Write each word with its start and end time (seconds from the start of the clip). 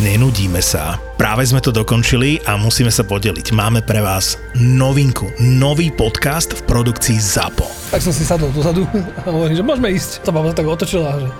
nenudíme 0.00 0.60
sa. 0.60 1.00
Práve 1.16 1.48
sme 1.48 1.64
to 1.64 1.72
dokončili 1.72 2.44
a 2.44 2.60
musíme 2.60 2.92
sa 2.92 3.00
podeliť. 3.00 3.56
Máme 3.56 3.80
pre 3.80 4.04
vás 4.04 4.36
novinku, 4.52 5.32
nový 5.40 5.88
podcast 5.88 6.52
v 6.52 6.60
produkcii 6.68 7.16
ZAPO. 7.16 7.64
Tak 7.88 8.04
som 8.04 8.12
si 8.12 8.20
sadol 8.20 8.52
dozadu 8.52 8.84
a 9.24 9.28
hovorím, 9.32 9.56
že 9.56 9.64
môžeme 9.64 9.88
ísť. 9.96 10.28
To 10.28 10.30
baba 10.36 10.52
tak 10.52 10.68
otočila, 10.68 11.16
že 11.16 11.32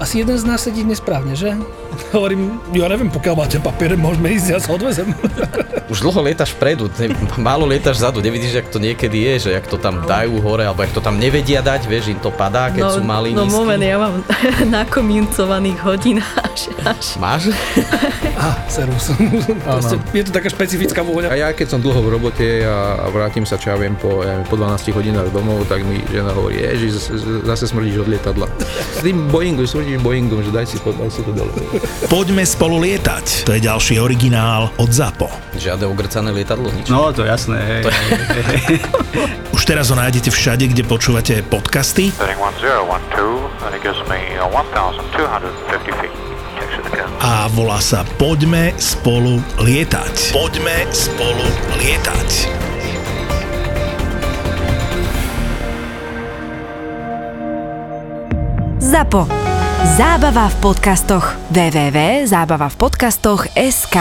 asi 0.00 0.24
jeden 0.24 0.34
z 0.34 0.48
nás 0.48 0.64
sedí 0.64 0.82
nesprávne, 0.82 1.36
že? 1.36 1.54
Hovorím, 2.16 2.56
ja 2.72 2.88
neviem, 2.88 3.12
pokiaľ 3.12 3.34
máte 3.36 3.60
papiere, 3.60 3.94
môžeme 4.00 4.32
ísť, 4.32 4.46
ja 4.50 4.58
sa 4.58 4.72
odvezem. 4.74 5.12
Už 5.92 6.00
dlho 6.06 6.22
lietaš 6.24 6.54
vpredu, 6.54 6.88
ne, 7.02 7.12
málo 7.36 7.66
lietaš 7.66 8.00
zadu, 8.00 8.22
nevidíš, 8.22 8.62
jak 8.62 8.68
to 8.70 8.78
niekedy 8.78 9.26
je, 9.26 9.34
že 9.46 9.50
jak 9.58 9.66
to 9.66 9.76
tam 9.76 10.06
dajú 10.06 10.38
hore, 10.40 10.62
alebo 10.64 10.86
jak 10.86 10.94
to 10.94 11.02
tam 11.02 11.18
nevedia 11.18 11.60
dať, 11.60 11.84
vieš, 11.84 12.14
im 12.14 12.20
to 12.22 12.30
padá, 12.32 12.70
keď 12.70 12.82
no, 12.86 12.90
sú 12.94 13.02
malí, 13.04 13.34
No 13.34 13.44
nízky. 13.44 13.58
moment, 13.58 13.82
ja 13.82 13.98
mám 14.00 14.14
nakomincovaných 14.80 15.78
hodín 15.84 16.22
až, 16.40 16.70
až. 16.86 17.18
Máš? 17.20 17.52
Á, 18.40 18.64
servus. 18.72 19.12
Proste, 19.66 19.96
je 20.16 20.22
to 20.24 20.32
taká 20.32 20.48
špecifická 20.48 21.00
vôňa. 21.04 21.28
A 21.32 21.36
ja 21.36 21.48
keď 21.52 21.76
som 21.76 21.80
dlho 21.80 22.00
v 22.00 22.08
robote 22.08 22.46
a, 22.64 23.06
vrátim 23.12 23.44
sa, 23.44 23.60
čo 23.60 23.74
ja 23.74 23.76
viem, 23.76 23.94
po, 23.96 24.24
ja 24.24 24.40
po 24.46 24.56
12 24.56 24.90
hodinách 24.94 25.28
domov, 25.34 25.66
tak 25.68 25.84
mi 25.84 26.00
žena 26.08 26.32
hovorí, 26.32 26.60
ježiš, 26.60 27.12
zase, 27.44 27.70
smrdíš 27.70 28.04
od 28.04 28.08
lietadla. 28.08 28.46
S 28.96 29.00
tým 29.04 29.28
Boeingu, 29.28 29.64
smrdíš 29.64 30.00
Boeingom, 30.00 30.40
že 30.44 30.50
daj 30.52 30.66
si 30.66 30.76
to, 30.80 30.92
daj 30.96 31.10
si 31.12 31.20
to 31.24 31.32
dole. 31.32 31.52
Poďme 32.08 32.42
spolu 32.44 32.80
lietať. 32.82 33.46
To 33.48 33.52
je 33.56 33.60
ďalší 33.60 34.00
originál 34.00 34.72
od 34.80 34.90
ZAPO. 34.90 35.28
Žiadne 35.56 35.84
ogrcané 35.86 36.32
lietadlo, 36.32 36.72
nič. 36.72 36.88
No, 36.88 37.12
to 37.12 37.24
jasné, 37.26 37.58
hej. 37.60 37.82
Už 39.56 39.68
teraz 39.68 39.92
ho 39.92 39.96
nájdete 39.98 40.32
všade, 40.32 40.64
kde 40.72 40.82
počúvate 40.88 41.44
podcasty 41.44 42.08
Setting 42.16 42.40
1012, 42.40 43.64
and 43.66 43.74
it 43.76 43.82
gives 43.82 44.00
me 44.08 44.18
uh, 44.40 44.48
1,250 44.48 46.00
feet. 46.00 46.19
A 47.20 47.52
volá 47.52 47.84
sa 47.84 48.00
Poďme 48.16 48.72
spolu 48.80 49.44
lietať. 49.60 50.32
Poďme 50.32 50.88
spolu 50.88 51.44
lietať. 51.76 52.48
ZAPO. 58.80 59.28
Zábava 60.00 60.48
v 60.48 60.56
podcastoch. 60.64 61.36
www.zábavavpodcastoch.sk 61.52 63.96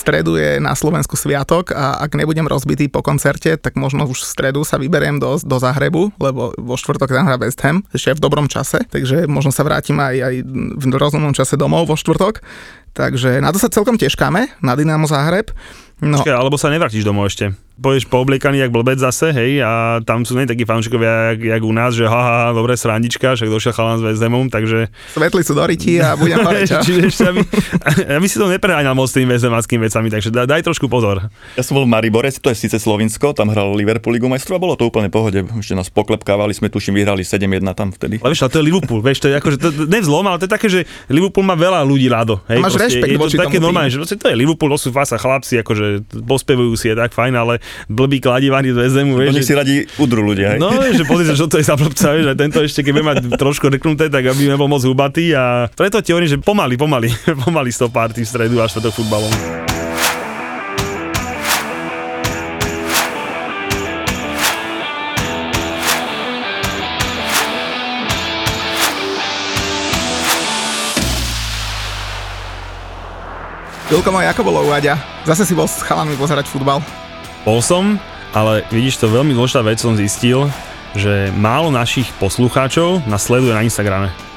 stredu 0.00 0.40
je 0.40 0.56
na 0.56 0.72
Slovensku 0.72 1.20
sviatok 1.20 1.76
a 1.76 2.00
ak 2.00 2.16
nebudem 2.16 2.48
rozbitý 2.48 2.88
po 2.88 3.04
koncerte, 3.04 3.60
tak 3.60 3.76
možno 3.76 4.08
už 4.08 4.24
v 4.24 4.30
stredu 4.32 4.64
sa 4.64 4.80
vyberiem 4.80 5.20
do, 5.20 5.36
do 5.36 5.56
Zahrebu, 5.60 6.16
lebo 6.16 6.56
vo 6.56 6.74
štvrtok 6.80 7.12
tam 7.12 7.28
hrá 7.28 7.36
West 7.36 7.60
Ham, 7.60 7.84
ešte 7.92 8.16
v 8.16 8.24
dobrom 8.24 8.48
čase, 8.48 8.88
takže 8.88 9.28
možno 9.28 9.52
sa 9.52 9.60
vrátim 9.60 10.00
aj, 10.00 10.16
aj 10.16 10.34
v 10.80 10.84
rozumnom 10.96 11.36
čase 11.36 11.60
domov 11.60 11.84
vo 11.84 12.00
štvrtok. 12.00 12.40
Takže 12.90 13.38
na 13.38 13.54
to 13.54 13.62
sa 13.62 13.70
celkom 13.70 13.94
teškáme, 13.94 14.50
na 14.66 14.72
Dynamo 14.74 15.06
Zahreb. 15.06 15.54
No, 16.02 16.18
Počkaj, 16.18 16.34
alebo 16.34 16.58
sa 16.58 16.72
nevrátiš 16.72 17.06
domov 17.06 17.30
ešte. 17.30 17.54
Pôjdeš 17.80 18.04
poobliekaný 18.12 18.60
jak 18.60 18.70
blbec 18.76 19.00
zase, 19.00 19.32
hej, 19.32 19.64
a 19.64 20.04
tam 20.04 20.28
sú 20.28 20.36
nie 20.36 20.44
takí 20.44 20.68
fanúšikovia, 20.68 21.32
jak, 21.32 21.40
jak, 21.56 21.62
u 21.64 21.72
nás, 21.72 21.96
že 21.96 22.04
haha, 22.04 22.52
dobre 22.52 22.76
srandička, 22.76 23.40
však 23.40 23.48
došiel 23.48 23.72
chalán 23.72 23.98
s 23.98 24.04
Vezemom, 24.04 24.52
takže... 24.52 24.92
svetlicu 25.16 25.56
do 25.56 25.64
ryti 25.64 25.96
a 25.96 26.12
budem? 26.12 26.44
Čiže 26.84 27.00
ešte, 27.08 27.24
aby, 27.32 27.40
aby 28.20 28.26
si 28.28 28.36
to 28.36 28.52
nepreháňal 28.52 28.92
moc 28.92 29.08
s 29.08 29.16
tými 29.16 29.32
vezemackými 29.32 29.88
vecami, 29.88 30.12
takže 30.12 30.28
daj, 30.28 30.44
daj 30.44 30.62
trošku 30.68 30.92
pozor. 30.92 31.32
Ja 31.56 31.64
som 31.64 31.80
bol 31.80 31.88
v 31.88 31.96
Maribore, 31.96 32.28
to 32.28 32.52
je 32.52 32.68
síce 32.68 32.76
Slovinsko, 32.76 33.32
tam 33.32 33.48
hral 33.48 33.72
Liverpool 33.72 34.12
Ligu 34.12 34.28
majstrov 34.28 34.60
a 34.60 34.60
bolo 34.60 34.76
to 34.76 34.84
úplne 34.84 35.08
pohode. 35.08 35.40
Ešte 35.40 35.72
nás 35.72 35.88
poklepkávali, 35.88 36.52
sme 36.52 36.68
tuším 36.68 37.00
vyhrali 37.00 37.24
7-1 37.24 37.64
tam 37.72 37.96
vtedy. 37.96 38.20
Ale 38.20 38.36
vieš, 38.36 38.44
ale 38.44 38.52
to 38.52 38.58
je 38.60 38.66
Liverpool, 38.68 39.00
vieš, 39.00 39.24
to 39.24 39.32
je 39.32 39.34
akože, 39.40 39.56
to, 39.56 39.68
ne 39.88 39.98
vzlom, 40.04 40.28
ale 40.28 40.36
to 40.36 40.44
je 40.44 40.52
také, 40.52 40.68
že 40.68 40.80
Liverpool 41.08 41.48
má 41.48 41.56
veľa 41.56 41.80
ľudí 41.88 42.12
rado. 42.12 42.44
Hej, 42.44 42.60
A 42.60 42.64
máš 42.68 42.76
proste, 42.76 43.00
rešpekt 43.00 43.12
je 43.16 43.40
to 43.40 43.44
také 43.48 43.58
normálne, 43.62 43.88
že 43.88 43.98
to 44.04 44.28
je 44.28 44.36
Liverpool, 44.36 44.68
to 44.76 44.78
sú 44.84 44.90
fasa 44.92 45.16
chlapci, 45.16 45.64
akože 45.64 46.04
pospevujú 46.28 46.76
si 46.76 46.92
je 46.92 46.94
tak 46.98 47.16
fajn, 47.16 47.34
ale 47.40 47.54
blbý 47.90 48.18
kladivaný 48.22 48.72
z 48.72 48.78
Vezemu, 48.86 49.12
To 49.16 49.20
vieš, 49.20 49.34
nech 49.36 49.48
si 49.48 49.54
radi 49.54 49.74
udru 50.00 50.22
ľudia, 50.24 50.56
hej. 50.56 50.58
No, 50.60 50.70
že 50.72 51.04
pozri 51.04 51.26
sa, 51.28 51.34
čo 51.36 51.50
to 51.50 51.58
je 51.58 51.64
za 51.66 51.74
blbca, 51.74 52.16
vieš, 52.16 52.26
a 52.30 52.34
tento 52.38 52.58
ešte, 52.62 52.80
keď 52.86 52.92
mať 53.02 53.16
trošku 53.36 53.66
reknuté, 53.68 54.08
tak 54.08 54.24
aby 54.24 54.50
nebol 54.50 54.70
moc 54.70 54.82
hubatý 54.84 55.34
a 55.34 55.68
preto 55.72 56.00
ti 56.00 56.14
hovorím, 56.14 56.30
že 56.30 56.38
pomaly, 56.40 56.74
pomaly, 56.78 57.08
pomaly 57.44 57.70
party 57.90 58.22
v 58.22 58.28
stredu 58.28 58.62
až 58.62 58.78
to 58.78 58.90
futbalom. 58.92 59.32
Julko 73.90 74.14
môj, 74.14 74.30
ako 74.30 74.46
bolo 74.46 74.62
u 74.62 74.70
Aďa? 74.70 74.94
Zase 75.26 75.42
si 75.42 75.50
bol 75.50 75.66
s 75.66 75.82
chalami 75.82 76.14
pozerať 76.14 76.46
futbal. 76.46 76.78
Bol 77.40 77.64
som, 77.64 77.96
ale 78.36 78.62
vidíš, 78.68 79.00
to 79.00 79.08
veľmi 79.08 79.32
dôležitá 79.32 79.64
vec 79.64 79.80
som 79.80 79.96
zistil, 79.96 80.52
že 80.92 81.32
málo 81.34 81.72
našich 81.72 82.10
poslucháčov 82.20 83.06
nás 83.08 83.24
sleduje 83.24 83.56
na 83.56 83.64
Instagrame. 83.64 84.29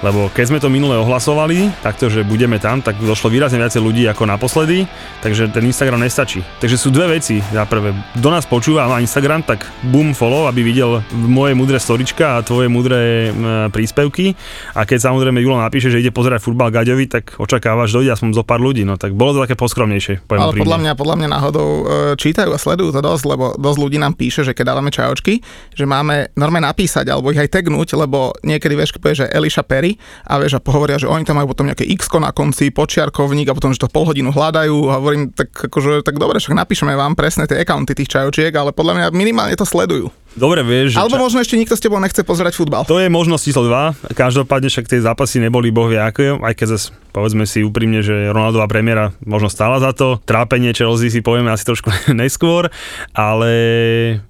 Lebo 0.00 0.32
keď 0.32 0.44
sme 0.48 0.58
to 0.64 0.72
minule 0.72 0.96
ohlasovali, 0.96 1.68
takto, 1.84 2.08
že 2.08 2.24
budeme 2.24 2.56
tam, 2.56 2.80
tak 2.80 2.96
došlo 3.04 3.28
výrazne 3.28 3.60
viacej 3.60 3.84
ľudí 3.84 4.08
ako 4.08 4.24
naposledy, 4.24 4.88
takže 5.20 5.52
ten 5.52 5.68
Instagram 5.68 6.00
nestačí. 6.00 6.40
Takže 6.56 6.80
sú 6.80 6.88
dve 6.88 7.20
veci. 7.20 7.44
Za 7.52 7.68
prvé, 7.68 7.92
kto 8.16 8.28
nás 8.32 8.48
počúva 8.48 8.88
a 8.88 8.90
má 8.90 9.04
Instagram, 9.04 9.44
tak 9.44 9.68
boom 9.92 10.16
follow, 10.16 10.48
aby 10.48 10.64
videl 10.64 11.04
moje 11.12 11.52
mudré 11.52 11.76
storička 11.76 12.40
a 12.40 12.44
tvoje 12.44 12.72
mudré 12.72 13.28
príspevky. 13.68 14.32
A 14.72 14.88
keď 14.88 15.12
samozrejme 15.12 15.36
Julo 15.44 15.60
napíše, 15.60 15.92
že 15.92 16.00
ide 16.00 16.08
pozerať 16.08 16.40
futbal 16.40 16.72
Gaďovi, 16.72 17.04
tak 17.04 17.36
očakávaš, 17.36 17.92
dojde 17.92 18.16
aspoň 18.16 18.40
zo 18.40 18.44
pár 18.44 18.64
ľudí. 18.64 18.88
No 18.88 18.96
tak 18.96 19.12
bolo 19.12 19.36
to 19.36 19.44
také 19.44 19.52
poskromnejšie. 19.52 20.24
Ale 20.32 20.56
úprimne. 20.56 20.64
podľa 20.64 20.78
mňa, 20.80 20.92
podľa 20.96 21.16
mňa 21.20 21.28
náhodou 21.28 21.68
e, 21.68 21.82
čítajú 22.16 22.50
a 22.56 22.58
sledujú 22.58 22.96
to 22.96 23.04
dosť, 23.04 23.24
lebo 23.28 23.44
dosť 23.60 23.78
ľudí 23.78 23.98
nám 24.00 24.16
píše, 24.16 24.48
že 24.48 24.56
keď 24.56 24.72
dávame 24.72 24.88
čajočky, 24.88 25.44
že 25.76 25.84
máme 25.84 26.32
normálne 26.40 26.72
napísať 26.72 27.04
alebo 27.12 27.28
ich 27.28 27.40
aj 27.40 27.52
tagnúť, 27.52 28.00
lebo 28.00 28.32
niekedy 28.40 28.72
vieš, 28.72 28.96
že 28.96 29.28
Eliša 29.28 29.66
Perry 29.68 29.89
a 30.26 30.36
vieš 30.36 30.58
a 30.58 30.60
pohovoria, 30.60 31.00
že 31.00 31.08
oni 31.08 31.24
tam 31.24 31.40
majú 31.40 31.54
potom 31.54 31.70
nejaké 31.70 31.86
x 31.88 32.12
na 32.20 32.34
konci, 32.34 32.68
počiarkovník 32.74 33.48
a 33.48 33.56
potom, 33.56 33.72
že 33.72 33.80
to 33.80 33.88
pol 33.88 34.04
hodinu 34.04 34.34
hľadajú 34.34 34.76
a 34.90 34.98
hovorím, 35.00 35.32
tak 35.32 35.50
akože, 35.54 36.04
tak 36.04 36.20
dobre, 36.20 36.36
však 36.42 36.52
napíšeme 36.52 36.92
vám 36.92 37.16
presne 37.16 37.48
tie 37.48 37.62
accounty 37.62 37.96
tých 37.96 38.10
čajočiek, 38.10 38.52
ale 38.52 38.74
podľa 38.74 38.94
mňa 38.98 39.06
minimálne 39.14 39.56
to 39.56 39.64
sledujú. 39.64 40.12
Dobre, 40.38 40.62
vieš, 40.62 40.94
Alebo 40.94 41.18
ča- 41.18 41.22
možno 41.26 41.38
ešte 41.42 41.58
nikto 41.58 41.74
s 41.74 41.82
tebou 41.82 41.98
nechce 41.98 42.22
pozerať 42.22 42.54
futbal. 42.54 42.86
To 42.86 43.02
je 43.02 43.10
možnosť 43.10 43.42
číslo 43.50 43.66
2. 43.66 44.14
Každopádne 44.14 44.70
však 44.70 44.86
tie 44.86 45.02
zápasy 45.02 45.42
neboli 45.42 45.74
boh 45.74 45.90
vie 45.90 45.98
aké, 45.98 46.38
aj 46.38 46.54
keď 46.54 46.66
zase 46.78 46.94
povedzme 47.10 47.44
si 47.44 47.66
úprimne, 47.66 48.00
že 48.00 48.30
Ronaldová 48.30 48.70
premiéra 48.70 49.10
možno 49.26 49.50
stála 49.50 49.82
za 49.82 49.90
to. 49.90 50.22
Trápenie 50.22 50.70
Chelsea 50.70 51.10
si 51.10 51.20
povieme 51.20 51.50
asi 51.50 51.66
trošku 51.66 51.90
neskôr, 52.14 52.70
ale 53.12 53.50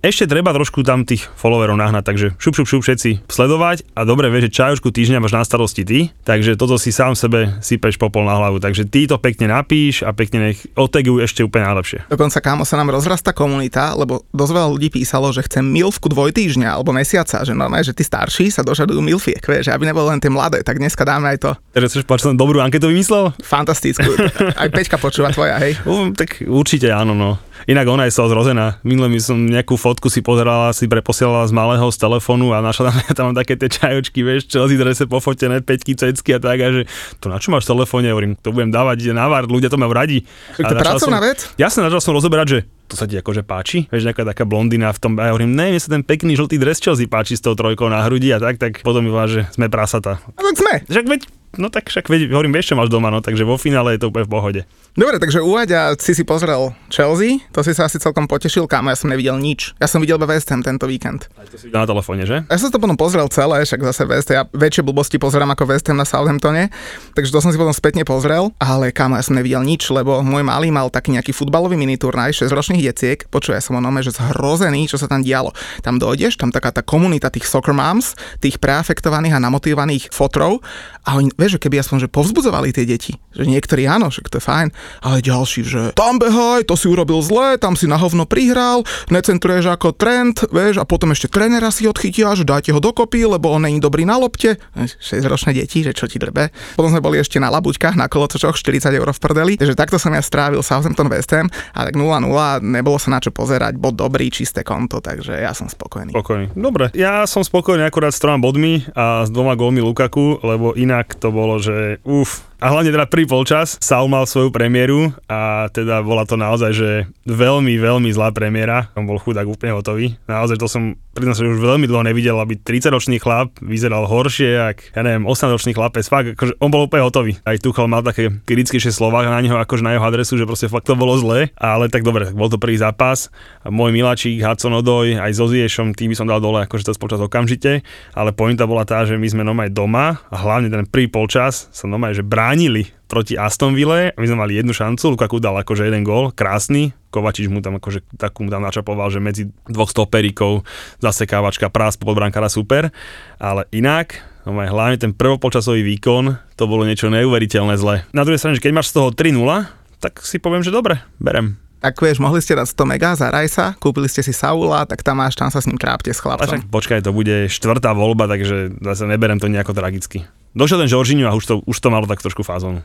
ešte 0.00 0.25
treba 0.25 0.50
trošku 0.56 0.81
tam 0.83 1.05
tých 1.05 1.28
followerov 1.37 1.77
nahnať, 1.77 2.05
takže 2.09 2.27
šup, 2.41 2.56
šup, 2.56 2.66
šup 2.69 2.83
všetci 2.83 3.28
sledovať 3.28 3.84
a 3.94 4.09
dobre 4.09 4.33
vieš, 4.33 4.49
že 4.50 4.56
čajočku 4.65 4.89
týždňa 4.91 5.21
máš 5.21 5.37
na 5.37 5.44
starosti 5.44 5.84
ty, 5.84 5.99
takže 6.25 6.56
toto 6.56 6.81
si 6.81 6.91
sám 6.91 7.12
sebe 7.15 7.60
sypeš 7.60 8.00
popol 8.00 8.25
na 8.25 8.41
hlavu, 8.41 8.59
takže 8.59 8.89
ty 8.89 9.05
to 9.05 9.21
pekne 9.21 9.53
napíš 9.53 10.00
a 10.03 10.16
pekne 10.16 10.50
nech 10.50 10.65
oteguj 10.75 11.28
ešte 11.28 11.44
úplne 11.44 11.69
najlepšie. 11.69 12.09
Dokonca 12.09 12.41
kámo 12.41 12.65
sa 12.65 12.81
nám 12.81 12.91
rozrastá 12.91 13.37
komunita, 13.37 13.93
lebo 13.93 14.25
dosť 14.33 14.53
veľa 14.56 14.69
ľudí 14.72 14.89
písalo, 14.89 15.28
že 15.37 15.44
chce 15.44 15.60
milfku 15.91 16.06
dvojtýždňa 16.06 16.78
alebo 16.78 16.95
mesiaca, 16.95 17.43
že 17.43 17.51
normálne, 17.51 17.83
že 17.83 17.91
tí 17.91 18.06
starší 18.06 18.55
sa 18.55 18.62
dožadujú 18.62 19.03
milfiek, 19.03 19.43
vieš, 19.43 19.75
aby 19.75 19.91
nebolo 19.91 20.06
len 20.06 20.23
tie 20.23 20.31
mladé, 20.31 20.62
tak 20.62 20.78
dneska 20.78 21.03
dáme 21.03 21.34
aj 21.34 21.39
to 21.43 21.51
Takže 21.75 21.87
chceš 21.91 22.06
povedať, 22.06 22.39
dobrú 22.39 22.62
anketu 22.62 22.87
vymyslel? 22.95 23.34
fantastickú. 23.43 24.06
Aj 24.55 24.71
Peťka 24.71 25.03
počúva 25.03 25.34
tvoja, 25.34 25.59
hej. 25.59 25.75
U, 25.83 26.15
tak 26.15 26.47
určite 26.47 26.95
áno, 26.95 27.11
no. 27.19 27.43
Inak 27.69 27.88
ona 27.88 28.09
je 28.09 28.12
toho 28.15 28.28
zrozená. 28.28 28.81
Minule 28.84 29.09
mi 29.09 29.21
som 29.21 29.37
nejakú 29.37 29.81
fotku 29.81 30.12
si 30.12 30.21
pozerala, 30.21 30.72
si 30.76 30.84
preposielala 30.87 31.48
z 31.48 31.53
malého 31.56 31.88
z 31.88 31.97
telefónu 31.97 32.53
a 32.53 32.60
našla 32.60 32.93
tam, 32.93 32.97
tam 33.16 33.28
také 33.32 33.56
tie 33.56 33.72
čajočky, 33.72 34.21
vieš, 34.21 34.48
Chelsea 34.48 34.76
drese 34.76 35.09
pofotené, 35.09 35.65
peťky, 35.65 35.97
cecky 35.97 36.36
a 36.36 36.41
tak, 36.41 36.59
a 36.60 36.68
že 36.71 36.83
to 37.18 37.33
na 37.33 37.41
čo 37.41 37.51
máš 37.51 37.65
v 37.66 37.77
telefóne, 37.77 38.12
hovorím, 38.12 38.36
to 38.36 38.53
budem 38.53 38.68
dávať 38.68 39.16
na 39.16 39.27
vár, 39.27 39.48
ľudia 39.48 39.72
to 39.72 39.80
majú 39.80 39.97
radi. 39.97 40.24
To 40.60 40.65
je 40.65 40.68
A 40.68 40.77
pracovná 40.77 41.18
som, 41.18 41.28
vec. 41.33 41.39
Jasne, 41.57 41.89
začal 41.89 42.01
som 42.04 42.12
rozoberať, 42.12 42.47
že 42.48 42.59
to 42.91 42.95
sa 42.98 43.07
ti 43.09 43.16
akože 43.16 43.47
páči, 43.47 43.86
vieš, 43.89 44.04
nejaká 44.07 44.27
taká 44.27 44.45
blondina 44.45 44.91
v 44.91 44.98
tom, 45.01 45.12
a 45.16 45.28
ja 45.28 45.33
hovorím, 45.33 45.57
ne, 45.57 45.72
mne 45.72 45.80
sa 45.80 45.91
ten 45.91 46.04
pekný 46.04 46.36
žltý 46.36 46.60
dres 46.60 46.83
Chelsea 46.83 47.09
páči 47.09 47.39
s 47.39 47.42
tou 47.42 47.57
trojkou 47.57 47.89
na 47.89 48.04
hrudi 48.04 48.34
a 48.34 48.39
tak, 48.42 48.59
tak 48.60 48.84
potom 48.84 49.03
mi 49.07 49.10
že 49.30 49.47
sme 49.54 49.71
prasata. 49.71 50.18
No 50.36 50.51
tak 50.51 50.57
sme. 50.59 50.74
Veď 50.86 51.40
no 51.58 51.72
tak 51.72 51.91
však 51.91 52.06
hovorím, 52.06 52.54
vieš, 52.54 52.74
čo 52.74 52.78
máš 52.78 52.92
doma, 52.92 53.10
no, 53.10 53.24
takže 53.24 53.42
vo 53.42 53.58
finále 53.58 53.97
je 53.97 54.04
to 54.04 54.12
úplne 54.12 54.26
v 54.26 54.32
pohode. 54.32 54.60
Dobre, 54.91 55.22
takže 55.22 55.38
Uvaď 55.38 55.94
si 56.02 56.18
si 56.18 56.26
pozrel 56.26 56.74
Chelsea, 56.91 57.38
to 57.54 57.62
si 57.62 57.70
sa 57.74 57.86
asi 57.86 58.02
celkom 58.02 58.26
potešil, 58.26 58.66
kámo, 58.66 58.91
ja 58.91 58.98
som 58.98 59.06
nevidel 59.06 59.38
nič. 59.38 59.78
Ja 59.78 59.86
som 59.86 60.02
videl 60.02 60.18
iba 60.18 60.26
West 60.26 60.50
Ham 60.50 60.66
tento 60.66 60.91
víkend. 60.91 61.30
To 61.30 61.58
si 61.58 61.70
videl 61.70 61.82
na 61.82 61.86
telefóne, 61.86 62.26
že? 62.26 62.42
Ja 62.42 62.58
som 62.58 62.74
to 62.74 62.82
potom 62.82 62.98
pozrel 62.98 63.26
celé, 63.30 63.62
však 63.62 63.86
zase 63.86 64.02
West, 64.10 64.34
ja 64.34 64.50
väčšie 64.50 64.82
blbosti 64.82 65.22
pozerám 65.22 65.54
ako 65.54 65.70
West 65.70 65.86
Ham 65.86 65.98
na 65.98 66.06
Southamptone, 66.06 66.74
takže 67.14 67.30
to 67.30 67.38
som 67.38 67.54
si 67.54 67.58
potom 67.58 67.70
spätne 67.70 68.02
pozrel, 68.02 68.50
ale 68.58 68.91
kámo, 68.91 69.14
ja 69.14 69.22
som 69.22 69.38
nevidel 69.38 69.62
nič, 69.62 69.94
lebo 69.94 70.26
môj 70.26 70.42
malý 70.42 70.74
mal 70.74 70.91
taký 70.91 71.14
nejaký 71.14 71.30
futbalový 71.30 71.78
miniturnaj, 71.78 72.34
6 72.34 72.50
ročných 72.50 72.82
detiek, 72.91 73.30
počuj, 73.30 73.54
ja 73.54 73.62
som 73.62 73.78
o 73.78 73.82
nome, 73.82 74.02
že 74.02 74.10
zhrozený, 74.10 74.91
čo 74.91 74.98
sa 74.98 75.06
tam 75.06 75.22
dialo. 75.22 75.54
Tam 75.86 76.02
dojdeš, 76.02 76.34
tam 76.34 76.50
taká 76.50 76.74
tá 76.74 76.82
komunita 76.82 77.30
tých 77.30 77.47
soccer 77.47 77.70
moms, 77.70 78.18
tých 78.42 78.58
preafektovaných 78.58 79.38
a 79.38 79.41
namotivovaných 79.41 80.10
fotrov 80.10 80.58
a 81.06 81.16
oni, 81.16 81.30
vieš, 81.41 81.57
že 81.57 81.63
keby 81.65 81.81
aspoň, 81.81 82.04
že 82.04 82.09
povzbudzovali 82.13 82.77
tie 82.77 82.84
deti, 82.84 83.16
že 83.33 83.48
niektorí 83.48 83.89
áno, 83.89 84.13
že 84.13 84.21
to 84.28 84.37
je 84.37 84.45
fajn, 84.45 84.69
ale 85.01 85.25
ďalší, 85.25 85.65
že 85.65 85.81
tam 85.97 86.21
behaj, 86.21 86.69
to 86.69 86.77
si 86.77 86.84
urobil 86.92 87.25
zle, 87.25 87.57
tam 87.57 87.72
si 87.81 87.89
na 87.89 87.97
hovno 87.97 88.28
prihral, 88.28 88.84
necentruješ 89.09 89.72
ako 89.72 89.97
trend, 89.97 90.45
vieš, 90.53 90.77
a 90.77 90.84
potom 90.84 91.16
ešte 91.16 91.33
trénera 91.33 91.72
si 91.72 91.89
odchytia, 91.89 92.37
že 92.37 92.45
dajte 92.45 92.77
ho 92.77 92.81
dokopy, 92.84 93.25
lebo 93.25 93.48
on 93.48 93.65
není 93.65 93.81
dobrý 93.81 94.04
na 94.04 94.21
lopte. 94.21 94.60
6-ročné 94.77 95.57
deti, 95.57 95.81
že 95.81 95.97
čo 95.97 96.04
ti 96.04 96.21
drbe. 96.21 96.53
Potom 96.77 96.92
sme 96.92 97.01
boli 97.01 97.16
ešte 97.16 97.41
na 97.41 97.48
labuťkách, 97.48 97.97
na 97.97 98.13
kolotočoch, 98.13 98.60
40 98.60 98.93
eur 98.93 99.09
v 99.09 99.21
prdeli, 99.22 99.53
takže 99.57 99.72
takto 99.72 99.97
som 99.97 100.13
ja 100.13 100.21
strávil 100.21 100.60
Southampton 100.60 101.09
West 101.09 101.33
Ham 101.33 101.48
a 101.72 101.89
tak 101.89 101.97
0-0, 101.97 102.28
nebolo 102.60 103.01
sa 103.01 103.09
na 103.16 103.25
čo 103.25 103.33
pozerať, 103.33 103.81
bod 103.81 103.97
dobrý, 103.97 104.28
čisté 104.28 104.60
konto, 104.60 105.01
takže 105.01 105.41
ja 105.41 105.57
som 105.57 105.71
spokojný. 105.71 106.13
Spokojný. 106.13 106.53
Dobre, 106.53 106.93
ja 106.93 107.25
som 107.25 107.41
spokojný 107.41 107.86
akurát 107.86 108.13
s 108.13 108.21
troma 108.21 108.43
bodmi 108.43 108.84
a 108.93 109.25
s 109.25 109.31
dvoma 109.31 109.54
gólmi 109.54 109.81
Lukaku, 109.81 110.43
lebo 110.43 110.75
inak 110.75 111.16
to 111.16 111.29
bolo, 111.30 111.62
že 111.62 111.98
uf, 112.04 112.49
a 112.60 112.66
hlavne 112.68 112.92
teda 112.92 113.09
prvý 113.09 113.24
polčas 113.24 113.80
Saul 113.80 114.12
mal 114.12 114.28
svoju 114.28 114.53
premiéru 114.53 115.16
a 115.24 115.72
teda 115.72 116.04
bola 116.04 116.28
to 116.28 116.36
naozaj, 116.36 116.77
že 116.77 116.91
veľmi, 117.24 117.80
veľmi 117.80 118.12
zlá 118.12 118.30
premiéra. 118.36 118.92
On 118.95 119.09
bol 119.09 119.16
chudák 119.16 119.48
úplne 119.48 119.72
hotový. 119.72 120.21
Naozaj 120.28 120.60
to 120.60 120.68
som, 120.68 120.95
priznám 121.16 121.41
sa, 121.41 121.42
že 121.48 121.57
už 121.57 121.65
veľmi 121.65 121.89
dlho 121.89 122.04
nevidel, 122.04 122.36
aby 122.36 122.60
30-ročný 122.60 123.16
chlap 123.16 123.57
vyzeral 123.65 124.04
horšie, 124.04 124.60
ak, 124.60 124.92
ja 124.92 125.01
neviem, 125.01 125.24
8-ročný 125.24 125.72
chlapec. 125.72 126.04
Fakt, 126.04 126.36
akože 126.36 126.60
on 126.60 126.68
bol 126.68 126.84
úplne 126.84 127.01
hotový. 127.01 127.41
Aj 127.48 127.57
Tuchel 127.57 127.89
mal 127.89 128.04
také 128.04 128.28
kritickejšie 128.45 128.92
slova 128.92 129.24
na 129.24 129.41
neho, 129.41 129.57
akože 129.57 129.80
na 129.80 129.97
jeho 129.97 130.04
adresu, 130.04 130.36
že 130.36 130.45
proste 130.45 130.68
fakt 130.68 130.84
to 130.84 131.01
bolo 131.01 131.16
zle. 131.16 131.48
Ale 131.57 131.89
tak 131.89 132.04
dobre, 132.04 132.28
bol 132.36 132.53
to 132.53 132.60
prvý 132.60 132.77
zápas. 132.77 133.33
Môj 133.65 133.97
miláčik 133.97 134.36
Hudson 134.45 134.77
Odoj 134.77 135.16
aj 135.16 135.33
so 135.33 135.48
Ziešom, 135.48 135.97
tým 135.97 136.12
by 136.12 136.16
som 136.21 136.28
dal 136.28 136.45
dole 136.45 136.60
akože 136.68 136.84
to 136.84 136.92
počas 137.01 137.24
okamžite. 137.24 137.80
Ale 138.12 138.36
pointa 138.36 138.68
bola 138.68 138.84
tá, 138.84 139.09
že 139.09 139.16
my 139.16 139.24
sme 139.24 139.42
nomaj 139.48 139.72
doma 139.72 140.21
a 140.28 140.36
hlavne 140.36 140.68
ten 140.68 140.84
prvý 140.84 141.09
polčas 141.09 141.72
sa 141.72 141.89
nomaj, 141.89 142.21
že 142.21 142.27
brá 142.27 142.49
bránili 142.50 142.91
proti 143.06 143.38
Aston 143.38 143.78
Ville, 143.78 144.10
my 144.18 144.26
sme 144.26 144.42
mali 144.42 144.58
jednu 144.58 144.74
šancu, 144.74 145.14
Lukaku 145.14 145.38
dal 145.38 145.54
akože 145.62 145.86
jeden 145.86 146.02
gól, 146.02 146.34
krásny, 146.34 146.91
Kovačič 147.14 147.47
mu 147.47 147.62
tam 147.62 147.78
akože 147.78 148.02
takú 148.18 148.42
mu 148.42 148.50
tam 148.50 148.66
načapoval, 148.66 149.06
že 149.06 149.22
medzi 149.22 149.54
dvoch 149.70 149.86
stoperíkov 149.86 150.66
zasekávačka, 150.98 151.70
prás 151.70 151.94
pod 151.94 152.18
brankára 152.18 152.50
super, 152.50 152.91
ale 153.38 153.70
inak, 153.70 154.18
no 154.42 154.58
hlavne 154.58 154.98
ten 154.98 155.14
prvopolčasový 155.14 155.86
výkon, 155.94 156.42
to 156.58 156.66
bolo 156.66 156.82
niečo 156.82 157.06
neuveriteľné 157.06 157.78
zle. 157.78 158.02
Na 158.10 158.26
druhej 158.26 158.42
strane, 158.42 158.58
že 158.58 158.66
keď 158.66 158.82
máš 158.82 158.91
z 158.91 158.98
toho 158.98 159.14
3-0, 159.14 160.02
tak 160.02 160.18
si 160.26 160.42
poviem, 160.42 160.66
že 160.66 160.74
dobre, 160.74 160.98
berem. 161.22 161.54
Tak 161.78 162.02
vieš, 162.02 162.18
mohli 162.18 162.42
ste 162.42 162.58
dať 162.58 162.66
100 162.66 162.82
mega 162.82 163.14
za 163.14 163.30
Rajsa, 163.30 163.78
kúpili 163.78 164.10
ste 164.10 164.26
si 164.26 164.34
Saula, 164.34 164.91
tak 164.91 165.06
tam 165.06 165.22
máš, 165.22 165.38
tam 165.38 165.54
sa 165.54 165.62
s 165.62 165.70
ním 165.70 165.78
trápte 165.78 166.10
s 166.10 166.18
chlapcom. 166.18 166.50
Však, 166.50 166.66
počkaj, 166.66 167.06
to 167.06 167.14
bude 167.14 167.47
štvrtá 167.47 167.94
voľba, 167.94 168.26
takže 168.26 168.74
zase 168.82 169.06
neberem 169.06 169.38
to 169.38 169.47
nejako 169.47 169.70
tragicky. 169.70 170.26
Došiel 170.54 170.82
ten 170.82 170.91
Žoržíňu 170.91 171.30
a 171.30 171.34
už 171.34 171.44
to, 171.47 171.54
už 171.62 171.76
to 171.78 171.88
malo 171.91 172.06
tak 172.06 172.22
trošku 172.22 172.42
fázonu. 172.42 172.82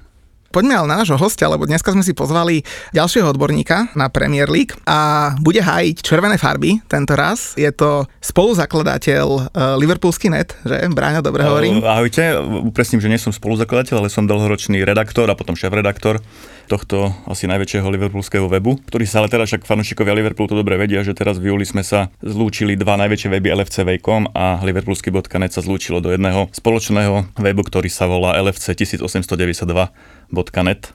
Poďme 0.53 0.73
ale 0.77 0.87
na 0.87 1.03
nášho 1.03 1.19
hostia, 1.19 1.51
lebo 1.51 1.67
dneska 1.67 1.91
sme 1.91 2.05
si 2.05 2.15
pozvali 2.15 2.63
ďalšieho 2.95 3.27
odborníka 3.31 3.91
na 3.97 4.07
Premier 4.07 4.47
League 4.47 4.71
a 4.87 5.31
bude 5.43 5.59
hájiť 5.59 5.99
červené 5.99 6.39
farby 6.39 6.79
tento 6.87 7.13
raz. 7.17 7.53
Je 7.59 7.67
to 7.75 8.07
spoluzakladateľ 8.23 9.25
uh, 9.27 9.75
Liverpoolský 9.75 10.31
net, 10.31 10.55
že? 10.63 10.87
Bráňo, 10.87 11.19
dobre 11.19 11.43
hovorím. 11.43 11.83
Ahojte, 11.83 12.39
upresním, 12.71 13.03
že 13.03 13.11
nie 13.11 13.19
som 13.19 13.35
spoluzakladateľ, 13.35 14.05
ale 14.05 14.09
som 14.13 14.23
dlhoročný 14.23 14.79
redaktor 14.87 15.27
a 15.27 15.35
potom 15.35 15.59
šéf-redaktor 15.59 16.23
tohto 16.65 17.13
asi 17.29 17.45
najväčšieho 17.45 17.85
liverpoolského 17.85 18.49
webu, 18.49 18.81
ktorý 18.89 19.05
sa 19.05 19.21
ale 19.21 19.29
teraz 19.29 19.53
však 19.53 19.69
fanúšikovia 19.69 20.17
Liverpoolu 20.17 20.49
to 20.49 20.57
dobre 20.57 20.81
vedia, 20.81 21.05
že 21.05 21.13
teraz 21.13 21.37
v 21.37 21.53
júli 21.53 21.65
sme 21.65 21.85
sa 21.85 22.09
zlúčili 22.25 22.73
dva 22.73 22.97
najväčšie 22.97 23.29
weby 23.37 23.53
lfcv.com 23.53 24.33
a 24.33 24.59
liverpoolsky.net 24.65 25.53
sa 25.53 25.61
zlúčilo 25.61 26.01
do 26.01 26.09
jedného 26.09 26.49
spoločného 26.51 27.37
webu, 27.37 27.61
ktorý 27.69 27.89
sa 27.89 28.09
volá 28.09 28.33
LFC 28.41 28.73
1892.net 28.73 30.24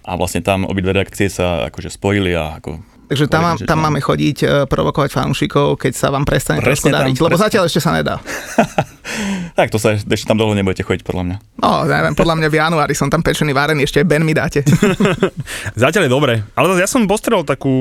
a 0.03 0.17
vlastne 0.19 0.43
tam 0.43 0.67
obidve 0.67 0.95
reakcie 0.95 1.31
sa 1.31 1.71
akože 1.71 1.91
spojili 1.93 2.35
a 2.35 2.59
ako 2.59 3.00
Takže 3.11 3.27
tam, 3.27 3.43
mám, 3.43 3.59
tam 3.59 3.79
máme 3.83 3.99
chodiť, 3.99 4.37
e, 4.39 4.47
provokovať 4.71 5.11
fanúšikov, 5.11 5.83
keď 5.83 5.93
sa 5.99 6.15
vám 6.15 6.23
prestane 6.23 6.63
trošku 6.63 6.95
dariť, 6.95 7.19
lebo 7.19 7.35
presne. 7.35 7.43
zatiaľ 7.51 7.63
ešte 7.67 7.83
sa 7.83 7.91
nedá. 7.91 8.23
tak 9.59 9.75
to 9.75 9.83
sa 9.83 9.99
ešte 9.99 10.31
tam 10.31 10.39
dlho 10.39 10.55
nebudete 10.55 10.87
chodiť, 10.87 11.03
podľa 11.03 11.23
mňa. 11.27 11.37
No, 11.59 11.91
neviem, 11.91 12.15
podľa 12.15 12.39
mňa 12.39 12.49
v 12.55 12.57
januári 12.63 12.95
som 12.95 13.11
tam 13.11 13.19
pečený, 13.27 13.51
várený, 13.51 13.83
ešte 13.83 14.07
Ben 14.07 14.23
mi 14.23 14.31
dáte. 14.31 14.63
zatiaľ 15.83 16.07
je 16.07 16.13
dobre, 16.15 16.47
ale 16.55 16.79
ja 16.79 16.87
som 16.87 17.03
postrel 17.11 17.43
takú 17.43 17.75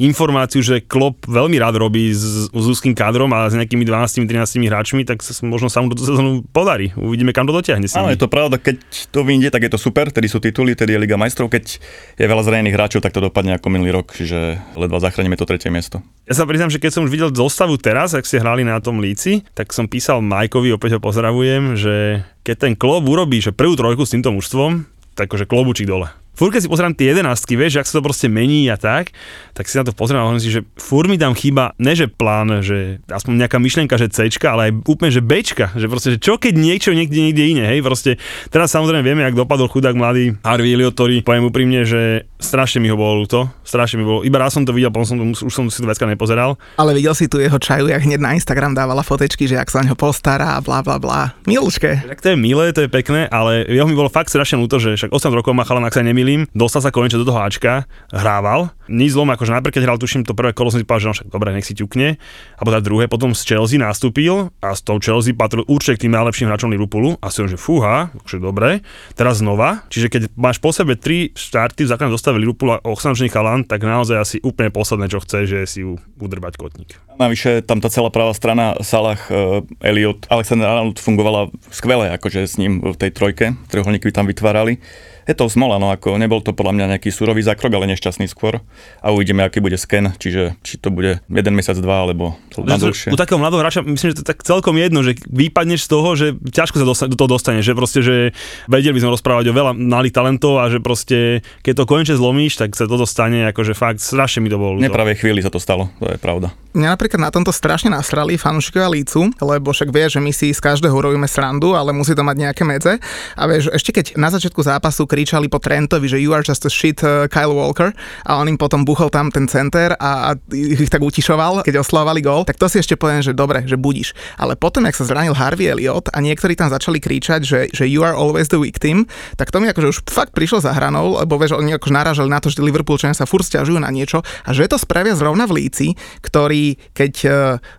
informáciu, 0.00 0.64
že 0.64 0.80
Klopp 0.80 1.28
veľmi 1.28 1.60
rád 1.60 1.84
robí 1.84 2.08
s, 2.08 2.48
s 2.48 2.64
úzkým 2.72 2.96
kádrom 2.96 3.28
a 3.36 3.52
s 3.52 3.54
nejakými 3.54 3.84
12-13 3.84 4.32
hráčmi, 4.64 5.04
tak 5.04 5.20
sa, 5.20 5.36
možno 5.44 5.68
sa 5.68 5.84
mu 5.84 5.92
do 5.92 6.00
sezónu 6.00 6.40
podarí. 6.56 6.96
Uvidíme, 6.96 7.36
kam 7.36 7.44
to 7.44 7.52
dotiahne. 7.52 7.84
Áno, 7.84 8.08
je 8.08 8.16
to 8.16 8.32
pravda, 8.32 8.56
keď 8.56 8.80
to 9.12 9.28
vyjde, 9.28 9.52
tak 9.52 9.68
je 9.68 9.76
to 9.76 9.76
super, 9.76 10.08
tedy 10.08 10.24
sú 10.24 10.40
tituly, 10.40 10.72
tedy 10.72 10.96
je 10.96 11.04
Liga 11.04 11.20
majstrov, 11.20 11.52
keď 11.52 11.76
je 12.16 12.24
veľa 12.24 12.48
zranených 12.48 12.72
hráčov, 12.72 13.04
tak 13.04 13.12
to 13.12 13.20
dopadne 13.20 13.60
ako 13.60 13.68
minulý 13.68 13.92
rok, 13.92 14.16
čiže 14.16 14.37
že 14.38 14.62
ledva 14.78 15.02
zachránime 15.02 15.34
to 15.34 15.44
tretie 15.44 15.68
miesto. 15.68 15.98
Ja 16.30 16.38
sa 16.38 16.46
priznám, 16.46 16.70
že 16.70 16.78
keď 16.78 16.90
som 16.94 17.04
už 17.04 17.12
videl 17.12 17.30
zostavu 17.34 17.74
teraz, 17.76 18.14
ak 18.14 18.24
ste 18.24 18.38
hrali 18.38 18.62
na 18.62 18.78
tom 18.78 19.02
líci, 19.02 19.42
tak 19.58 19.74
som 19.74 19.90
písal 19.90 20.22
Majkovi, 20.22 20.70
opäť 20.70 20.98
ho 20.98 21.00
pozdravujem, 21.02 21.74
že 21.74 22.22
keď 22.46 22.56
ten 22.70 22.74
klub 22.78 23.04
urobí, 23.04 23.42
že 23.42 23.50
prvú 23.50 23.74
trojku 23.74 24.06
s 24.06 24.14
týmto 24.14 24.30
mužstvom, 24.30 24.86
tak 25.18 25.26
akože 25.28 25.50
klobučík 25.50 25.90
dole 25.90 26.14
furt 26.38 26.54
keď 26.54 26.62
si 26.62 26.70
pozerám 26.70 26.94
tie 26.94 27.10
jedenáctky, 27.10 27.58
vieš, 27.58 27.82
ak 27.82 27.90
sa 27.90 27.98
to 27.98 28.06
proste 28.06 28.30
mení 28.30 28.70
a 28.70 28.78
tak, 28.78 29.10
tak 29.58 29.66
si 29.66 29.74
na 29.74 29.82
to 29.82 29.90
pozerám 29.90 30.22
a 30.22 30.26
hovorím 30.30 30.42
si, 30.42 30.54
že 30.54 30.62
furt 30.78 31.10
mi 31.10 31.18
tam 31.18 31.34
chýba, 31.34 31.74
ne 31.82 31.98
že 31.98 32.06
plán, 32.06 32.62
že 32.62 33.02
aspoň 33.10 33.42
nejaká 33.42 33.58
myšlienka, 33.58 33.98
že 33.98 34.06
C, 34.06 34.30
ale 34.46 34.70
aj 34.70 34.86
úplne, 34.86 35.10
že 35.10 35.18
B, 35.18 35.42
že 35.42 35.86
proste, 35.90 36.14
že 36.14 36.18
čo 36.22 36.38
keď 36.38 36.54
niečo 36.54 36.94
niekde, 36.94 37.18
niekde 37.18 37.42
iné, 37.42 37.64
hej, 37.66 37.82
proste 37.82 38.22
teraz 38.54 38.70
samozrejme 38.70 39.02
vieme, 39.02 39.26
jak 39.26 39.34
dopadol 39.34 39.66
chudák 39.66 39.98
mladý 39.98 40.38
Harvey 40.46 40.78
Elliot, 40.78 40.94
ktorý, 40.94 41.26
poviem 41.26 41.50
úprimne, 41.50 41.82
že 41.82 42.30
strašne 42.38 42.78
mi 42.78 42.92
ho 42.92 42.94
bolo 42.94 43.26
ľúto, 43.26 43.50
strašne 43.66 43.98
mi 43.98 44.06
bolo, 44.06 44.22
iba 44.22 44.38
raz 44.38 44.54
som 44.54 44.62
to 44.62 44.70
videl, 44.70 44.94
potom 44.94 45.06
som 45.10 45.16
to, 45.18 45.24
už 45.42 45.50
som 45.50 45.66
si 45.66 45.82
to 45.82 45.90
vecka 45.90 46.06
nepozeral. 46.06 46.54
Ale 46.78 46.94
videl 46.94 47.14
si 47.18 47.26
tu 47.26 47.42
jeho 47.42 47.58
čaju, 47.58 47.90
jak 47.90 48.02
hneď 48.04 48.20
na 48.22 48.38
Instagram 48.38 48.78
dávala 48.78 49.02
fotečky, 49.02 49.50
že 49.50 49.58
ak 49.58 49.70
sa 49.70 49.82
ňo 49.82 49.98
postará 49.98 50.54
a 50.54 50.62
bla 50.62 50.86
bla 50.86 51.02
bla. 51.02 51.34
Miluške. 51.48 52.06
Tak 52.06 52.22
to 52.22 52.34
je 52.34 52.36
milé, 52.38 52.70
to 52.70 52.86
je 52.86 52.90
pekné, 52.90 53.26
ale 53.30 53.66
jeho 53.66 53.86
mi 53.86 53.98
bolo 53.98 54.12
fakt 54.12 54.30
strašne 54.30 54.60
ľúto, 54.60 54.78
že 54.78 54.94
však 54.94 55.10
8 55.10 55.34
rokov 55.34 55.54
má 55.56 55.66
chalan, 55.66 55.86
ak 55.88 55.96
sa 55.98 56.04
nemýlim, 56.28 56.44
dostal 56.52 56.84
sa 56.84 56.92
konečne 56.92 57.24
do 57.24 57.28
toho 57.28 57.40
Ačka, 57.40 57.88
hrával. 58.12 58.68
Nič 58.88 59.16
zlom, 59.16 59.28
akože 59.32 59.52
najprv 59.52 59.72
keď 59.72 59.82
hral, 59.84 59.98
tuším, 60.00 60.24
to 60.24 60.36
prvé 60.36 60.52
kolo 60.52 60.72
som 60.72 60.80
si 60.80 60.84
povedal, 60.84 61.00
že 61.00 61.08
no 61.08 61.14
však 61.16 61.28
dobre, 61.32 61.48
nech 61.52 61.64
si 61.68 61.76
ťukne. 61.76 62.20
A 62.56 62.60
potom 62.64 62.80
druhé, 62.84 63.04
potom 63.08 63.32
z 63.32 63.42
Chelsea 63.44 63.80
nastúpil 63.80 64.52
a 64.60 64.68
s 64.72 64.80
tou 64.84 65.00
Chelsea 65.00 65.36
patril 65.36 65.64
určite 65.68 66.00
k 66.00 66.02
tým 66.08 66.12
najlepším 66.16 66.48
hráčom 66.48 66.72
Liverpoolu 66.72 67.16
a 67.20 67.28
si 67.32 67.44
že 67.48 67.60
fúha, 67.60 68.12
akože 68.12 68.40
dobre. 68.40 68.84
Teraz 69.16 69.40
znova, 69.40 69.84
čiže 69.92 70.08
keď 70.08 70.22
máš 70.36 70.60
po 70.60 70.72
sebe 70.72 70.96
tri 70.96 71.32
štarty 71.36 71.84
v 71.84 71.88
základnom 71.88 72.16
zostave 72.16 72.40
Liverpoola 72.40 72.80
8 72.84 73.16
chalan, 73.28 73.64
tak 73.64 73.84
naozaj 73.84 74.16
asi 74.16 74.36
úplne 74.40 74.72
posledné, 74.72 75.08
čo 75.08 75.20
chce, 75.20 75.48
že 75.48 75.58
si 75.68 75.80
udrbať 76.20 76.56
kotník. 76.56 76.96
Navyše 77.18 77.66
tam 77.66 77.82
tá 77.82 77.92
celá 77.92 78.08
pravá 78.08 78.32
strana 78.32 78.78
Salah, 78.80 79.20
uh, 79.28 79.60
Elliot, 79.84 80.30
Alexander 80.30 80.70
Arnold 80.70 81.02
fungovala 81.02 81.50
skvele, 81.68 82.14
akože 82.14 82.46
s 82.46 82.56
ním 82.56 82.80
v 82.80 82.96
tej 82.96 83.10
trojke, 83.10 83.58
trojuholníky 83.68 84.14
tam 84.14 84.30
vytvárali 84.30 84.80
je 85.28 85.34
to 85.36 85.44
smola, 85.52 85.76
no 85.76 85.92
ako 85.92 86.16
nebol 86.16 86.40
to 86.40 86.56
podľa 86.56 86.72
mňa 86.72 86.84
nejaký 86.96 87.12
surový 87.12 87.44
zákrok, 87.44 87.76
ale 87.76 87.92
nešťastný 87.92 88.24
skôr. 88.32 88.64
A 89.04 89.12
uvidíme, 89.12 89.44
aký 89.44 89.60
bude 89.60 89.76
sken, 89.76 90.16
čiže 90.16 90.56
či 90.64 90.80
to 90.80 90.88
bude 90.88 91.20
jeden 91.28 91.52
mesiac, 91.52 91.76
dva, 91.76 92.08
alebo 92.08 92.40
na 92.56 92.80
dlhšie. 92.80 93.12
U 93.12 93.20
takého 93.20 93.36
mladého 93.36 93.60
hráča 93.60 93.84
myslím, 93.84 94.16
že 94.16 94.16
to 94.16 94.22
je 94.24 94.30
tak 94.32 94.40
celkom 94.40 94.80
jedno, 94.80 95.04
že 95.04 95.20
vypadneš 95.28 95.84
z 95.84 95.88
toho, 95.92 96.08
že 96.16 96.26
ťažko 96.32 96.80
sa 96.80 96.86
dostane, 96.88 97.10
do 97.12 97.18
toho 97.20 97.28
dostane, 97.28 97.60
že 97.60 97.76
proste, 97.76 98.00
že 98.00 98.32
vedeli 98.72 98.96
by 98.96 99.04
sme 99.04 99.14
rozprávať 99.20 99.44
o 99.52 99.56
veľa 99.56 99.72
malých 99.76 100.16
talentov 100.16 100.64
a 100.64 100.72
že 100.72 100.80
proste, 100.80 101.44
keď 101.60 101.84
to 101.84 101.84
konečne 101.84 102.16
zlomíš, 102.16 102.56
tak 102.56 102.72
sa 102.72 102.88
to 102.88 102.96
dostane, 102.96 103.44
akože 103.52 103.76
fakt 103.76 104.00
strašne 104.00 104.40
mi 104.40 104.48
to 104.48 104.56
bolo. 104.56 104.80
Nepravej 104.80 105.20
chvíli 105.20 105.44
sa 105.44 105.52
to 105.52 105.60
stalo, 105.60 105.92
to 106.00 106.08
je 106.08 106.16
pravda. 106.16 106.56
Mňa 106.72 106.94
napríklad 106.94 107.20
na 107.20 107.32
tomto 107.34 107.50
strašne 107.50 107.90
nasrali 107.90 108.38
fanúšikovia 108.38 108.86
lícu, 108.92 109.34
lebo 109.42 109.74
však 109.74 109.90
vie, 109.90 110.06
že 110.06 110.20
my 110.22 110.30
si 110.30 110.54
z 110.54 110.60
každého 110.62 110.94
robíme 110.94 111.26
srandu, 111.26 111.74
ale 111.74 111.90
musí 111.96 112.14
to 112.14 112.22
mať 112.22 112.36
nejaké 112.38 112.62
medze. 112.62 112.92
A 113.34 113.42
vieš, 113.50 113.72
ešte 113.74 113.90
keď 113.90 114.14
na 114.14 114.30
začiatku 114.30 114.62
zápasu 114.62 115.08
kričali 115.18 115.50
po 115.50 115.58
Trentovi, 115.58 116.06
že 116.06 116.22
you 116.22 116.30
are 116.30 116.46
just 116.46 116.62
a 116.62 116.70
shit 116.70 117.02
uh, 117.02 117.26
Kyle 117.26 117.50
Walker 117.50 117.90
a 118.22 118.38
on 118.38 118.46
im 118.46 118.54
po 118.54 118.68
potom 118.68 118.84
buchol 118.84 119.08
tam 119.08 119.32
ten 119.32 119.48
center 119.48 119.96
a, 119.96 120.28
a 120.28 120.30
ich 120.52 120.92
tak 120.92 121.00
utišoval, 121.00 121.64
keď 121.64 121.80
oslavovali 121.80 122.20
gól, 122.20 122.44
tak 122.44 122.60
to 122.60 122.68
si 122.68 122.84
ešte 122.84 123.00
poviem, 123.00 123.24
že 123.24 123.32
dobre, 123.32 123.64
že 123.64 123.80
budíš. 123.80 124.12
Ale 124.36 124.60
potom, 124.60 124.84
ak 124.84 124.92
sa 124.92 125.08
zranil 125.08 125.32
Harvey 125.32 125.72
Elliot 125.72 126.12
a 126.12 126.20
niektorí 126.20 126.52
tam 126.52 126.68
začali 126.68 127.00
kričať, 127.00 127.40
že, 127.48 127.60
že 127.72 127.88
you 127.88 128.04
are 128.04 128.12
always 128.12 128.52
the 128.52 128.60
victim, 128.60 129.08
tak 129.40 129.48
to 129.48 129.56
mi 129.56 129.72
akože 129.72 129.88
už 129.88 129.98
fakt 130.04 130.36
prišlo 130.36 130.60
za 130.60 130.76
hranou, 130.76 131.16
lebo 131.16 131.40
vieš, 131.40 131.56
oni 131.56 131.80
akože 131.80 131.96
narážali 131.96 132.28
na 132.28 132.44
to, 132.44 132.52
že 132.52 132.60
Liverpoolčania 132.60 133.16
sa 133.16 133.24
furt 133.24 133.48
stiažujú 133.48 133.80
na 133.80 133.88
niečo 133.88 134.20
a 134.44 134.52
že 134.52 134.68
to 134.68 134.76
spravia 134.76 135.16
zrovna 135.16 135.48
v 135.48 135.64
Líci, 135.64 135.96
ktorí 136.20 136.76
keď 136.92 137.12
uh, 137.24 137.32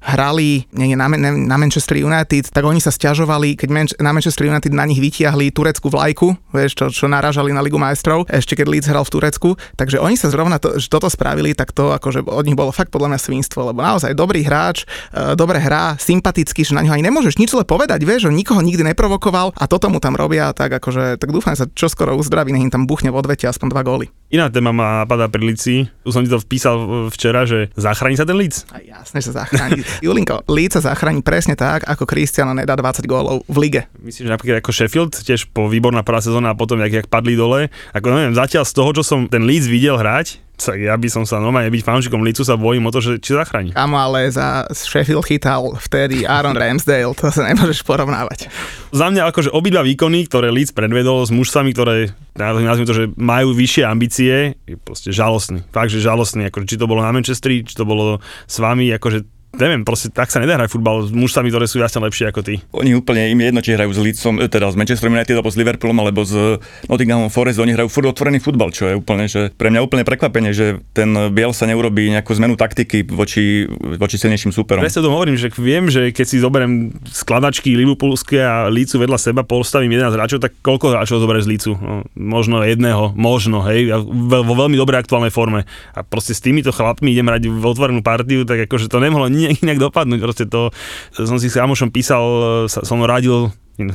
hrali 0.10 0.66
nie, 0.74 0.90
nie, 0.90 0.98
na, 0.98 1.06
na 1.22 1.58
Manchester 1.62 2.02
United, 2.02 2.50
tak 2.50 2.66
oni 2.66 2.82
sa 2.82 2.90
stiažovali, 2.90 3.54
keď 3.54 3.70
Man- 3.70 3.98
na 4.02 4.10
Manchester 4.10 4.50
United 4.50 4.74
na 4.74 4.90
nich 4.90 4.98
vytiahli 4.98 5.54
tureckú 5.54 5.94
vlajku, 5.94 6.34
vieš, 6.50 6.82
čo, 6.82 6.86
čo 6.90 7.06
narážali 7.30 7.54
na 7.54 7.62
Ligu 7.62 7.78
majstrov, 7.78 8.26
ešte 8.26 8.58
keď 8.58 8.66
Leeds 8.66 8.90
hral 8.90 9.06
v 9.06 9.14
Turecku, 9.14 9.50
takže 9.78 10.02
oni 10.02 10.18
sa 10.18 10.34
zrovna 10.34 10.58
to, 10.58 10.82
že 10.82 10.90
toto 10.90 11.06
spravili, 11.14 11.54
tak 11.54 11.70
to 11.78 11.94
akože 11.94 12.26
od 12.26 12.42
nich 12.42 12.58
bolo 12.58 12.74
fakt 12.74 12.90
podľa 12.90 13.14
mňa 13.14 13.20
svinstvo, 13.22 13.70
lebo 13.70 13.86
naozaj 13.86 14.18
dobrý 14.18 14.42
hráč, 14.42 14.90
uh, 15.14 15.38
dobre 15.38 15.62
hrá, 15.62 15.94
sympatický, 16.02 16.66
že 16.66 16.74
na 16.74 16.82
ňo 16.82 16.98
ani 16.98 17.06
nemôžeš 17.06 17.38
nič 17.38 17.54
zle 17.54 17.62
povedať, 17.70 18.02
vieš, 18.02 18.26
že 18.26 18.34
nikoho 18.34 18.66
nikdy 18.66 18.82
neprovokoval 18.82 19.54
a 19.54 19.64
toto 19.70 19.94
mu 19.94 20.02
tam 20.02 20.18
robia, 20.18 20.50
tak 20.58 20.74
akože, 20.74 21.22
tak 21.22 21.30
dúfam 21.30 21.54
sa 21.54 21.70
čoskoro 21.70 22.18
uzdraví, 22.18 22.50
nech 22.50 22.66
im 22.66 22.74
tam 22.74 22.90
buchne 22.90 23.14
v 23.14 23.22
odvete 23.22 23.46
aspoň 23.46 23.78
dva 23.78 23.86
góly. 23.86 24.10
Iná 24.30 24.46
téma 24.46 24.70
ma 24.70 25.02
napadá 25.02 25.26
pri 25.26 25.42
Lici. 25.42 25.90
Už 26.06 26.14
som 26.14 26.22
ti 26.22 26.30
to 26.30 26.38
vpísal 26.38 27.10
včera, 27.10 27.50
že 27.50 27.74
zachráni 27.74 28.14
sa 28.14 28.30
ten 28.30 28.38
Lic? 28.38 28.62
A 28.70 28.78
jasne, 28.78 29.26
že 29.26 29.34
zachráni. 29.34 29.82
Julinko, 30.06 30.46
Líca 30.46 30.78
zachráni 30.78 31.26
presne 31.26 31.58
tak, 31.58 31.82
ako 31.90 32.06
Cristiano 32.06 32.54
nedá 32.54 32.78
20 32.78 33.10
gólov 33.10 33.42
v 33.50 33.58
lige. 33.58 33.82
Myslím, 33.98 34.30
že 34.30 34.34
napríklad 34.38 34.62
ako 34.62 34.70
Sheffield, 34.70 35.18
tiež 35.26 35.50
po 35.50 35.66
výborná 35.66 36.06
prvá 36.06 36.22
sezóna 36.22 36.54
a 36.54 36.58
potom, 36.58 36.78
jak, 36.78 36.94
jak 36.94 37.08
padli 37.10 37.34
dole. 37.34 37.74
Ako 37.90 38.06
neviem, 38.14 38.38
zatiaľ 38.38 38.70
z 38.70 38.74
toho, 38.78 38.90
čo 39.02 39.02
som 39.02 39.26
ten 39.26 39.50
Leeds 39.50 39.66
videl 39.66 39.98
hrať, 39.98 40.38
tak 40.60 40.78
ja 40.78 40.96
by 41.00 41.08
som 41.08 41.24
sa 41.24 41.40
normálne 41.40 41.72
byť 41.72 41.82
fanúšikom 41.88 42.20
Lícu 42.20 42.44
sa 42.44 42.60
bojím 42.60 42.86
o 42.88 42.92
to, 42.92 43.00
že 43.00 43.24
či 43.24 43.34
zachráni. 43.34 43.72
Amo, 43.74 43.96
ale 43.96 44.28
za 44.28 44.68
Sheffield 44.76 45.24
chytal 45.24 45.80
vtedy 45.80 46.28
Aaron 46.28 46.60
Ramsdale, 46.62 47.16
to 47.16 47.32
sa 47.32 47.48
nemôžeš 47.48 47.88
porovnávať. 47.88 48.52
Za 48.92 49.08
mňa 49.08 49.32
akože 49.32 49.50
obidva 49.56 49.82
výkony, 49.82 50.28
ktoré 50.28 50.52
Leeds 50.52 50.76
predvedol 50.76 51.24
s 51.24 51.32
mužstvami, 51.32 51.72
ktoré 51.72 52.12
nazvime 52.36 52.88
to, 52.88 52.96
že 52.96 53.06
majú 53.16 53.56
vyššie 53.56 53.84
ambície, 53.88 54.60
je 54.68 54.76
proste 54.76 55.16
žalostný. 55.16 55.64
Fakt, 55.72 55.92
že 55.92 56.04
žalostný. 56.04 56.52
Akože, 56.52 56.76
či 56.76 56.80
to 56.80 56.88
bolo 56.88 57.04
na 57.04 57.12
Manchesteri, 57.16 57.64
či 57.64 57.76
to 57.76 57.88
bolo 57.88 58.20
s 58.48 58.58
vami, 58.60 58.92
akože 58.96 59.39
neviem, 59.58 59.82
proste 59.82 60.14
tak 60.14 60.30
sa 60.30 60.38
nedá 60.38 60.60
hrať 60.60 60.70
futbal 60.70 61.06
s 61.06 61.12
mužstvami, 61.16 61.50
ktoré 61.50 61.66
sú 61.66 61.82
jasne 61.82 62.06
lepšie 62.06 62.30
ako 62.30 62.42
ty. 62.46 62.62
Oni 62.76 62.94
úplne 62.94 63.26
im 63.34 63.40
je 63.42 63.46
jedno, 63.50 63.62
či 63.66 63.74
hrajú 63.74 63.92
s 63.96 64.00
Leedsom, 64.00 64.36
e, 64.38 64.46
teda 64.46 64.70
s 64.70 64.78
Manchester 64.78 65.10
United 65.10 65.34
alebo 65.34 65.50
s 65.50 65.58
Liverpoolom 65.58 65.98
alebo 65.98 66.22
s 66.22 66.34
Nottinghamom 66.86 67.34
Forest, 67.34 67.58
oni 67.58 67.74
hrajú 67.74 67.90
furt 67.90 68.08
otvorený 68.10 68.38
futbal, 68.44 68.70
čo 68.70 68.90
je 68.92 68.94
úplne, 68.94 69.26
že 69.26 69.50
pre 69.58 69.74
mňa 69.74 69.82
úplne 69.82 70.04
prekvapenie, 70.06 70.54
že 70.54 70.84
ten 70.94 71.10
Biel 71.34 71.52
sa 71.56 71.66
neurobí 71.66 72.14
nejakú 72.14 72.36
zmenu 72.38 72.54
taktiky 72.60 73.08
voči, 73.10 73.66
voči 73.98 74.16
silnejším 74.22 74.54
súperom. 74.54 74.86
Presne 74.86 75.02
to 75.02 75.12
hovorím, 75.12 75.40
že 75.40 75.50
viem, 75.58 75.90
že 75.90 76.14
keď 76.14 76.26
si 76.26 76.38
zoberiem 76.38 76.94
skladačky 77.10 77.74
Liverpoolské 77.74 78.42
a 78.42 78.70
Lícu 78.70 79.02
vedľa 79.02 79.18
seba, 79.18 79.42
postavím 79.42 79.98
11 79.98 80.14
hráčov, 80.14 80.40
tak 80.44 80.54
koľko 80.62 80.94
hráčov 80.94 81.22
zoberie 81.22 81.42
z 81.42 81.50
Lícu? 81.50 81.72
No, 81.80 82.06
možno 82.14 82.62
jedného, 82.62 83.16
možno, 83.18 83.66
hej, 83.66 83.90
vo 84.30 84.54
veľmi 84.54 84.78
dobrej 84.78 85.02
aktuálnej 85.06 85.34
forme. 85.34 85.66
A 85.96 86.06
proste 86.06 86.36
s 86.36 86.44
týmito 86.44 86.70
chlapmi 86.70 87.12
idem 87.12 87.28
hrať 87.28 87.50
v 87.50 87.64
otvorenú 87.66 88.02
partiu, 88.04 88.44
tak 88.44 88.68
akože 88.68 88.92
to 88.92 89.00
nemohlo 89.00 89.32
inak 89.48 89.80
dopadnúť. 89.80 90.20
Proste 90.20 90.46
to, 90.50 90.74
som 91.16 91.40
si 91.40 91.48
s 91.48 91.56
kamošom 91.56 91.94
písal, 91.96 92.24
som 92.68 93.00
radil 93.08 93.54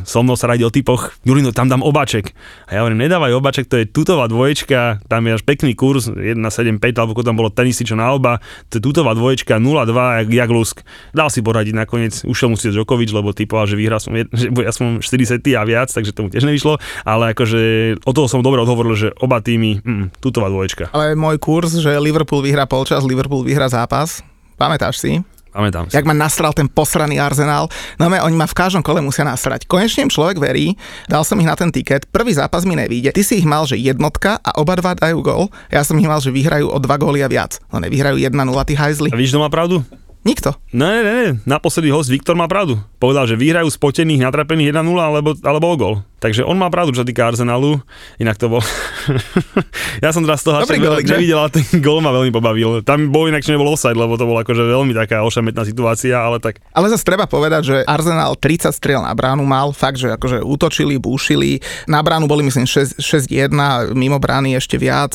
so 0.08 0.24
mnou 0.24 0.36
sa 0.38 0.48
radil 0.48 0.72
o 0.72 0.72
typoch, 0.72 1.12
Julino, 1.28 1.52
tam 1.52 1.68
dám 1.68 1.84
obaček. 1.84 2.32
A 2.70 2.70
ja 2.72 2.80
hovorím, 2.80 3.04
nedávaj 3.04 3.36
obaček, 3.36 3.68
to 3.68 3.76
je 3.76 3.84
tutová 3.84 4.24
dvoječka, 4.30 5.04
tam 5.04 5.28
je 5.28 5.36
až 5.36 5.42
pekný 5.44 5.76
kurz, 5.76 6.08
1,75, 6.08 6.80
alebo 6.96 7.20
tam 7.20 7.36
bolo 7.36 7.52
tenisy, 7.52 7.84
čo 7.84 7.98
na 7.98 8.08
oba, 8.16 8.40
to 8.72 8.80
je 8.80 8.82
tutová 8.82 9.12
dvoječka, 9.12 9.60
0,2, 9.60 10.24
jak, 10.24 10.28
jak 10.32 10.50
lusk. 10.50 10.76
Dal 11.12 11.28
si 11.28 11.44
poradiť 11.44 11.74
nakoniec, 11.76 12.14
ušiel 12.24 12.48
musieť 12.48 12.80
Djokovic, 12.80 13.10
lebo 13.12 13.36
typoval, 13.36 13.68
že 13.68 13.76
vyhral 13.76 14.00
som, 14.00 14.16
že 14.40 14.48
ja 14.48 14.72
som 14.72 15.04
40 15.04 15.44
a 15.44 15.62
viac, 15.68 15.92
takže 15.92 16.16
tomu 16.16 16.32
tiež 16.32 16.48
nevyšlo, 16.48 16.80
ale 17.04 17.36
akože 17.36 17.60
o 18.08 18.12
toho 18.16 18.26
som 18.30 18.40
dobre 18.40 18.64
odhovoril, 18.64 18.96
že 18.96 19.08
oba 19.20 19.44
týmy, 19.44 19.84
mm, 19.84 20.04
tutová 20.24 20.48
dvoječka. 20.48 20.88
Ale 20.96 21.12
môj 21.12 21.36
kurz, 21.36 21.76
že 21.76 21.92
Liverpool 22.00 22.40
vyhrá 22.40 22.64
polčas, 22.64 23.04
Liverpool 23.04 23.44
vyhrá 23.44 23.68
zápas, 23.68 24.24
pamätáš 24.56 25.04
si? 25.04 25.33
Pamätám 25.54 25.86
si. 25.86 25.94
Jak 25.94 26.02
ma 26.02 26.18
nasral 26.18 26.50
ten 26.50 26.66
posraný 26.66 27.22
Arsenal. 27.22 27.70
No 27.94 28.10
me, 28.10 28.18
oni 28.18 28.34
ma 28.34 28.50
v 28.50 28.58
každom 28.58 28.82
kole 28.82 28.98
musia 28.98 29.22
nasrať. 29.22 29.70
Konečne 29.70 30.10
im 30.10 30.10
človek 30.10 30.42
verí, 30.42 30.74
dal 31.06 31.22
som 31.22 31.38
ich 31.38 31.46
na 31.46 31.54
ten 31.54 31.70
tiket, 31.70 32.10
prvý 32.10 32.34
zápas 32.34 32.66
mi 32.66 32.74
nevíde. 32.74 33.14
Ty 33.14 33.22
si 33.22 33.38
ich 33.38 33.46
mal, 33.46 33.62
že 33.62 33.78
jednotka 33.78 34.42
a 34.42 34.58
oba 34.58 34.74
dva 34.74 34.98
dajú 34.98 35.22
gol. 35.22 35.46
Ja 35.70 35.86
som 35.86 35.94
ich 36.02 36.10
mal, 36.10 36.18
že 36.18 36.34
vyhrajú 36.34 36.66
o 36.66 36.78
dva 36.82 36.98
góly 36.98 37.22
a 37.22 37.30
viac. 37.30 37.62
No 37.70 37.78
nevyhrajú 37.78 38.18
1-0, 38.18 38.34
ty 38.66 38.74
hajzli. 38.74 39.08
A 39.14 39.16
víš, 39.16 39.30
kto 39.30 39.46
má 39.46 39.48
pravdu? 39.48 39.86
Nikto. 40.24 40.56
Ne, 40.72 41.04
ne, 41.04 41.12
ne, 41.12 41.26
naposledy 41.44 41.92
host 41.92 42.08
Viktor 42.08 42.32
má 42.32 42.48
pravdu. 42.48 42.80
Povedal, 42.96 43.28
že 43.28 43.36
vyhrajú 43.36 43.68
spotených, 43.68 44.24
natrapených 44.24 44.72
1-0 44.72 44.80
alebo, 44.96 45.36
alebo 45.44 45.66
o 45.68 45.76
gol. 45.76 45.94
Takže 46.24 46.40
on 46.40 46.56
má 46.56 46.72
pravdu, 46.72 46.96
čo 46.96 47.04
sa 47.04 47.08
týka 47.08 47.28
Arsenalu. 47.28 47.84
Inak 48.16 48.40
to 48.40 48.48
bol... 48.48 48.64
ja 50.04 50.08
som 50.08 50.24
teraz 50.24 50.40
z 50.40 50.48
toho 50.48 50.64
nevidel, 51.04 51.36
ale 51.36 51.52
ten 51.52 51.84
gól 51.84 52.00
ma 52.00 52.16
veľmi 52.16 52.32
pobavil. 52.32 52.80
Tam 52.80 53.12
bol 53.12 53.28
inak, 53.28 53.44
nebol 53.44 53.68
offside, 53.68 53.92
lebo 53.92 54.16
to 54.16 54.24
bola 54.24 54.40
akože 54.40 54.64
veľmi 54.64 54.96
taká 54.96 55.20
ošametná 55.20 55.68
situácia, 55.68 56.16
ale 56.16 56.40
tak... 56.40 56.64
Ale 56.72 56.88
zase 56.88 57.04
treba 57.04 57.28
povedať, 57.28 57.62
že 57.68 57.76
Arsenal 57.84 58.40
30 58.40 58.72
striel 58.72 59.04
na 59.04 59.12
bránu 59.12 59.44
mal, 59.44 59.76
fakt, 59.76 60.00
že 60.00 60.16
akože 60.16 60.40
útočili, 60.40 60.96
búšili. 60.96 61.60
Na 61.84 62.00
bránu 62.00 62.24
boli 62.24 62.40
myslím 62.48 62.64
6-1, 62.64 63.52
mimo 63.92 64.16
brány 64.16 64.56
ešte 64.56 64.80
viac. 64.80 65.12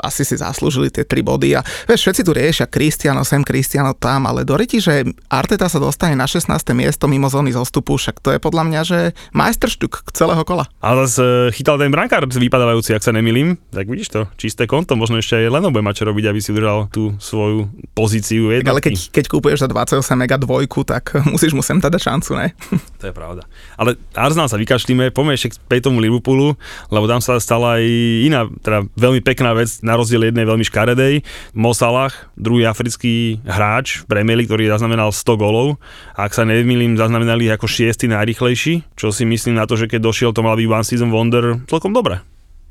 Asi 0.00 0.24
si 0.24 0.40
zaslúžili 0.40 0.88
tie 0.88 1.04
3 1.04 1.20
body. 1.20 1.52
A 1.52 1.60
vieš, 1.84 2.08
všetci 2.08 2.24
tu 2.24 2.32
riešia 2.32 2.64
Cristiano 2.64 3.28
sem, 3.28 3.44
Cristiano 3.44 3.92
tam, 3.92 4.24
ale 4.24 4.48
doriti, 4.48 4.80
že 4.80 5.04
Arteta 5.28 5.68
sa 5.68 5.76
dostane 5.76 6.16
na 6.16 6.24
16. 6.24 6.48
miesto 6.72 7.04
mimo 7.12 7.28
zóny 7.28 7.52
zostupu, 7.52 8.00
však 8.00 8.24
to 8.24 8.32
je 8.32 8.40
podľa 8.40 8.64
mňa, 8.72 8.80
že 8.88 9.00
majsterštuk 9.36 10.08
celého 10.16 10.45
kola. 10.46 10.70
Ale 10.78 11.10
zase 11.10 11.50
chytal 11.58 11.76
ten 11.76 11.90
brankár 11.90 12.24
vypadávajúci, 12.30 12.94
ak 12.94 13.02
sa 13.02 13.10
nemilím, 13.10 13.58
tak 13.74 13.90
vidíš 13.90 14.14
to, 14.14 14.20
čisté 14.38 14.70
konto, 14.70 14.94
možno 14.94 15.18
ešte 15.18 15.42
aj 15.42 15.50
Leno 15.50 15.74
bude 15.74 15.82
mať 15.82 16.00
čo 16.00 16.04
robiť, 16.06 16.24
aby 16.30 16.38
si 16.38 16.54
udržal 16.54 16.86
tú 16.94 17.18
svoju 17.18 17.66
pozíciu 17.92 18.54
jednotky. 18.54 18.70
Ale 18.70 18.80
keď, 18.80 18.94
keď 19.10 19.24
kúpuješ 19.26 19.66
za 19.66 19.68
28 19.68 20.14
mega 20.14 20.38
dvojku, 20.38 20.86
tak 20.86 21.18
musíš 21.32 21.52
mu 21.52 21.66
sem 21.66 21.82
teda 21.82 21.98
šancu, 21.98 22.38
ne? 22.38 22.54
To 23.02 23.10
je 23.10 23.12
pravda. 23.12 23.42
Ale 23.74 23.98
Arsenal 24.14 24.46
sa 24.46 24.56
vykašlíme, 24.56 25.10
poďme 25.10 25.34
ešte 25.34 25.58
k 25.58 25.82
tomu 25.82 25.98
Liverpoolu, 25.98 26.54
lebo 26.94 27.04
tam 27.10 27.18
sa 27.18 27.36
stala 27.42 27.82
aj 27.82 27.84
iná, 28.24 28.46
teda 28.62 28.86
veľmi 28.94 29.20
pekná 29.20 29.52
vec, 29.52 29.82
na 29.82 29.98
rozdiel 29.98 30.30
jednej 30.30 30.46
veľmi 30.46 30.64
škaredej. 30.64 31.26
Mo 31.52 31.74
Salah, 31.74 32.14
druhý 32.38 32.68
africký 32.68 33.42
hráč 33.42 34.04
v 34.04 34.10
Premier 34.10 34.38
League, 34.38 34.50
ktorý 34.50 34.70
zaznamenal 34.70 35.10
100 35.10 35.42
golov. 35.42 35.78
Ak 36.14 36.32
sa 36.32 36.46
nevymýlim, 36.46 36.94
zaznamenali 36.94 37.48
ako 37.50 37.68
šiestý 37.68 38.08
najrychlejší, 38.10 38.96
čo 38.96 39.10
si 39.10 39.24
myslím 39.24 39.58
na 39.58 39.64
to, 39.64 39.74
že 39.78 39.90
keď 39.90 40.00
došiel 40.02 40.25
to 40.32 40.42
mal 40.46 40.56
byť 40.58 40.66
One 40.66 40.86
Season 40.86 41.10
Wonder 41.10 41.60
celkom 41.68 41.92
dobre. 41.92 42.22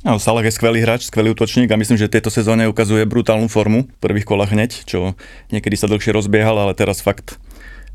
No, 0.06 0.22
Salah 0.22 0.46
je 0.46 0.54
skvelý 0.54 0.86
hráč, 0.86 1.10
skvelý 1.10 1.34
útočník 1.34 1.66
a 1.74 1.82
myslím, 1.82 1.98
že 1.98 2.06
tejto 2.06 2.30
sezóne 2.30 2.70
ukazuje 2.70 3.02
brutálnu 3.10 3.50
formu 3.50 3.90
v 3.90 3.98
prvých 3.98 4.30
kolách 4.30 4.54
hneď, 4.54 4.86
čo 4.86 5.18
niekedy 5.50 5.74
sa 5.74 5.90
dlhšie 5.90 6.14
rozbiehal, 6.14 6.54
ale 6.62 6.78
teraz 6.78 7.02
fakt 7.02 7.42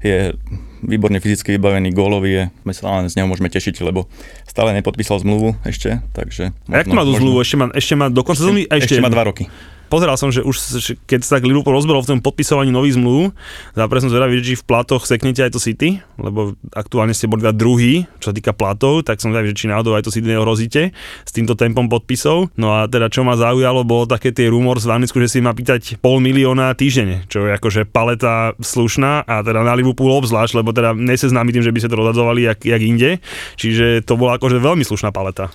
je 0.03 0.35
výborne 0.83 1.21
fyzicky 1.23 1.55
vybavený, 1.55 1.93
gólový 1.93 2.31
je, 2.33 2.45
my 2.67 2.73
sa 2.73 2.89
len 2.99 3.07
z 3.07 3.21
neho 3.21 3.29
môžeme 3.31 3.53
tešiť, 3.53 3.85
lebo 3.85 4.11
stále 4.49 4.75
nepodpísal 4.75 5.23
zmluvu 5.23 5.55
ešte, 5.63 6.03
takže... 6.17 6.51
Možno, 6.67 6.75
a 6.75 6.77
jak 6.83 6.89
má 6.91 7.05
tú 7.05 7.15
zmluvu? 7.15 7.39
Ešte 7.45 7.57
má, 7.61 7.67
ešte 7.77 7.95
má 7.95 8.07
do 8.09 8.23
konca 8.25 8.43
ešte, 8.43 8.65
ešte, 8.67 8.97
ešte 8.97 9.05
má 9.05 9.13
dva 9.13 9.29
roky 9.29 9.47
pozeral 9.91 10.15
som, 10.15 10.31
že 10.31 10.47
už 10.47 10.57
keď 11.05 11.21
sa 11.27 11.37
tak 11.37 11.51
Liverpool 11.51 11.75
rozbehol 11.75 12.07
v 12.07 12.17
tom 12.17 12.21
podpisovaní 12.23 12.71
nových 12.71 12.95
zmluv, 12.95 13.35
zápre 13.75 13.99
som 13.99 14.09
zvedavý, 14.09 14.39
či 14.39 14.55
v 14.55 14.63
platoch 14.63 15.03
seknete 15.05 15.43
aj 15.43 15.53
to 15.53 15.61
City, 15.61 15.99
lebo 16.17 16.55
aktuálne 16.71 17.11
ste 17.11 17.27
boli 17.27 17.43
druhý, 17.51 18.07
čo 18.23 18.31
sa 18.31 18.35
týka 18.35 18.55
platov, 18.55 19.03
tak 19.03 19.19
som 19.19 19.35
zvedavý, 19.35 19.51
či 19.53 19.67
náhodou 19.67 19.99
aj 19.99 20.07
to 20.07 20.15
City 20.15 20.31
neohrozíte 20.31 20.95
s 21.27 21.31
týmto 21.35 21.59
tempom 21.59 21.91
podpisov. 21.91 22.55
No 22.55 22.79
a 22.79 22.87
teda 22.87 23.11
čo 23.11 23.27
ma 23.27 23.35
zaujalo, 23.35 23.83
bolo 23.83 24.07
také 24.07 24.31
tie 24.31 24.47
rumor 24.47 24.79
z 24.79 24.87
Vanicku, 24.87 25.19
že 25.19 25.27
si 25.27 25.39
má 25.43 25.51
pýtať 25.51 25.99
pol 25.99 26.23
milióna 26.23 26.71
týždenne, 26.79 27.27
čo 27.27 27.51
je 27.51 27.59
akože 27.59 27.91
paleta 27.91 28.55
slušná 28.63 29.27
a 29.27 29.43
teda 29.43 29.67
na 29.67 29.75
Liverpool 29.75 30.15
obzvlášť, 30.15 30.63
lebo 30.63 30.71
teda 30.71 30.95
neseznámi 30.95 31.51
tým, 31.51 31.67
že 31.67 31.75
by 31.75 31.79
sa 31.83 31.91
to 31.91 31.99
rozhadzovali 31.99 32.47
jak, 32.47 32.63
jak 32.63 32.83
inde, 32.87 33.11
čiže 33.59 34.07
to 34.07 34.15
bola 34.15 34.39
akože 34.39 34.63
veľmi 34.63 34.87
slušná 34.87 35.11
paleta 35.11 35.51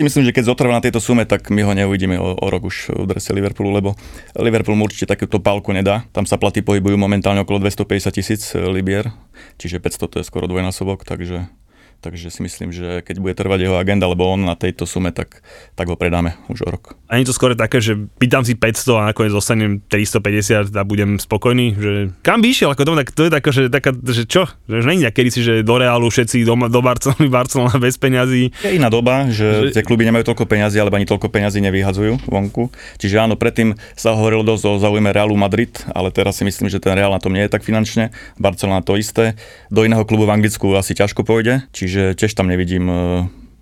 si 0.00 0.08
myslím, 0.08 0.32
že 0.32 0.32
keď 0.32 0.48
zotrvá 0.48 0.72
na 0.72 0.80
tejto 0.80 0.96
sume, 0.96 1.28
tak 1.28 1.52
my 1.52 1.60
ho 1.60 1.76
neuvidíme 1.76 2.16
o, 2.16 2.32
o 2.32 2.46
rok 2.48 2.72
už 2.72 2.88
v 2.88 3.04
drese 3.04 3.36
Liverpoolu, 3.36 3.68
lebo 3.68 3.92
Liverpool 4.32 4.72
mu 4.72 4.88
určite 4.88 5.12
takúto 5.12 5.44
pálku 5.44 5.76
nedá. 5.76 6.08
Tam 6.16 6.24
sa 6.24 6.40
platy 6.40 6.64
pohybujú 6.64 6.96
momentálne 6.96 7.44
okolo 7.44 7.60
250 7.68 8.08
tisíc 8.08 8.56
libier, 8.56 9.12
čiže 9.60 9.76
500 9.76 10.08
to 10.08 10.16
je 10.16 10.24
skoro 10.24 10.48
dvojnásobok, 10.48 11.04
takže 11.04 11.52
takže 12.00 12.32
si 12.32 12.40
myslím, 12.42 12.72
že 12.72 13.04
keď 13.04 13.16
bude 13.20 13.34
trvať 13.36 13.68
jeho 13.68 13.76
agenda, 13.76 14.08
lebo 14.08 14.26
on 14.26 14.42
na 14.48 14.56
tejto 14.56 14.88
sume, 14.88 15.12
tak, 15.12 15.44
tak 15.76 15.86
ho 15.86 15.94
predáme 15.94 16.34
už 16.48 16.64
o 16.64 16.68
rok. 16.72 16.96
A 17.06 17.20
je 17.20 17.28
to 17.28 17.36
skôr 17.36 17.52
také, 17.52 17.78
že 17.84 17.94
pýtam 18.16 18.42
si 18.42 18.56
500 18.56 18.96
a 18.96 19.02
nakoniec 19.12 19.30
dostanem 19.30 19.84
350 19.86 20.72
a 20.72 20.82
budem 20.82 21.20
spokojný, 21.20 21.66
že 21.76 21.92
kam 22.24 22.40
by 22.40 22.48
išiel, 22.48 22.72
ako 22.72 22.82
to, 22.88 22.92
tak, 22.96 23.08
to 23.12 23.22
je 23.28 23.30
také, 23.30 23.50
že, 23.52 23.62
taká, 23.68 23.90
že 23.92 24.24
čo, 24.24 24.48
že 24.64 24.74
už 24.80 24.86
není 24.88 25.04
kedy 25.10 25.30
si, 25.30 25.40
že 25.44 25.54
do 25.60 25.76
Reálu 25.76 26.08
všetci 26.08 26.46
do, 26.48 26.54
do 26.70 26.80
Barcelony, 26.80 27.28
Barcelona 27.28 27.76
bez 27.76 27.98
peňazí. 28.00 28.54
Je 28.62 28.78
iná 28.78 28.88
doba, 28.88 29.28
že, 29.28 29.68
že 29.68 29.76
tie 29.76 29.84
kluby 29.84 30.06
nemajú 30.06 30.32
toľko 30.32 30.46
peňazí, 30.46 30.78
alebo 30.78 30.96
ani 30.96 31.04
toľko 31.04 31.28
peňazí 31.28 31.58
nevyhadzujú 31.60 32.30
vonku. 32.30 32.72
Čiže 32.96 33.26
áno, 33.26 33.34
predtým 33.36 33.76
sa 33.98 34.14
hovorilo 34.14 34.46
dosť 34.46 34.64
o 34.64 34.72
záujme 34.78 35.10
Realu 35.10 35.34
Madrid, 35.34 35.74
ale 35.92 36.14
teraz 36.14 36.38
si 36.38 36.46
myslím, 36.46 36.70
že 36.70 36.78
ten 36.78 36.94
Real 36.96 37.10
na 37.10 37.20
tom 37.20 37.34
nie 37.34 37.44
je 37.44 37.52
tak 37.52 37.66
finančne, 37.66 38.14
Barcelona 38.38 38.80
to 38.80 38.94
isté. 38.96 39.34
Do 39.68 39.82
iného 39.82 40.06
klubu 40.06 40.24
v 40.24 40.38
Anglicku 40.38 40.72
asi 40.78 40.94
ťažko 40.94 41.26
pôjde, 41.26 41.66
čiže 41.74 41.89
tiež 42.14 42.32
tam 42.36 42.46
nevidím 42.46 42.86
e, 42.86 42.96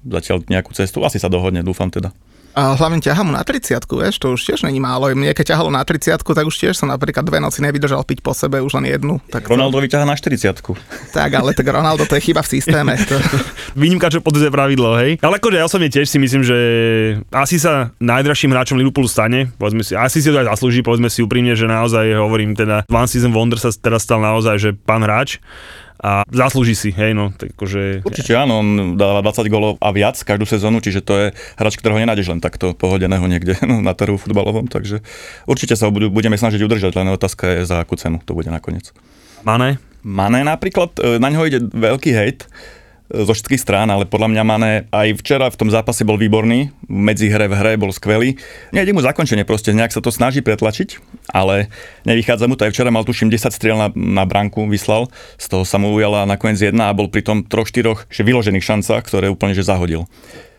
zatiaľ 0.06 0.44
nejakú 0.48 0.72
cestu. 0.76 1.04
Asi 1.04 1.20
sa 1.20 1.32
dohodne, 1.32 1.64
dúfam 1.64 1.88
teda. 1.92 2.12
A 2.58 2.74
hlavne 2.74 2.98
ťaha 2.98 3.22
mu 3.22 3.30
na 3.30 3.46
30 3.46 3.78
vieš, 3.86 4.18
to 4.18 4.34
už 4.34 4.42
tiež 4.42 4.66
není 4.66 4.82
málo. 4.82 5.06
Mne 5.14 5.30
keď 5.30 5.54
ťahalo 5.54 5.70
na 5.70 5.86
30 5.86 6.18
tak 6.18 6.42
už 6.42 6.58
tiež 6.58 6.74
som 6.74 6.90
napríklad 6.90 7.22
dve 7.22 7.38
noci 7.38 7.62
nevydržal 7.62 8.02
piť 8.02 8.18
po 8.18 8.34
sebe, 8.34 8.58
už 8.58 8.82
len 8.82 8.90
jednu. 8.90 9.22
Tak 9.30 9.46
Ronaldo 9.46 9.78
vyťaha 9.78 10.02
na 10.02 10.18
40 10.18 10.58
Tak, 11.14 11.30
ale 11.38 11.54
tak 11.54 11.70
Ronaldo 11.70 12.02
to 12.02 12.18
je 12.18 12.22
chyba 12.26 12.42
v 12.42 12.50
systéme. 12.58 12.98
To... 12.98 13.14
Výnimka, 13.78 14.10
čo 14.10 14.18
podľa 14.18 14.50
pravidlo, 14.50 14.98
hej. 14.98 15.22
Ale 15.22 15.38
akože 15.38 15.54
ja 15.62 15.70
som 15.70 15.78
je 15.78 15.90
tiež 15.92 16.10
si 16.10 16.18
myslím, 16.18 16.42
že 16.42 16.58
asi 17.30 17.62
sa 17.62 17.94
najdražším 18.02 18.50
hráčom 18.50 18.74
Liverpoolu 18.74 19.06
stane. 19.06 19.54
Povedzme 19.54 19.86
si, 19.86 19.94
asi 19.94 20.18
si 20.18 20.26
to 20.26 20.42
aj 20.42 20.50
zaslúži, 20.58 20.82
povedzme 20.82 21.06
si 21.06 21.22
úprimne, 21.22 21.54
že 21.54 21.70
naozaj 21.70 22.10
hovorím 22.18 22.58
teda 22.58 22.90
One 22.90 23.06
Season 23.06 23.30
Wonder 23.30 23.62
sa 23.62 23.70
teraz 23.70 24.02
stal 24.02 24.18
naozaj, 24.18 24.56
že 24.58 24.70
pán 24.74 25.06
hráč 25.06 25.38
a 25.98 26.22
zaslúži 26.30 26.78
si, 26.78 26.90
hej, 26.94 27.10
no, 27.10 27.34
tak 27.34 27.58
akože... 27.58 28.06
Určite 28.06 28.38
áno, 28.38 28.62
on 28.62 28.68
dáva 28.94 29.18
20 29.18 29.50
golov 29.50 29.72
a 29.82 29.90
viac 29.90 30.14
každú 30.14 30.46
sezónu, 30.46 30.78
čiže 30.78 31.02
to 31.02 31.14
je 31.18 31.26
hráč, 31.58 31.74
ktorého 31.74 31.98
nenájdeš 31.98 32.30
len 32.30 32.38
takto 32.38 32.70
pohodeného 32.70 33.26
niekde 33.26 33.58
no, 33.70 33.82
na 33.82 33.98
trhu 33.98 34.14
futbalovom, 34.14 34.70
takže 34.70 35.02
určite 35.50 35.74
sa 35.74 35.90
ho 35.90 35.92
budeme 35.92 36.38
snažiť 36.38 36.62
udržať, 36.62 36.94
len 36.94 37.10
otázka 37.10 37.50
je 37.50 37.66
za 37.66 37.82
akú 37.82 37.98
cenu 37.98 38.22
to 38.22 38.30
bude 38.30 38.46
nakoniec. 38.46 38.94
Mané? 39.42 39.82
Mané 40.06 40.46
napríklad, 40.46 40.94
e, 41.02 41.18
na 41.18 41.34
ňo 41.34 41.50
ide 41.50 41.58
veľký 41.66 42.10
hejt, 42.14 42.46
zo 43.08 43.32
všetkých 43.32 43.60
strán, 43.60 43.88
ale 43.88 44.04
podľa 44.04 44.28
mňa 44.36 44.42
Mane 44.44 44.72
aj 44.92 45.16
včera 45.24 45.48
v 45.48 45.56
tom 45.56 45.72
zápase 45.72 46.04
bol 46.04 46.20
výborný, 46.20 46.68
medzi 46.88 47.32
hre 47.32 47.48
v 47.48 47.56
hre 47.56 47.72
bol 47.80 47.88
skvelý. 47.88 48.36
Nejde 48.76 48.92
mu 48.92 49.00
zakončenie, 49.00 49.48
proste 49.48 49.72
nejak 49.72 49.96
sa 49.96 50.04
to 50.04 50.12
snaží 50.12 50.44
pretlačiť, 50.44 51.00
ale 51.32 51.72
nevychádza 52.04 52.44
mu 52.44 52.54
to. 52.56 52.68
Aj 52.68 52.72
včera 52.72 52.92
mal 52.92 53.08
tuším 53.08 53.32
10 53.32 53.48
striel 53.48 53.80
na, 53.80 53.88
na 53.96 54.28
branku, 54.28 54.68
vyslal, 54.68 55.08
z 55.40 55.46
toho 55.48 55.64
sa 55.64 55.80
mu 55.80 55.88
ujala 55.92 56.28
nakoniec 56.28 56.60
jedna 56.60 56.92
a 56.92 56.96
bol 56.96 57.08
pri 57.08 57.24
tom 57.24 57.44
troch, 57.44 57.68
štyroch 57.68 58.04
že 58.12 58.24
vyložených 58.24 58.64
šancach, 58.64 59.08
ktoré 59.08 59.32
úplne 59.32 59.56
že 59.56 59.64
zahodil. 59.64 60.04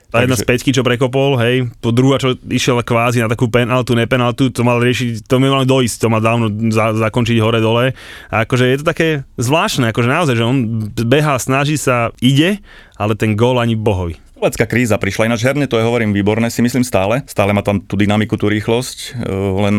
Tá 0.09 0.25
jedna 0.25 0.33
z 0.33 0.41
peťky, 0.41 0.73
čo 0.73 0.81
prekopol, 0.81 1.37
hej, 1.37 1.69
po 1.85 1.93
druhá, 1.93 2.17
čo 2.17 2.33
išiel 2.49 2.81
kvázi 2.81 3.21
na 3.21 3.29
takú 3.29 3.45
penaltu, 3.45 3.93
nepenaltu, 3.93 4.49
to 4.49 4.65
mal 4.65 4.81
riešiť, 4.81 5.29
to 5.29 5.37
mi 5.37 5.45
mal 5.45 5.69
dojsť, 5.69 5.95
to 6.01 6.07
mal 6.09 6.17
dávno 6.17 6.49
za, 6.73 6.97
zakončiť 6.97 7.37
hore-dole. 7.37 7.93
A 8.33 8.35
akože 8.41 8.73
je 8.73 8.77
to 8.81 8.85
také 8.89 9.07
zvláštne, 9.37 9.93
akože 9.93 10.09
naozaj, 10.09 10.33
že 10.33 10.45
on 10.49 10.57
behá, 10.97 11.37
snaží 11.37 11.77
sa, 11.77 12.09
ide, 12.25 12.57
ale 12.97 13.13
ten 13.13 13.37
gól 13.37 13.61
ani 13.61 13.77
bohovi. 13.77 14.17
Letecká 14.39 14.65
kríza 14.65 14.97
prišla, 14.97 15.29
ináč 15.29 15.45
herne 15.45 15.69
to 15.69 15.77
je, 15.77 15.85
hovorím, 15.85 16.15
výborné, 16.15 16.49
si 16.49 16.65
myslím 16.65 16.81
stále. 16.81 17.21
Stále 17.29 17.53
má 17.53 17.61
tam 17.61 17.77
tú 17.77 17.93
dynamiku, 17.93 18.33
tú 18.33 18.49
rýchlosť, 18.49 19.19
e, 19.19 19.29
len 19.61 19.75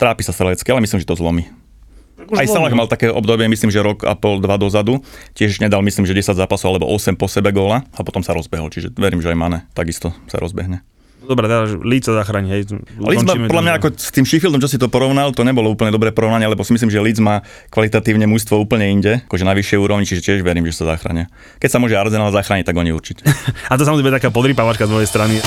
trápi 0.00 0.22
sa 0.24 0.32
Selecké, 0.32 0.72
ale 0.72 0.80
myslím, 0.86 1.02
že 1.02 1.10
to 1.10 1.18
zlomí. 1.18 1.50
Aj 2.34 2.46
Salah 2.50 2.72
mal 2.74 2.90
také 2.90 3.06
obdobie, 3.12 3.46
myslím, 3.46 3.70
že 3.70 3.84
rok 3.84 4.02
a 4.02 4.18
pol, 4.18 4.42
dva 4.42 4.58
dozadu. 4.58 5.04
Tiež 5.38 5.62
nedal, 5.62 5.84
myslím, 5.86 6.08
že 6.08 6.16
10 6.16 6.34
zápasov 6.34 6.74
alebo 6.74 6.90
8 6.90 7.14
po 7.14 7.30
sebe 7.30 7.54
góla 7.54 7.86
a 7.94 8.00
potom 8.02 8.24
sa 8.26 8.34
rozbehol. 8.34 8.72
Čiže 8.72 8.90
verím, 8.98 9.22
že 9.22 9.30
aj 9.30 9.38
Mane 9.38 9.58
takisto 9.76 10.10
sa 10.26 10.42
rozbehne. 10.42 10.82
Dobre, 11.26 11.50
teda 11.50 11.82
Leeds 11.82 12.06
sa 12.06 12.14
zachráni, 12.22 12.48
hej. 12.54 12.78
Leeds 13.02 13.26
má, 13.26 13.34
podľa 13.34 13.64
mňa 13.66 13.74
ako 13.82 13.88
s 13.98 14.14
tým 14.14 14.22
Sheffieldom, 14.22 14.62
čo 14.62 14.70
si 14.70 14.78
to 14.78 14.86
porovnal, 14.86 15.34
to 15.34 15.42
nebolo 15.42 15.74
úplne 15.74 15.90
dobré 15.90 16.14
porovnanie, 16.14 16.46
lebo 16.46 16.62
si 16.62 16.70
myslím, 16.70 16.86
že 16.86 17.02
Leeds 17.02 17.18
má 17.18 17.42
kvalitatívne 17.74 18.30
mužstvo 18.30 18.54
úplne 18.62 18.86
inde, 18.86 19.26
akože 19.26 19.42
na 19.42 19.58
vyššej 19.58 19.78
úrovni, 19.82 20.06
čiže 20.06 20.22
tiež 20.22 20.46
verím, 20.46 20.70
že 20.70 20.78
sa 20.78 20.94
zachránia. 20.94 21.26
Keď 21.58 21.68
sa 21.68 21.78
môže 21.82 21.98
Arsenal 21.98 22.30
zachrániť, 22.30 22.70
tak 22.70 22.78
oni 22.78 22.94
určite. 22.94 23.26
a 23.70 23.74
to 23.74 23.82
samozrejme 23.82 24.14
taká 24.14 24.30
podrýpavačka 24.30 24.86
z 24.86 24.92
mojej 24.94 25.08
strany. 25.10 25.42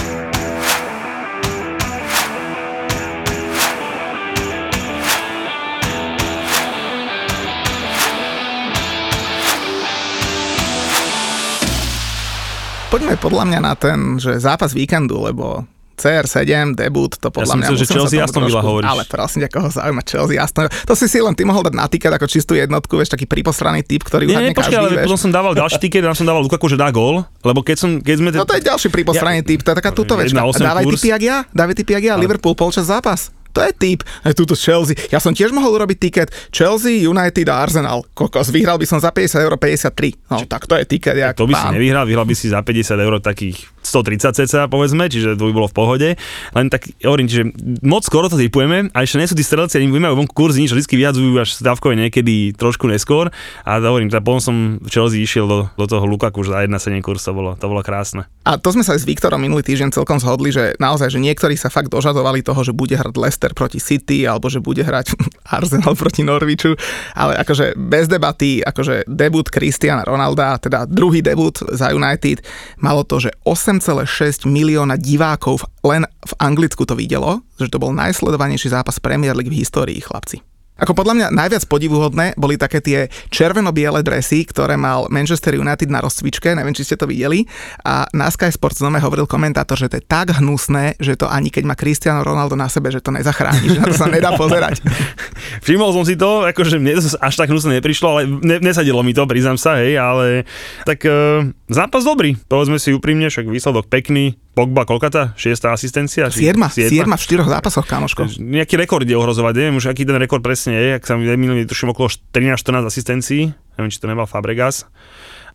Poďme 12.90 13.22
podľa 13.22 13.46
mňa 13.46 13.60
na 13.62 13.78
ten, 13.78 14.18
že 14.18 14.42
zápas 14.42 14.74
víkendu, 14.74 15.22
lebo 15.22 15.62
CR7, 16.02 16.74
debut, 16.74 17.14
to 17.14 17.30
podľa 17.30 17.54
ja 17.54 17.58
mňa... 17.62 17.68
Ja 17.70 17.78
že 17.78 17.86
Chelsea 17.86 18.18
jasno 18.18 18.42
Villa 18.42 18.66
hovoríš. 18.66 18.90
Ale 18.90 19.04
prosím, 19.06 19.46
koho 19.46 19.70
zaujíma 19.70 20.02
Chelsea 20.02 20.42
jasno. 20.42 20.66
To 20.90 20.98
si 20.98 21.06
si 21.06 21.22
len 21.22 21.38
ty 21.38 21.46
mohol 21.46 21.62
dať 21.70 21.78
na 21.78 21.86
tiket 21.86 22.10
ako 22.10 22.26
čistú 22.26 22.58
jednotku, 22.58 22.98
vieš, 22.98 23.14
taký 23.14 23.30
priposraný 23.30 23.86
typ, 23.86 24.02
ktorý 24.02 24.26
nie, 24.26 24.34
uhadne 24.34 24.58
počkaj, 24.58 24.78
ale 24.82 25.06
potom 25.06 25.22
som 25.22 25.30
dával 25.30 25.54
ďalší 25.54 25.78
tiket, 25.78 26.02
tam 26.02 26.18
som 26.18 26.26
dával 26.26 26.42
Lukaku, 26.42 26.66
že 26.66 26.82
dá 26.82 26.90
gól, 26.90 27.22
lebo 27.46 27.62
keď, 27.62 27.78
som, 27.78 27.90
keď 28.02 28.16
sme... 28.26 28.30
Te... 28.34 28.38
No 28.42 28.50
to 28.50 28.58
je 28.58 28.64
ďalší 28.66 28.90
priposraný 28.90 29.46
ja, 29.46 29.54
typ, 29.54 29.60
to 29.62 29.70
je 29.70 29.76
taká 29.78 29.92
tuto 29.94 30.18
večka. 30.18 30.42
Dávaj 30.42 30.86
typy 30.90 31.08
jak 31.14 31.22
ja, 31.22 31.38
dávaj 31.54 31.76
typy 31.78 31.92
jak 31.94 32.04
ja. 32.10 32.14
Liverpool 32.18 32.58
polčas 32.58 32.90
zápas. 32.90 33.30
To 33.54 33.60
je 33.66 33.72
typ. 33.74 34.00
Aj 34.22 34.34
túto 34.38 34.54
Chelsea. 34.54 34.94
Ja 35.10 35.18
som 35.18 35.34
tiež 35.34 35.50
mohol 35.50 35.74
urobiť 35.82 35.98
tiket 35.98 36.30
Chelsea, 36.54 37.06
United 37.06 37.48
a 37.50 37.56
Arsenal. 37.66 38.06
Kokos, 38.14 38.54
vyhral 38.54 38.78
by 38.78 38.86
som 38.86 39.02
za 39.02 39.10
50 39.10 39.46
eur 39.46 39.54
53. 39.58 40.30
No, 40.30 40.46
tak 40.46 40.70
to 40.70 40.78
je 40.78 40.86
tiket. 40.86 41.18
Jak 41.18 41.34
to 41.34 41.50
by 41.50 41.58
pán. 41.58 41.74
si 41.74 41.82
nevyhral, 41.82 42.06
vyhral 42.06 42.28
by 42.30 42.36
si 42.38 42.48
za 42.54 42.62
50 42.62 42.94
eur 43.00 43.14
takých 43.20 43.58
130 43.90 44.46
cca 44.46 44.70
povedzme, 44.70 45.10
čiže 45.10 45.34
to 45.36 45.50
by 45.50 45.54
bolo 45.54 45.68
v 45.68 45.76
pohode. 45.76 46.10
Len 46.54 46.66
tak 46.70 46.88
hovorím, 47.02 47.28
že 47.28 47.50
moc 47.82 48.06
skoro 48.06 48.30
to 48.30 48.38
typujeme 48.38 48.94
a 48.94 48.98
ešte 49.02 49.18
nie 49.18 49.30
sú 49.30 49.36
tí 49.36 49.44
strelci, 49.44 49.82
ani 49.82 49.90
majú 49.90 50.22
vonku 50.24 50.34
kurzy, 50.38 50.62
nič, 50.62 50.72
vždy 50.72 50.86
vyjadzujú 50.86 51.32
až 51.42 51.50
stavkové 51.58 51.98
niekedy 51.98 52.54
trošku 52.54 52.86
neskôr. 52.86 53.34
A 53.66 53.82
hovorím, 53.82 54.14
teda 54.14 54.22
potom 54.22 54.40
som 54.40 54.56
v 54.78 54.90
Chelsea 54.90 55.26
išiel 55.26 55.50
do, 55.50 55.60
do 55.74 55.86
toho 55.90 56.06
Lukaku, 56.06 56.46
že 56.46 56.54
za 56.54 56.64
1,7 56.64 57.02
kurz 57.02 57.26
to 57.26 57.34
bolo, 57.34 57.58
to 57.58 57.66
bolo 57.66 57.82
krásne. 57.82 58.30
A 58.46 58.58
to 58.58 58.74
sme 58.74 58.86
sa 58.86 58.94
aj 58.96 59.04
s 59.04 59.10
Viktorom 59.10 59.42
minulý 59.42 59.66
týždeň 59.66 59.94
celkom 59.94 60.18
zhodli, 60.22 60.54
že 60.54 60.78
naozaj, 60.78 61.14
že 61.14 61.20
niektorí 61.20 61.58
sa 61.58 61.70
fakt 61.70 61.90
dožadovali 61.90 62.46
toho, 62.46 62.62
že 62.62 62.74
bude 62.74 62.94
hrať 62.94 63.14
Leicester 63.18 63.52
proti 63.54 63.82
City 63.82 64.26
alebo 64.26 64.50
že 64.50 64.62
bude 64.62 64.86
hrať 64.86 65.18
Arsenal 65.58 65.98
proti 65.98 66.22
Norwichu, 66.22 66.78
ale 67.18 67.38
akože 67.42 67.78
bez 67.78 68.06
debaty, 68.06 68.62
akože 68.62 69.10
debut 69.10 69.48
Cristiana 69.50 70.06
Ronalda, 70.06 70.58
teda 70.62 70.86
druhý 70.86 71.22
debut 71.22 71.56
za 71.74 71.92
United, 71.94 72.44
malo 72.80 73.02
to, 73.04 73.22
že 73.22 73.34
8 73.44 73.79
8,6 73.80 74.44
milióna 74.44 75.00
divákov 75.00 75.64
len 75.88 76.04
v 76.04 76.34
Anglicku 76.44 76.84
to 76.84 77.00
videlo, 77.00 77.40
že 77.56 77.72
to 77.72 77.80
bol 77.80 77.96
najsledovanejší 77.96 78.76
zápas 78.76 79.00
Premier 79.00 79.32
League 79.32 79.48
v 79.48 79.64
histórii, 79.64 80.04
chlapci. 80.04 80.44
Ako 80.80 80.96
podľa 80.96 81.14
mňa 81.16 81.28
najviac 81.36 81.64
podivuhodné 81.68 82.40
boli 82.40 82.56
také 82.56 82.80
tie 82.80 83.00
červeno-biele 83.30 84.00
dresy, 84.00 84.48
ktoré 84.48 84.80
mal 84.80 85.12
Manchester 85.12 85.60
United 85.60 85.92
na 85.92 86.00
rozcvičke, 86.00 86.56
neviem, 86.56 86.72
či 86.72 86.88
ste 86.88 86.96
to 86.96 87.04
videli. 87.04 87.44
A 87.84 88.08
na 88.16 88.32
Sky 88.32 88.48
Sports 88.50 88.80
znome 88.80 89.04
hovoril 89.04 89.28
komentátor, 89.28 89.76
že 89.76 89.92
to 89.92 90.00
je 90.00 90.06
tak 90.08 90.40
hnusné, 90.40 90.96
že 90.98 91.20
to 91.20 91.28
ani 91.28 91.52
keď 91.52 91.64
má 91.68 91.76
Cristiano 91.76 92.24
Ronaldo 92.24 92.56
na 92.56 92.72
sebe, 92.72 92.90
že 92.90 93.04
to 93.04 93.12
nezachráni, 93.12 93.76
že 93.76 93.80
na 93.84 93.92
to 93.92 93.96
sa 93.96 94.08
nedá 94.08 94.32
pozerať. 94.40 94.80
Všimol 95.68 95.92
som 95.92 96.04
si 96.08 96.16
to, 96.16 96.48
akože 96.48 96.80
mne 96.80 96.96
to 96.98 97.04
až 97.20 97.34
tak 97.36 97.52
hnusné 97.52 97.84
neprišlo, 97.84 98.08
ale 98.16 98.22
ne, 98.28 98.64
nesadilo 98.64 99.04
mi 99.04 99.12
to, 99.12 99.28
priznám 99.28 99.60
sa, 99.60 99.84
hej, 99.84 100.00
ale 100.00 100.48
tak 100.88 101.04
uh, 101.04 101.44
zápas 101.68 102.08
dobrý, 102.08 102.40
povedzme 102.48 102.80
si 102.80 102.96
úprimne, 102.96 103.28
však 103.28 103.52
výsledok 103.52 103.92
pekný, 103.92 104.40
Pogba, 104.60 104.84
kolkata? 104.84 105.32
Šiestá 105.40 105.72
asistencia? 105.72 106.28
Siedma, 106.28 106.68
siedma, 106.68 107.16
v 107.16 107.24
štyroch 107.24 107.48
zápasoch, 107.48 107.88
kamoško. 107.88 108.28
Nejaký 108.44 108.76
rekord 108.76 109.08
je 109.08 109.16
ohrozovať, 109.16 109.56
neviem 109.56 109.80
už 109.80 109.96
aký 109.96 110.04
ten 110.04 110.20
rekord 110.20 110.44
presne 110.44 110.76
je, 110.76 110.90
ak 111.00 111.08
sa 111.08 111.16
mi 111.16 111.32
minulý 111.40 111.64
tuším 111.64 111.96
okolo 111.96 112.12
13-14 112.36 112.92
asistencií, 112.92 113.56
neviem 113.80 113.88
či 113.88 114.04
to 114.04 114.12
nemal 114.12 114.28
Fabregas 114.28 114.84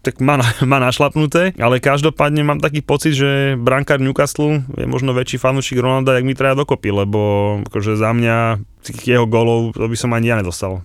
tak 0.04 0.20
má, 0.20 0.36
má 0.72 0.78
našlapnuté, 0.80 1.56
ale 1.56 1.80
každopádne 1.80 2.44
mám 2.44 2.60
taký 2.60 2.84
pocit, 2.84 3.16
že 3.16 3.56
brankár 3.56 4.04
Newcastle 4.04 4.64
je 4.76 4.84
možno 4.84 5.16
väčší 5.16 5.40
fanúšik 5.40 5.80
Ronalda, 5.80 6.20
jak 6.20 6.28
mi 6.28 6.36
treba 6.36 6.56
dokopy, 6.60 6.92
lebo 6.92 7.20
akože 7.64 7.96
za 7.96 8.12
mňa 8.12 8.60
tých 8.84 9.16
jeho 9.16 9.24
golov 9.24 9.72
to 9.72 9.88
by 9.88 9.96
som 9.96 10.12
ani 10.12 10.28
ja 10.28 10.36
nedostal 10.36 10.84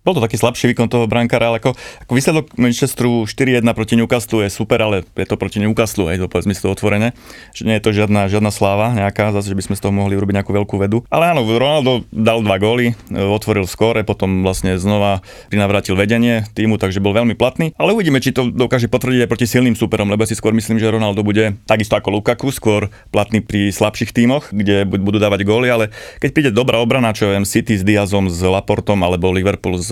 bol 0.00 0.16
to 0.16 0.24
taký 0.24 0.40
slabší 0.40 0.72
výkon 0.72 0.88
toho 0.88 1.04
brankára, 1.04 1.52
ale 1.52 1.60
ako, 1.60 1.76
ako 1.76 2.12
výsledok 2.16 2.56
Manchesteru 2.56 3.28
4-1 3.28 3.60
proti 3.76 3.94
Newcastle 4.00 4.40
je 4.48 4.50
super, 4.50 4.80
ale 4.80 5.04
je 5.04 5.26
to 5.28 5.36
proti 5.36 5.60
Newcastle, 5.60 6.08
aj 6.08 6.24
to 6.24 6.26
povedzme 6.32 6.56
si 6.56 6.64
to 6.64 6.72
otvorené, 6.72 7.12
že 7.52 7.68
nie 7.68 7.76
je 7.76 7.84
to 7.84 7.92
žiadna, 7.92 8.32
žiadna 8.32 8.48
sláva 8.48 8.96
nejaká, 8.96 9.28
zase, 9.36 9.52
že 9.52 9.56
by 9.60 9.62
sme 9.68 9.74
z 9.76 9.82
toho 9.84 9.92
mohli 9.92 10.16
urobiť 10.16 10.40
nejakú 10.40 10.56
veľkú 10.56 10.80
vedu. 10.80 11.04
Ale 11.12 11.36
áno, 11.36 11.44
Ronaldo 11.44 12.08
dal 12.08 12.40
dva 12.40 12.56
góly, 12.56 12.96
e, 12.96 13.20
otvoril 13.20 13.68
skóre, 13.68 14.00
potom 14.00 14.40
vlastne 14.40 14.80
znova 14.80 15.20
prinavrátil 15.52 15.92
vedenie 16.00 16.48
týmu, 16.56 16.80
takže 16.80 17.04
bol 17.04 17.12
veľmi 17.12 17.36
platný. 17.36 17.76
Ale 17.76 17.92
uvidíme, 17.92 18.24
či 18.24 18.32
to 18.32 18.48
dokáže 18.48 18.88
potvrdiť 18.88 19.28
aj 19.28 19.28
proti 19.28 19.44
silným 19.44 19.76
superom, 19.76 20.08
lebo 20.08 20.24
si 20.24 20.32
skôr 20.32 20.56
myslím, 20.56 20.80
že 20.80 20.88
Ronaldo 20.88 21.20
bude 21.20 21.60
takisto 21.68 22.00
ako 22.00 22.16
Lukaku, 22.16 22.48
skôr 22.48 22.88
platný 23.12 23.44
pri 23.44 23.68
slabších 23.68 24.16
tímoch, 24.16 24.48
kde 24.48 24.88
budú 24.88 25.20
dávať 25.20 25.44
góly, 25.44 25.68
ale 25.68 25.84
keď 26.24 26.30
príde 26.32 26.50
dobrá 26.56 26.80
obrana, 26.80 27.12
čo 27.12 27.28
viem, 27.28 27.44
City 27.44 27.76
s 27.76 27.84
Diazom, 27.84 28.32
s 28.32 28.40
Laportom 28.40 29.04
alebo 29.04 29.28
Liverpool 29.28 29.76
s 29.76 29.89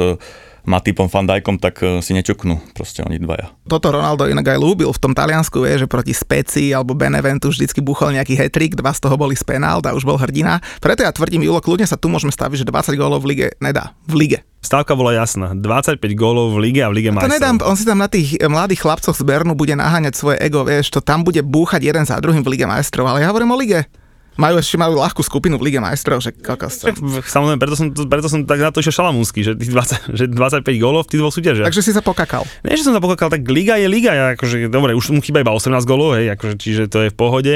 Matipom, 0.69 1.09
Fandajkom, 1.09 1.57
tak 1.57 1.81
e, 1.81 2.05
si 2.05 2.13
neťuknú 2.13 2.77
proste 2.77 3.01
oni 3.01 3.17
dvaja. 3.17 3.49
Toto 3.65 3.89
Ronaldo 3.89 4.29
inak 4.29 4.53
aj 4.53 4.61
lúbil 4.61 4.93
v 4.93 5.01
tom 5.01 5.17
Taliansku, 5.17 5.65
vie, 5.65 5.81
že 5.81 5.89
proti 5.89 6.13
Speci 6.13 6.77
alebo 6.77 6.93
Beneventu 6.93 7.49
vždycky 7.49 7.81
buchol 7.81 8.13
nejaký 8.13 8.37
hetrik, 8.37 8.77
dva 8.77 8.93
z 8.93 9.01
toho 9.01 9.17
boli 9.17 9.33
z 9.33 9.49
a 9.49 9.97
už 9.97 10.05
bol 10.05 10.21
hrdina. 10.21 10.61
Preto 10.85 11.01
ja 11.01 11.11
tvrdím, 11.11 11.49
Julo, 11.49 11.65
kľudne 11.65 11.89
sa 11.89 11.97
tu 11.97 12.13
môžeme 12.13 12.29
staviť, 12.29 12.63
že 12.63 12.67
20 12.69 13.01
gólov 13.01 13.25
v 13.25 13.27
lige 13.33 13.47
nedá. 13.65 13.97
V 14.05 14.15
lige. 14.21 14.39
Stávka 14.61 14.93
bola 14.93 15.17
jasná. 15.17 15.57
25 15.57 15.97
gólov 16.13 16.53
v 16.53 16.69
lige 16.69 16.85
a 16.85 16.93
v 16.93 17.01
lige 17.01 17.11
To 17.15 17.17
majstrov. 17.17 17.33
nedám, 17.33 17.57
on 17.65 17.77
si 17.79 17.89
tam 17.89 17.99
na 18.05 18.11
tých 18.11 18.37
mladých 18.43 18.85
chlapcoch 18.85 19.17
z 19.17 19.25
Bernu 19.25 19.57
bude 19.57 19.73
naháňať 19.73 20.19
svoje 20.19 20.37
ego, 20.43 20.69
vieš, 20.69 20.93
to 20.93 21.01
tam 21.01 21.25
bude 21.25 21.41
búchať 21.41 21.81
jeden 21.81 22.05
za 22.05 22.21
druhým 22.21 22.45
v 22.45 22.59
Lige 22.59 22.67
majstrov, 22.69 23.09
ale 23.09 23.25
ja 23.25 23.33
hovorím 23.33 23.55
o 23.55 23.57
lige. 23.57 23.89
Majú 24.39 24.63
ešte 24.63 24.79
majú 24.79 25.03
ľahkú 25.03 25.19
skupinu 25.21 25.59
v 25.59 25.67
Lige 25.67 25.83
majstrov, 25.83 26.23
že 26.23 26.31
kokos. 26.31 26.87
Samozrejme, 27.27 27.59
preto 27.59 27.75
som, 27.75 27.91
to- 27.91 28.07
preto 28.07 28.31
som 28.31 28.47
tak 28.47 28.63
na 28.63 28.71
to 28.71 28.79
išiel 28.79 29.03
šalamúnsky, 29.03 29.43
že, 29.43 29.59
tých 29.59 29.75
20, 29.75 30.15
že 30.15 30.25
25 30.31 30.63
gólov 30.79 31.05
v 31.05 31.09
tých 31.11 31.21
dvoch 31.21 31.35
súťažiach. 31.35 31.67
Takže 31.67 31.83
si 31.83 31.91
sa 31.91 31.99
pokakal. 31.99 32.47
Nie, 32.63 32.79
že 32.79 32.87
som 32.87 32.95
sa 32.95 33.03
pokokal, 33.03 33.35
tak 33.35 33.43
liga 33.51 33.75
je 33.75 33.91
liga, 33.91 34.15
ja 34.15 34.25
akože, 34.39 34.71
dobre, 34.71 34.95
už 34.95 35.11
mu 35.11 35.19
chýba 35.19 35.43
iba 35.43 35.51
18 35.51 35.83
gólov, 35.83 36.15
hej, 36.23 36.31
akože, 36.39 36.55
čiže 36.55 36.83
to 36.87 36.99
je 37.05 37.09
v 37.11 37.17
pohode. 37.19 37.55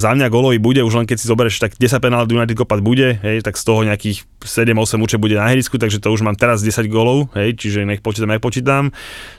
Za 0.00 0.16
mňa 0.16 0.32
gólový 0.32 0.56
bude, 0.56 0.80
už 0.80 1.04
len 1.04 1.06
keď 1.06 1.20
si 1.20 1.28
zoberieš, 1.28 1.60
tak 1.60 1.76
10 1.76 2.00
penálty 2.00 2.32
United 2.32 2.56
kopať 2.56 2.80
bude, 2.80 3.20
hej, 3.20 3.44
tak 3.44 3.60
z 3.60 3.64
toho 3.68 3.84
nejakých 3.84 4.24
7-8 4.40 4.72
určite 4.98 5.20
bude 5.20 5.36
na 5.36 5.52
ihrisku, 5.52 5.76
takže 5.76 6.00
to 6.00 6.08
už 6.08 6.24
mám 6.24 6.34
teraz 6.34 6.64
10 6.64 6.88
gólov, 6.88 7.28
hej, 7.36 7.52
čiže 7.60 7.84
nech 7.84 8.00
počítam, 8.00 8.32
nech 8.32 8.40
počítam. 8.40 8.88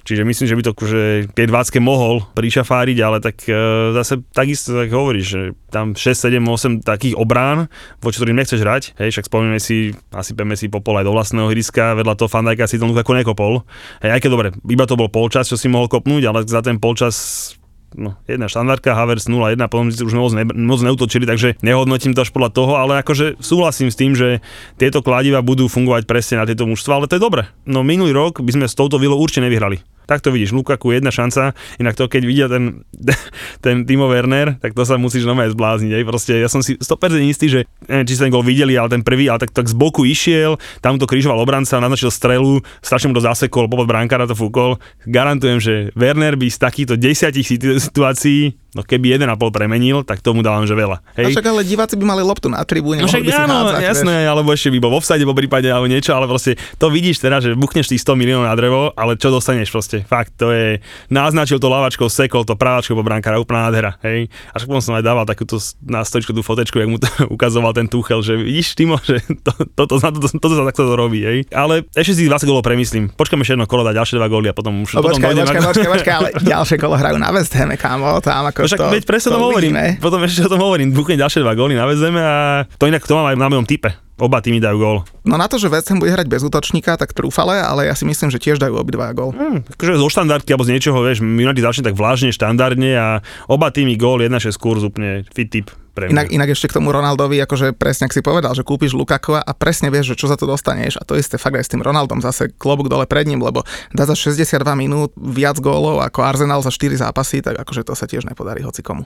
Čiže 0.06 0.22
myslím, 0.24 0.46
že 0.46 0.56
by 0.56 0.62
to 0.62 0.72
akože 0.78 1.02
tej 1.34 1.46
20 1.50 1.82
mohol 1.82 2.22
pričafáriť, 2.38 2.98
ale 3.02 3.18
tak 3.18 3.42
e, 3.50 3.56
zase 3.98 4.22
takisto 4.30 4.78
tak 4.78 4.94
hovoríš, 4.94 5.26
že 5.26 5.42
tam 5.74 5.98
6, 5.98 6.30
7, 6.30 6.38
8 6.38 6.83
takých 6.84 7.16
obrán, 7.18 7.72
voči 8.04 8.20
ktorým 8.20 8.38
nechceš 8.38 8.60
hrať, 8.62 8.84
hej, 9.00 9.10
však 9.16 9.28
spomíname 9.28 9.60
si, 9.60 9.96
asi 10.12 10.32
peme 10.36 10.54
si 10.60 10.68
popol 10.68 11.00
aj 11.00 11.08
do 11.08 11.16
vlastného 11.16 11.50
ihriska, 11.50 11.98
vedľa 11.98 12.20
toho 12.20 12.30
Fandajka 12.30 12.68
si 12.68 12.80
to 12.80 12.86
Lukaku 12.86 13.16
nekopol. 13.16 13.64
Hej, 14.04 14.12
aj 14.16 14.20
keď 14.22 14.30
dobre, 14.30 14.50
iba 14.70 14.86
to 14.86 15.00
bol 15.00 15.08
polčas, 15.08 15.50
čo 15.50 15.58
si 15.58 15.72
mohol 15.72 15.88
kopnúť, 15.88 16.24
ale 16.28 16.40
za 16.44 16.62
ten 16.62 16.78
polčas 16.78 17.56
no, 17.96 18.18
jedna 18.26 18.50
štandardka, 18.50 18.98
Havers 18.98 19.30
0-1, 19.30 19.58
potom 19.70 19.90
si 19.90 20.02
už 20.02 20.14
moc, 20.18 20.34
ne, 20.34 20.46
moc 20.46 20.80
neutočili, 20.82 21.30
takže 21.30 21.62
nehodnotím 21.62 22.18
to 22.18 22.26
až 22.26 22.34
podľa 22.34 22.52
toho, 22.54 22.74
ale 22.78 23.02
akože 23.02 23.40
súhlasím 23.40 23.90
s 23.94 24.00
tým, 24.00 24.18
že 24.18 24.42
tieto 24.78 25.06
kladiva 25.06 25.46
budú 25.46 25.70
fungovať 25.70 26.04
presne 26.10 26.42
na 26.42 26.48
tieto 26.50 26.66
mužstva, 26.66 27.02
ale 27.02 27.10
to 27.10 27.18
je 27.18 27.26
dobre. 27.26 27.48
No 27.70 27.86
minulý 27.86 28.14
rok 28.14 28.42
by 28.42 28.52
sme 28.54 28.66
s 28.70 28.78
touto 28.78 28.98
vilou 28.98 29.18
určite 29.18 29.46
nevyhrali. 29.46 29.82
Tak 30.06 30.24
to 30.24 30.32
vidíš, 30.32 30.56
Lukaku 30.56 30.92
jedna 30.92 31.12
šanca, 31.12 31.56
inak 31.80 31.96
to 31.96 32.08
keď 32.08 32.24
vidia 32.24 32.48
ten, 32.48 32.84
ten 33.66 33.84
Timo 33.88 34.08
Werner, 34.08 34.58
tak 34.60 34.76
to 34.76 34.84
sa 34.84 35.00
musíš 35.00 35.28
normálne 35.28 35.52
zblázniť. 35.54 35.92
Aj. 35.94 36.04
Proste 36.08 36.34
ja 36.40 36.50
som 36.50 36.64
si 36.64 36.80
100% 36.80 37.20
istý, 37.28 37.48
že 37.52 37.60
neviem, 37.88 38.08
či 38.08 38.16
ste 38.18 38.28
ten 38.28 38.34
gol 38.34 38.46
videli, 38.46 38.76
ale 38.80 38.90
ten 38.92 39.04
prvý, 39.04 39.28
ale 39.28 39.44
tak, 39.44 39.52
tak 39.52 39.68
z 39.68 39.76
boku 39.76 40.08
išiel, 40.08 40.58
tam 40.80 40.98
to 40.98 41.06
križoval 41.06 41.40
obranca, 41.40 41.84
naznačil 41.84 42.10
strelu, 42.12 42.64
strašne 42.80 43.12
mu 43.12 43.16
to 43.18 43.24
zasekol, 43.24 43.68
popod 43.68 43.88
brankára 43.88 44.26
to 44.26 44.36
fúkol. 44.36 44.80
Garantujem, 45.04 45.60
že 45.60 45.74
Werner 45.94 46.40
by 46.40 46.48
z 46.48 46.58
takýchto 46.58 46.96
desiatich 46.96 47.46
situ- 47.46 47.78
situácií 47.78 48.63
No 48.74 48.82
keby 48.82 49.18
1,5 49.18 49.30
premenil, 49.50 50.02
tak 50.02 50.20
tomu 50.20 50.42
dávam, 50.42 50.66
že 50.66 50.74
veľa. 50.74 51.00
Hej. 51.14 51.30
Hej. 51.30 51.34
však 51.38 51.46
ale 51.46 51.62
diváci 51.62 51.96
by 51.96 52.06
mali 52.06 52.22
loptu 52.22 52.48
na 52.48 52.62
tribúne, 52.64 53.02
No 53.02 53.08
však 53.08 53.22
mohli 53.22 53.30
by 53.30 53.34
si 53.34 53.42
áno, 53.42 53.56
hádzať, 53.70 53.82
jasné, 53.86 54.16
vieš. 54.20 54.32
alebo 54.32 54.50
ešte 54.50 54.70
by 54.70 54.80
bol 54.80 54.92
v 54.92 54.98
offside 54.98 55.24
po 55.24 55.34
prípade 55.34 55.68
alebo 55.70 55.86
niečo, 55.86 56.12
ale 56.12 56.26
proste 56.26 56.52
to 56.76 56.90
vidíš 56.90 57.18
teraz, 57.20 57.42
že 57.42 57.54
buchneš 57.54 57.88
tých 57.88 58.02
100 58.02 58.18
miliónov 58.18 58.46
na 58.46 58.56
drevo, 58.56 58.90
ale 58.94 59.14
čo 59.16 59.30
dostaneš 59.30 59.70
proste? 59.70 60.02
Fakt, 60.04 60.34
to 60.36 60.50
je, 60.50 60.82
naznačil 61.08 61.58
to 61.58 61.68
lavačkou, 61.68 62.10
sekol 62.10 62.44
to 62.44 62.58
právačkou 62.58 62.94
po 62.94 63.04
brankára, 63.04 63.38
úplná 63.38 63.70
nádhera, 63.70 63.96
hej. 64.02 64.28
Až 64.52 64.66
potom 64.66 64.82
som 64.82 64.98
aj 64.98 65.04
dával 65.04 65.24
takúto 65.24 65.56
na 65.80 66.02
stoličku 66.02 66.32
tú 66.32 66.42
fotečku, 66.42 66.78
jak 66.78 66.90
mu 66.90 66.98
to 66.98 67.08
ukazoval 67.36 67.72
ten 67.72 67.86
Tuchel, 67.86 68.20
že 68.20 68.36
vidíš, 68.36 68.74
Timo, 68.74 68.98
že 69.00 69.22
to, 69.44 69.54
toto, 69.78 70.02
toto, 70.02 70.18
toto, 70.18 70.36
toto 70.40 70.54
sa 70.58 70.64
takto 70.66 70.90
to 70.90 70.96
robí, 70.98 71.22
hej. 71.22 71.46
Ale 71.54 71.86
ešte 71.94 72.18
si 72.18 72.26
20 72.26 72.44
gólov 72.44 72.66
premyslím. 72.66 73.14
Počkám 73.14 73.40
ešte 73.40 73.54
jedno 73.54 73.70
kolo, 73.70 73.86
dať 73.86 73.96
ďalšie 73.96 74.16
dva 74.18 74.28
góly 74.28 74.50
a 74.50 74.56
potom 74.56 74.82
už 74.82 74.98
No 74.98 75.06
potom 75.06 75.22
počkaj, 75.22 75.36
počkaj, 75.38 75.62
počkaj, 75.64 75.90
počkaj, 75.94 76.14
ale 76.18 76.30
ďalšie 76.56 76.76
kolo 76.80 76.96
hrajú 76.98 77.18
na 77.20 77.30
West 77.30 77.54
Hame, 77.54 77.78
kámo, 77.78 78.18
tam 78.18 78.50
ako 78.50 78.63
No 78.64 78.68
však 78.72 78.80
to, 78.80 78.88
veď 78.96 79.04
presne 79.04 79.30
to, 79.30 79.40
hovorím. 79.44 79.76
uvidíme. 79.76 80.00
Potom 80.00 80.20
ešte 80.24 80.48
o 80.48 80.52
tom 80.56 80.62
hovorím. 80.64 80.96
Buchne 80.96 81.20
ďalšie 81.20 81.44
dva 81.44 81.54
góly 81.54 81.76
na 81.76 81.84
Vezeme 81.84 82.22
a 82.24 82.64
to 82.80 82.88
inak 82.88 83.04
to 83.04 83.14
mám 83.14 83.28
aj 83.28 83.36
na 83.36 83.48
mojom 83.52 83.68
type. 83.68 83.92
Oba 84.24 84.40
týmy 84.40 84.64
dajú 84.64 84.78
gól. 84.80 84.98
No 85.28 85.36
na 85.36 85.52
to, 85.52 85.60
že 85.60 85.68
West 85.68 85.92
Ham 85.92 86.00
bude 86.00 86.16
hrať 86.16 86.32
bez 86.32 86.40
útočníka, 86.48 86.96
tak 86.96 87.12
trúfale, 87.12 87.60
ale 87.60 87.92
ja 87.92 87.96
si 88.00 88.08
myslím, 88.08 88.32
že 88.32 88.40
tiež 88.40 88.56
dajú 88.56 88.80
obidva 88.80 89.12
gól. 89.12 89.36
Hmm, 89.36 89.68
akože 89.68 90.00
zo 90.00 90.08
štandardky 90.08 90.56
alebo 90.56 90.64
z 90.64 90.80
niečoho, 90.80 91.04
vieš, 91.04 91.20
United 91.20 91.60
začne 91.60 91.92
tak 91.92 92.00
vlážne, 92.00 92.32
štandardne 92.32 92.92
a 92.96 93.08
oba 93.52 93.68
týmy 93.68 94.00
gól, 94.00 94.24
1-6 94.24 94.56
kurz, 94.56 94.88
úplne 94.88 95.28
fit 95.36 95.52
typ 95.52 95.76
pre 95.92 96.08
mňa. 96.08 96.16
Inak, 96.16 96.28
inak 96.32 96.50
ešte 96.56 96.72
k 96.72 96.80
tomu 96.80 96.96
Ronaldovi, 96.96 97.36
akože 97.44 97.76
presne 97.76 98.08
ak 98.08 98.16
si 98.16 98.24
povedal, 98.24 98.56
že 98.56 98.64
kúpiš 98.64 98.96
Lukaku 98.96 99.36
a 99.36 99.52
presne 99.52 99.92
vieš, 99.92 100.16
že 100.16 100.24
čo 100.24 100.32
za 100.32 100.40
to 100.40 100.48
dostaneš 100.48 100.98
a 100.98 101.04
to 101.04 101.20
isté 101.20 101.36
fakt 101.36 101.60
aj 101.60 101.68
s 101.68 101.72
tým 101.76 101.84
Ronaldom 101.84 102.24
zase 102.24 102.48
klobúk 102.56 102.88
dole 102.88 103.04
pred 103.04 103.28
ním, 103.28 103.44
lebo 103.44 103.68
dá 103.92 104.08
za 104.08 104.16
62 104.16 104.56
minút 104.80 105.12
viac 105.20 105.60
gólov 105.60 106.00
ako 106.00 106.24
Arsenal 106.24 106.64
za 106.64 106.72
4 106.72 106.96
zápasy, 107.12 107.44
tak 107.44 107.60
akože 107.60 107.84
to 107.84 107.92
sa 107.92 108.08
tiež 108.08 108.24
nepodarí 108.24 108.64
hoci 108.64 108.80
komu. 108.80 109.04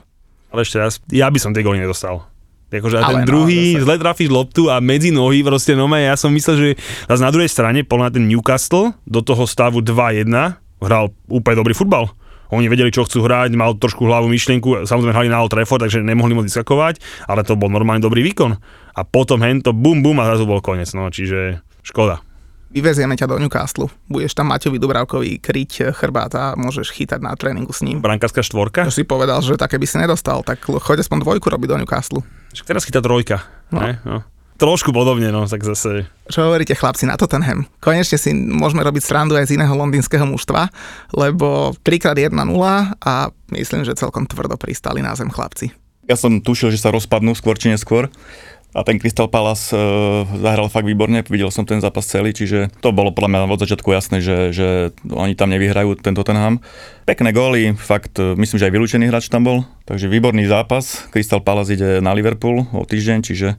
Ale 0.54 0.62
ešte 0.62 0.78
raz, 0.78 1.02
ja 1.10 1.26
by 1.26 1.42
som 1.42 1.50
tie 1.50 1.66
góly 1.66 1.82
nedostal. 1.82 2.37
Akože 2.68 3.00
a 3.00 3.08
Ale 3.08 3.12
ten 3.12 3.18
no, 3.24 3.28
druhý, 3.32 3.80
zase. 3.80 3.84
zle 3.88 3.96
trafíš 3.96 4.28
loptu 4.28 4.68
a 4.68 4.76
medzi 4.84 5.08
nohy 5.08 5.40
proste 5.40 5.72
no 5.72 5.88
ja 5.96 6.12
som 6.20 6.28
myslel, 6.28 6.56
že 6.56 6.68
zase 7.08 7.22
na 7.24 7.32
druhej 7.32 7.48
strane 7.48 7.80
podľa 7.80 8.20
ten 8.20 8.28
Newcastle 8.28 8.92
do 9.08 9.24
toho 9.24 9.48
stavu 9.48 9.80
2-1 9.80 10.28
hral 10.84 11.04
úplne 11.32 11.56
dobrý 11.56 11.72
futbal. 11.72 12.12
Oni 12.48 12.64
vedeli, 12.68 12.88
čo 12.88 13.04
chcú 13.04 13.28
hrať, 13.28 13.52
mal 13.56 13.76
trošku 13.76 14.08
hlavu 14.08 14.28
myšlienku, 14.32 14.88
samozrejme 14.88 15.12
hrali 15.12 15.28
na 15.28 15.44
Old 15.44 15.52
Trafford, 15.52 15.84
takže 15.84 16.00
nemohli 16.00 16.32
moc 16.32 16.48
vyskakovať, 16.48 17.00
ale 17.28 17.44
to 17.44 17.60
bol 17.60 17.68
normálne 17.68 18.00
dobrý 18.00 18.24
výkon. 18.24 18.56
A 18.96 19.00
potom 19.04 19.44
hento 19.44 19.76
bum 19.76 20.00
bum 20.00 20.16
a 20.20 20.28
zrazu 20.32 20.48
bol 20.48 20.64
koniec, 20.64 20.88
no 20.96 21.12
čiže 21.12 21.60
škoda. 21.84 22.24
Vyvezieme 22.68 23.16
ťa 23.16 23.32
do 23.32 23.40
Newcastle, 23.40 23.88
budeš 24.12 24.36
tam 24.36 24.52
Maťovi 24.52 24.76
Dubravkovi 24.76 25.40
kryť 25.40 25.96
chrbát 25.96 26.32
a 26.36 26.44
môžeš 26.52 26.92
chytať 26.92 27.16
na 27.24 27.32
tréningu 27.32 27.72
s 27.72 27.80
ním. 27.80 28.04
Brankárska 28.04 28.44
štvorka, 28.44 28.84
To 28.84 28.92
si 28.92 29.08
povedal, 29.08 29.40
že 29.40 29.56
také 29.56 29.80
by 29.80 29.86
si 29.88 29.96
nedostal, 29.96 30.44
tak 30.44 30.68
choď 30.68 31.00
aspoň 31.00 31.24
dvojku 31.24 31.48
robiť 31.48 31.68
do 31.72 31.76
Newcastle. 31.80 32.20
však 32.52 32.68
teraz 32.68 32.84
chytá 32.84 33.00
trojka. 33.00 33.40
No. 33.72 33.80
Ne? 33.80 33.96
No. 34.04 34.20
Trošku 34.58 34.90
podobne, 34.90 35.30
no, 35.30 35.46
tak 35.46 35.62
zase 35.62 36.10
Čo 36.26 36.50
hovoríte 36.50 36.74
chlapci 36.74 37.06
na 37.06 37.14
Tottenham? 37.14 37.70
Konečne 37.78 38.18
si 38.18 38.34
môžeme 38.34 38.82
robiť 38.82 39.06
srandu 39.06 39.38
aj 39.38 39.48
z 39.48 39.54
iného 39.54 39.70
londýnskeho 39.70 40.26
mužstva, 40.26 40.68
lebo 41.14 41.78
3x1-0 41.86 42.34
a 42.98 43.14
myslím, 43.54 43.86
že 43.86 43.94
celkom 43.94 44.26
tvrdo 44.26 44.58
pristali 44.58 44.98
na 44.98 45.14
zem 45.14 45.30
chlapci. 45.30 45.70
Ja 46.10 46.18
som 46.18 46.42
tušil, 46.42 46.74
že 46.74 46.82
sa 46.82 46.90
rozpadnú 46.90 47.38
skôr 47.38 47.54
či 47.54 47.70
neskôr. 47.70 48.10
A 48.78 48.86
ten 48.86 49.02
Crystal 49.02 49.26
Palace 49.26 49.74
e, 49.74 49.78
zahral 50.38 50.70
fakt 50.70 50.86
výborne, 50.86 51.26
videl 51.26 51.50
som 51.50 51.66
ten 51.66 51.82
zápas 51.82 52.06
celý, 52.06 52.30
čiže 52.30 52.70
to 52.78 52.94
bolo 52.94 53.10
podľa 53.10 53.34
mňa 53.34 53.50
od 53.50 53.58
začiatku 53.58 53.90
jasné, 53.90 54.22
že, 54.22 54.54
že 54.54 54.94
oni 55.10 55.34
tam 55.34 55.50
nevyhrajú 55.50 55.98
ten 55.98 56.14
Tottenham. 56.14 56.62
Pekné 57.02 57.34
góly, 57.34 57.74
fakt 57.74 58.22
e, 58.22 58.38
myslím, 58.38 58.62
že 58.62 58.66
aj 58.70 58.74
vylúčený 58.78 59.04
hráč 59.10 59.26
tam 59.34 59.42
bol, 59.42 59.58
takže 59.82 60.06
výborný 60.06 60.46
zápas. 60.46 61.10
Crystal 61.10 61.42
Palace 61.42 61.74
ide 61.74 61.98
na 61.98 62.14
Liverpool 62.14 62.70
o 62.70 62.86
týždeň, 62.86 63.18
čiže 63.26 63.58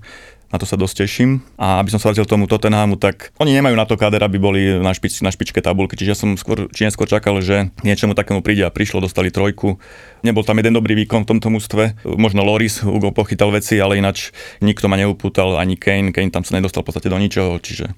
na 0.49 0.57
to 0.57 0.65
sa 0.65 0.75
dosť 0.75 1.05
teším. 1.05 1.45
A 1.61 1.81
aby 1.81 1.93
som 1.93 2.01
sa 2.01 2.09
vrátil 2.09 2.25
tomu 2.25 2.49
Tottenhamu, 2.49 2.97
tak 2.97 3.29
oni 3.37 3.53
nemajú 3.53 3.75
na 3.77 3.85
to 3.85 3.95
káder, 3.95 4.21
aby 4.25 4.41
boli 4.41 4.61
na, 4.81 4.91
špič, 4.93 5.21
na 5.21 5.29
špičke 5.29 5.61
tabulky, 5.61 5.93
čiže 5.93 6.11
ja 6.11 6.17
som 6.17 6.33
skôr, 6.33 6.67
či 6.73 6.89
neskôr 6.89 7.05
čakal, 7.05 7.37
že 7.39 7.69
niečomu 7.85 8.17
takému 8.17 8.41
príde 8.41 8.65
a 8.65 8.73
prišlo, 8.73 9.05
dostali 9.05 9.29
trojku. 9.29 9.77
Nebol 10.25 10.41
tam 10.41 10.57
jeden 10.57 10.73
dobrý 10.73 10.97
výkon 11.05 11.23
v 11.23 11.29
tomto 11.37 11.53
mústve, 11.53 11.95
možno 12.03 12.41
Loris, 12.41 12.81
Hugo 12.81 13.13
pochytal 13.13 13.53
veci, 13.53 13.77
ale 13.77 14.01
ináč 14.01 14.33
nikto 14.59 14.89
ma 14.89 14.97
neupútal, 14.97 15.55
ani 15.61 15.77
Kane, 15.77 16.09
Kane 16.09 16.33
tam 16.33 16.41
sa 16.41 16.57
nedostal 16.57 16.81
v 16.81 16.91
podstate 16.91 17.13
do 17.13 17.17
ničoho, 17.21 17.61
čiže 17.61 17.93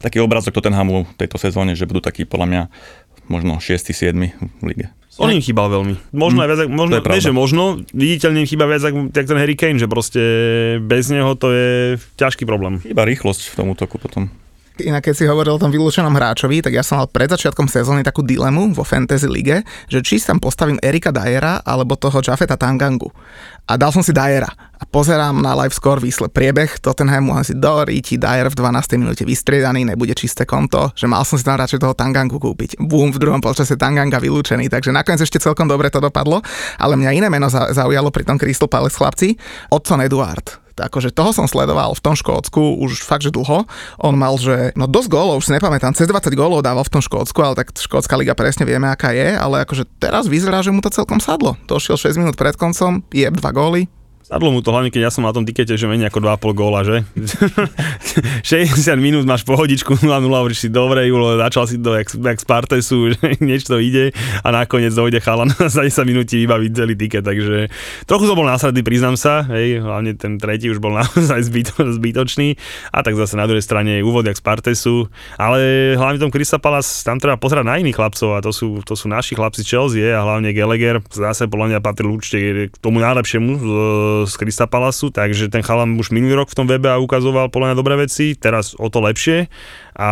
taký 0.00 0.24
obrazok 0.24 0.56
Tottenhamu 0.56 1.04
tejto 1.20 1.36
sezóne, 1.36 1.76
že 1.76 1.84
budú 1.84 2.00
takí 2.00 2.24
podľa 2.24 2.46
mňa 2.48 2.62
možno 3.28 3.60
6. 3.60 3.92
7. 3.92 4.16
v 4.40 4.64
lige. 4.64 4.99
On 5.20 5.28
im 5.28 5.44
chýbal 5.44 5.68
veľmi. 5.68 5.94
Možno 6.16 6.40
aj 6.40 6.48
viac, 6.48 6.60
možno, 6.72 6.96
nie, 6.96 7.20
že 7.20 7.32
možno, 7.36 7.62
viditeľne 7.92 8.40
im 8.40 8.48
chýba 8.48 8.64
viac 8.64 8.80
ako 8.88 9.12
ten 9.12 9.36
Harry 9.36 9.52
Kane, 9.52 9.76
že 9.76 9.84
proste 9.84 10.22
bez 10.80 11.12
neho 11.12 11.36
to 11.36 11.52
je 11.52 11.70
ťažký 12.16 12.48
problém. 12.48 12.80
Iba 12.88 13.04
rýchlosť 13.04 13.52
v 13.52 13.54
tom 13.60 13.66
útoku 13.76 14.00
potom. 14.00 14.32
Inak 14.86 15.10
keď 15.10 15.14
si 15.16 15.24
hovoril 15.28 15.56
o 15.56 15.62
tom 15.62 15.68
vylúčenom 15.68 16.12
hráčovi, 16.12 16.64
tak 16.64 16.72
ja 16.72 16.80
som 16.80 17.00
mal 17.00 17.08
pred 17.10 17.28
začiatkom 17.28 17.68
sezóny 17.68 18.00
takú 18.00 18.24
dilemu 18.24 18.72
vo 18.72 18.84
Fantasy 18.86 19.28
lige, 19.28 19.66
že 19.90 20.00
či 20.00 20.20
tam 20.20 20.38
postavím 20.38 20.78
Erika 20.80 21.10
Dyera 21.10 21.60
alebo 21.64 21.96
toho 21.96 22.20
Jafeta 22.22 22.56
Tangangu. 22.56 23.10
A 23.68 23.76
dal 23.76 23.90
som 23.90 24.02
si 24.02 24.10
Dyera. 24.14 24.48
A 24.80 24.84
pozerám 24.88 25.36
na 25.44 25.52
live 25.60 25.76
score 25.76 26.00
výsle 26.00 26.32
priebeh 26.32 26.80
Tottenhamu 26.80 27.36
a 27.36 27.44
si 27.44 27.52
do 27.52 27.84
ríti 27.84 28.16
Dyer 28.16 28.48
v 28.48 28.56
12. 28.56 28.96
minúte 28.96 29.24
vystriedaný, 29.28 29.84
nebude 29.84 30.16
čisté 30.16 30.48
konto, 30.48 30.92
že 30.96 31.04
mal 31.04 31.24
som 31.24 31.36
si 31.36 31.44
tam 31.44 31.60
radšej 31.60 31.84
toho 31.84 31.92
Tangangu 31.92 32.40
kúpiť. 32.40 32.80
Bum, 32.80 33.12
v 33.12 33.20
druhom 33.20 33.44
polčase 33.44 33.76
Tanganga 33.76 34.16
vylúčený, 34.16 34.72
takže 34.72 34.92
nakoniec 34.92 35.20
ešte 35.20 35.40
celkom 35.40 35.68
dobre 35.68 35.92
to 35.92 36.00
dopadlo, 36.00 36.40
ale 36.80 36.96
mňa 36.96 37.10
iné 37.16 37.28
meno 37.28 37.52
za- 37.52 37.72
zaujalo 37.76 38.08
pri 38.08 38.24
tom 38.24 38.40
Crystal 38.40 38.68
Palace 38.68 38.96
chlapci, 38.96 39.36
Otson 39.68 40.04
Eduard 40.04 40.59
akože 40.80 41.12
toho 41.12 41.36
som 41.36 41.44
sledoval 41.44 41.92
v 41.92 42.02
tom 42.02 42.16
Škótsku 42.16 42.80
už 42.80 43.04
fakt, 43.04 43.22
že 43.22 43.34
dlho. 43.34 43.68
On 44.00 44.14
mal, 44.16 44.34
že 44.40 44.72
no 44.74 44.88
dosť 44.88 45.08
gólov, 45.12 45.44
už 45.44 45.52
si 45.52 45.54
nepamätám, 45.54 45.92
cez 45.92 46.08
20 46.08 46.32
gólov 46.32 46.64
dával 46.64 46.82
v 46.82 46.92
tom 46.98 47.02
Škótsku, 47.04 47.38
ale 47.44 47.60
tak 47.60 47.76
Škótska 47.76 48.16
liga 48.16 48.32
presne 48.32 48.64
vieme, 48.64 48.88
aká 48.88 49.12
je, 49.12 49.36
ale 49.36 49.62
akože 49.68 49.84
teraz 50.00 50.26
vyzerá, 50.26 50.64
že 50.64 50.72
mu 50.72 50.80
to 50.80 50.88
celkom 50.88 51.20
sadlo. 51.20 51.60
Došiel 51.68 52.00
6 52.00 52.16
minút 52.16 52.36
pred 52.40 52.56
koncom, 52.56 53.04
je 53.12 53.28
dva 53.28 53.52
góly, 53.52 53.92
Sadlo 54.30 54.54
mu 54.54 54.62
to 54.62 54.70
hlavne, 54.70 54.94
keď 54.94 55.02
ja 55.02 55.12
som 55.12 55.26
na 55.26 55.34
tom 55.34 55.42
tikete, 55.42 55.74
že 55.74 55.90
menej 55.90 56.06
ako 56.06 56.22
2,5 56.22 56.54
góla, 56.54 56.86
že? 56.86 57.02
60 58.46 58.78
minút 59.02 59.26
máš 59.26 59.42
pohodičku 59.42 59.98
0-0, 59.98 60.06
hovoríš 60.06 60.62
si, 60.62 60.68
dobre, 60.70 61.10
Julo, 61.10 61.34
začal 61.34 61.66
si 61.66 61.82
to 61.82 61.98
jak, 61.98 62.06
jak 62.14 62.38
z 62.38 62.46
Partesu, 62.46 62.98
že 63.18 63.18
niečo 63.42 63.82
ide 63.82 64.14
a 64.46 64.54
nakoniec 64.54 64.94
dojde 64.94 65.18
chalan 65.18 65.50
za 65.74 65.82
10 65.82 66.06
minút 66.06 66.30
ti 66.30 66.46
vybaví 66.46 66.70
celý 66.70 66.94
tiket, 66.94 67.26
takže 67.26 67.74
trochu 68.06 68.30
som 68.30 68.38
bol 68.38 68.46
následný, 68.46 68.86
priznám 68.86 69.18
sa, 69.18 69.42
hej, 69.50 69.82
hlavne 69.82 70.14
ten 70.14 70.38
tretí 70.38 70.70
už 70.70 70.78
bol 70.78 70.94
naozaj 70.94 71.50
zbyto, 71.50 71.90
zbytočný 71.98 72.54
a 72.94 73.02
tak 73.02 73.18
zase 73.18 73.34
na 73.34 73.50
druhej 73.50 73.66
strane 73.66 73.98
úvod 73.98 74.30
jak 74.30 74.38
z 74.38 74.46
Partesu, 74.46 75.10
ale 75.42 75.98
hlavne 75.98 76.22
tom 76.22 76.30
Crystal 76.30 76.62
Palace, 76.62 77.02
tam 77.02 77.18
treba 77.18 77.34
pozerať 77.34 77.66
na 77.66 77.82
iných 77.82 77.98
chlapcov 77.98 78.38
a 78.38 78.38
to 78.38 78.54
sú, 78.54 78.78
to 78.86 78.94
sú 78.94 79.10
naši 79.10 79.34
chlapci 79.34 79.66
Chelsea 79.66 80.06
a 80.06 80.22
hlavne 80.22 80.54
Gallagher, 80.54 81.02
zase 81.10 81.50
podľa 81.50 81.66
mňa 81.74 81.78
patril 81.82 82.14
určite 82.14 82.70
k 82.70 82.74
tomu 82.78 83.02
najlepšiemu 83.02 83.50
z, 84.24 84.34
Crystal 84.36 84.68
Palace, 84.68 85.08
takže 85.12 85.52
ten 85.52 85.62
chalan 85.64 85.96
už 85.96 86.12
minulý 86.12 86.40
rok 86.40 86.48
v 86.50 86.58
tom 86.58 86.66
webe 86.66 86.90
ukazoval 86.98 87.48
podľa 87.48 87.72
mňa 87.72 87.80
dobré 87.80 87.94
veci, 88.00 88.36
teraz 88.36 88.74
o 88.76 88.88
to 88.88 89.00
lepšie 89.04 89.46
a 89.96 90.10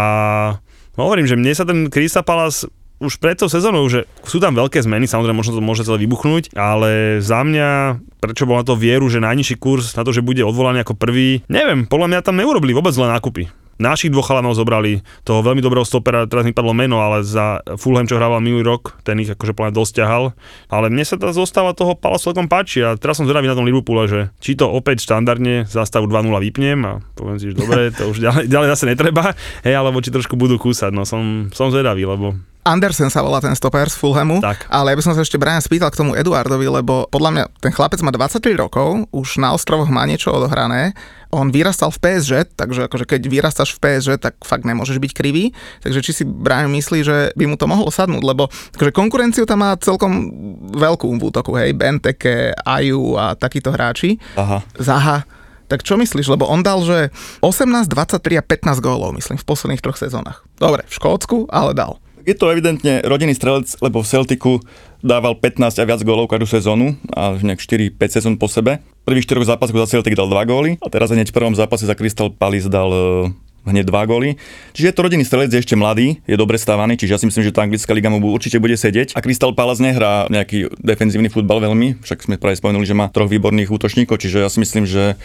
hovorím, 0.98 1.26
že 1.26 1.38
mne 1.38 1.52
sa 1.54 1.64
ten 1.66 1.88
Crystal 1.88 2.26
Palace 2.26 2.68
už 2.98 3.22
pred 3.22 3.38
tou 3.38 3.46
sezónou, 3.46 3.86
že 3.86 4.10
sú 4.26 4.42
tam 4.42 4.58
veľké 4.58 4.82
zmeny, 4.82 5.06
samozrejme 5.06 5.38
možno 5.38 5.54
to 5.54 5.62
môže 5.62 5.86
celé 5.86 6.02
vybuchnúť, 6.02 6.50
ale 6.58 7.22
za 7.22 7.46
mňa, 7.46 8.02
prečo 8.18 8.42
bol 8.42 8.58
na 8.58 8.66
to 8.66 8.74
vieru, 8.74 9.06
že 9.06 9.22
najnižší 9.22 9.54
kurz 9.62 9.94
na 9.94 10.02
to, 10.02 10.10
že 10.10 10.26
bude 10.26 10.42
odvolaný 10.42 10.82
ako 10.82 10.98
prvý, 10.98 11.46
neviem, 11.46 11.86
podľa 11.86 12.10
mňa 12.10 12.26
tam 12.26 12.34
neurobili 12.34 12.74
vôbec 12.74 12.90
zlé 12.90 13.14
nákupy. 13.14 13.67
Našich 13.78 14.10
dvoch 14.10 14.26
chalanov 14.26 14.58
zobrali, 14.58 15.06
toho 15.22 15.38
veľmi 15.38 15.62
dobrého 15.62 15.86
stopera, 15.86 16.26
teraz 16.26 16.42
mi 16.42 16.50
padlo 16.50 16.74
meno, 16.74 16.98
ale 16.98 17.22
za 17.22 17.62
Fulham, 17.78 18.10
čo 18.10 18.18
hrával 18.18 18.42
minulý 18.42 18.66
rok, 18.66 18.98
ten 19.06 19.22
ich 19.22 19.30
akože 19.30 19.54
plne 19.54 19.70
dosť 19.70 20.02
ťahal. 20.02 20.34
Ale 20.66 20.90
mne 20.90 21.06
sa 21.06 21.14
tá 21.14 21.30
zostáva 21.30 21.78
toho 21.78 21.94
Palace 21.94 22.26
celkom 22.26 22.50
páči 22.50 22.82
a 22.82 22.98
teraz 22.98 23.22
som 23.22 23.26
zvedavý 23.30 23.46
na 23.46 23.54
tom 23.54 23.62
Liverpoole, 23.62 24.10
že 24.10 24.20
či 24.42 24.58
to 24.58 24.66
opäť 24.66 25.06
štandardne 25.06 25.70
za 25.70 25.86
stavu 25.86 26.10
2-0 26.10 26.26
vypnem 26.50 26.78
a 26.82 26.92
poviem 27.14 27.38
si, 27.38 27.54
že 27.54 27.58
dobre, 27.62 27.94
to 27.94 28.10
už 28.10 28.18
ďalej, 28.26 28.50
ďalej 28.50 28.68
zase 28.74 28.84
netreba, 28.90 29.38
hej, 29.62 29.74
alebo 29.78 30.02
či 30.02 30.10
trošku 30.10 30.34
budú 30.34 30.58
kúsať, 30.58 30.90
no 30.90 31.06
som, 31.06 31.46
som 31.54 31.70
zvedavý, 31.70 32.02
lebo 32.02 32.34
Andersen 32.68 33.08
sa 33.08 33.24
volá 33.24 33.40
ten 33.40 33.56
stoper 33.56 33.88
z 33.88 33.96
Fulhamu, 33.96 34.44
Tak. 34.44 34.68
ale 34.68 34.92
ja 34.92 34.96
by 35.00 35.04
som 35.08 35.14
sa 35.16 35.24
ešte 35.24 35.40
Brian 35.40 35.64
spýtal 35.64 35.88
k 35.88 36.04
tomu 36.04 36.12
Eduardovi, 36.12 36.68
lebo 36.68 37.08
podľa 37.08 37.30
mňa 37.32 37.44
ten 37.64 37.72
chlapec 37.72 38.04
má 38.04 38.12
23 38.12 38.52
rokov, 38.60 39.08
už 39.08 39.40
na 39.40 39.56
ostrovoch 39.56 39.88
má 39.88 40.04
niečo 40.04 40.28
odohrané, 40.28 40.92
on 41.28 41.48
vyrastal 41.48 41.92
v 41.92 42.00
PSG, 42.00 42.56
takže 42.56 42.88
akože 42.88 43.04
keď 43.04 43.20
vyrastáš 43.28 43.76
v 43.76 43.80
PSG, 43.80 44.20
tak 44.20 44.36
fakt 44.44 44.64
nemôžeš 44.68 45.00
byť 45.00 45.12
krivý, 45.16 45.56
takže 45.80 46.00
či 46.04 46.12
si 46.12 46.24
Brian 46.24 46.68
myslí, 46.72 47.04
že 47.04 47.16
by 47.36 47.44
mu 47.48 47.56
to 47.56 47.68
mohlo 47.68 47.88
sadnúť, 47.88 48.24
lebo 48.24 48.48
akože 48.76 48.92
konkurenciu 48.92 49.44
tam 49.48 49.64
má 49.64 49.76
celkom 49.80 50.32
veľkú 50.72 51.08
v 51.08 51.22
útoku, 51.24 51.56
hej, 51.56 51.72
Benteke, 51.76 52.52
Aju 52.64 53.16
a 53.16 53.36
takíto 53.36 53.72
hráči. 53.72 54.20
Aha. 54.36 54.60
Zaha. 54.76 55.24
Tak 55.68 55.84
čo 55.84 56.00
myslíš? 56.00 56.32
Lebo 56.32 56.48
on 56.48 56.64
dal, 56.64 56.80
že 56.80 57.12
18, 57.44 57.92
23 57.92 58.40
a 58.40 58.42
15 58.42 58.80
gólov, 58.80 59.12
myslím, 59.12 59.36
v 59.36 59.44
posledných 59.44 59.84
troch 59.84 60.00
sezónach. 60.00 60.40
Dobre, 60.56 60.88
v 60.88 60.92
Škótsku, 60.96 61.44
ale 61.52 61.76
dal. 61.76 62.00
Je 62.28 62.36
to 62.36 62.52
evidentne 62.52 63.00
rodinný 63.08 63.32
strelec, 63.32 63.72
lebo 63.80 64.04
v 64.04 64.10
Celticu 64.12 64.60
dával 65.00 65.32
15 65.32 65.80
a 65.80 65.84
viac 65.88 66.04
gólov 66.04 66.28
každú 66.28 66.44
sezónu 66.44 66.92
a 67.16 67.32
nejak 67.40 67.56
4-5 67.96 67.96
sezón 68.20 68.34
po 68.36 68.52
sebe. 68.52 68.84
Prvých 69.08 69.24
4 69.24 69.56
zápasoch 69.56 69.72
za 69.88 69.96
Celtic 69.96 70.12
dal 70.12 70.28
2 70.28 70.36
góly 70.44 70.76
a 70.84 70.92
teraz 70.92 71.08
hneď 71.08 71.32
v 71.32 71.36
prvom 71.40 71.56
zápase 71.56 71.88
za 71.88 71.96
Crystal 71.96 72.28
Palace 72.28 72.68
dal 72.68 72.92
e, 72.92 73.32
hneď 73.72 73.88
2 73.88 74.10
góly. 74.12 74.36
Čiže 74.76 74.92
je 74.92 74.94
to 75.00 75.04
rodinný 75.08 75.24
strelec, 75.24 75.48
je 75.48 75.64
ešte 75.64 75.72
mladý, 75.72 76.20
je 76.28 76.36
dobre 76.36 76.60
stávaný, 76.60 77.00
čiže 77.00 77.16
ja 77.16 77.20
si 77.24 77.32
myslím, 77.32 77.48
že 77.48 77.54
tá 77.56 77.64
anglická 77.64 77.96
liga 77.96 78.12
mu 78.12 78.20
určite 78.20 78.60
bude 78.60 78.76
sedieť. 78.76 79.16
A 79.16 79.24
Crystal 79.24 79.56
Palace 79.56 79.80
nehrá 79.80 80.28
nejaký 80.28 80.68
defenzívny 80.84 81.32
futbal 81.32 81.64
veľmi, 81.64 82.04
však 82.04 82.28
sme 82.28 82.36
práve 82.36 82.60
spomenuli, 82.60 82.84
že 82.84 82.92
má 82.92 83.08
troch 83.08 83.32
výborných 83.32 83.72
útočníkov, 83.72 84.20
čiže 84.20 84.44
ja 84.44 84.52
si 84.52 84.60
myslím, 84.60 84.84
že 84.84 85.16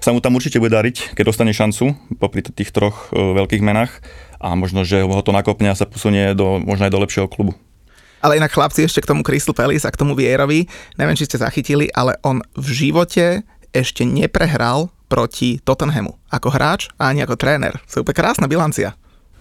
sa 0.00 0.16
mu 0.16 0.24
tam 0.24 0.32
určite 0.32 0.56
bude 0.56 0.72
dariť, 0.72 1.12
keď 1.12 1.24
dostane 1.28 1.52
šancu 1.52 1.92
popri 2.16 2.40
tých 2.40 2.72
troch 2.72 3.12
e, 3.12 3.20
veľkých 3.36 3.60
menách 3.60 4.00
a 4.38 4.54
možno, 4.54 4.86
že 4.86 5.02
ho 5.02 5.22
to 5.22 5.34
nakopne 5.34 5.70
a 5.70 5.78
sa 5.78 5.86
posunie 5.86 6.34
do, 6.34 6.62
možno 6.62 6.86
aj 6.86 6.92
do 6.94 7.02
lepšieho 7.02 7.28
klubu. 7.30 7.54
Ale 8.18 8.34
inak 8.38 8.50
chlapci 8.50 8.82
ešte 8.82 9.02
k 9.02 9.10
tomu 9.14 9.22
Crystal 9.22 9.54
Palace 9.54 9.86
a 9.86 9.94
k 9.94 10.00
tomu 10.00 10.18
Vierovi, 10.18 10.66
neviem, 10.98 11.14
či 11.14 11.30
ste 11.30 11.38
zachytili, 11.38 11.86
ale 11.94 12.18
on 12.26 12.42
v 12.58 12.68
živote 12.74 13.46
ešte 13.70 14.02
neprehral 14.02 14.90
proti 15.06 15.62
Tottenhamu 15.62 16.18
ako 16.28 16.48
hráč 16.50 16.90
a 16.98 17.14
ani 17.14 17.22
ako 17.22 17.38
tréner. 17.38 17.78
To 17.88 18.00
je 18.00 18.02
úplne 18.02 18.18
krásna 18.18 18.50
bilancia. 18.50 18.98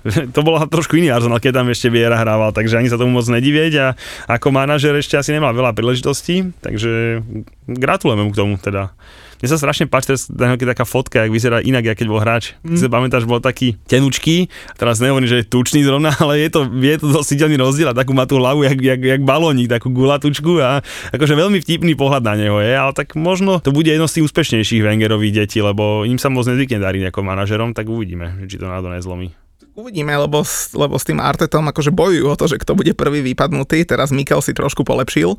to 0.36 0.40
bolo 0.46 0.62
trošku 0.70 0.96
iný 0.96 1.12
Arsenal, 1.12 1.42
keď 1.42 1.62
tam 1.62 1.68
ešte 1.74 1.92
Viera 1.92 2.16
hrával, 2.16 2.54
takže 2.56 2.80
ani 2.80 2.88
sa 2.88 3.00
tomu 3.02 3.18
moc 3.18 3.26
nedivieť 3.28 3.74
a 3.82 3.88
ako 4.30 4.54
manažer 4.54 4.96
ešte 4.96 5.20
asi 5.20 5.36
nemal 5.36 5.52
veľa 5.52 5.76
príležitostí, 5.76 6.56
takže 6.64 7.24
gratulujeme 7.68 8.24
mu 8.24 8.32
k 8.32 8.40
tomu 8.40 8.54
teda. 8.62 8.94
Mne 9.38 9.48
sa 9.54 9.58
strašne 9.62 9.86
páči 9.86 10.14
teraz 10.14 10.28
taká 10.32 10.84
fotka, 10.84 11.26
jak 11.26 11.32
vyzerá 11.32 11.62
inak, 11.62 11.94
keď 11.94 12.08
bol 12.10 12.18
hráč. 12.18 12.58
Mm. 12.66 12.78
Si 12.78 12.82
sa 12.86 12.90
pamätáš, 12.90 13.30
bol 13.30 13.38
taký 13.38 13.78
tenučký, 13.86 14.50
teraz 14.76 14.98
nehovorím, 14.98 15.30
že 15.30 15.42
je 15.42 15.50
tučný 15.50 15.86
zrovna, 15.86 16.14
ale 16.24 16.42
je 16.42 16.50
to, 16.50 16.66
je 16.68 16.96
to 16.98 17.08
dosť 17.14 17.46
rozdiel 17.58 17.94
a 17.94 17.96
takú 17.98 18.18
má 18.18 18.26
tú 18.26 18.42
hlavu, 18.42 18.66
jak, 18.66 18.78
jak, 18.82 19.02
jak 19.02 19.22
balónik, 19.22 19.70
takú 19.70 19.94
gulatučku 19.94 20.60
a 20.60 20.82
akože 21.14 21.34
veľmi 21.38 21.62
vtipný 21.62 21.94
pohľad 21.94 22.24
na 22.26 22.34
neho 22.36 22.58
je, 22.60 22.74
ale 22.74 22.92
tak 22.98 23.14
možno 23.14 23.62
to 23.62 23.70
bude 23.70 23.88
jedno 23.88 24.10
z 24.10 24.20
tých 24.20 24.26
úspešnejších 24.30 24.82
Wengerových 24.84 25.46
detí, 25.46 25.60
lebo 25.62 26.04
im 26.04 26.18
sa 26.18 26.34
moc 26.34 26.50
nezvykne 26.50 26.82
dariť 26.82 27.14
ako 27.14 27.20
manažerom, 27.22 27.72
tak 27.78 27.88
uvidíme, 27.88 28.46
či 28.50 28.58
to 28.58 28.66
náhodou 28.66 28.94
nezlomí. 28.94 29.47
Uvidíme, 29.78 30.10
lebo, 30.18 30.42
s- 30.42 30.74
lebo 30.74 30.98
s 30.98 31.06
tým 31.06 31.22
Artetom 31.22 31.62
akože 31.70 31.94
bojujú 31.94 32.26
o 32.26 32.34
to, 32.34 32.50
že 32.50 32.58
kto 32.58 32.74
bude 32.74 32.98
prvý 32.98 33.22
vypadnutý. 33.22 33.86
Teraz 33.86 34.10
Mikel 34.10 34.42
si 34.42 34.50
trošku 34.58 34.82
polepšil. 34.82 35.38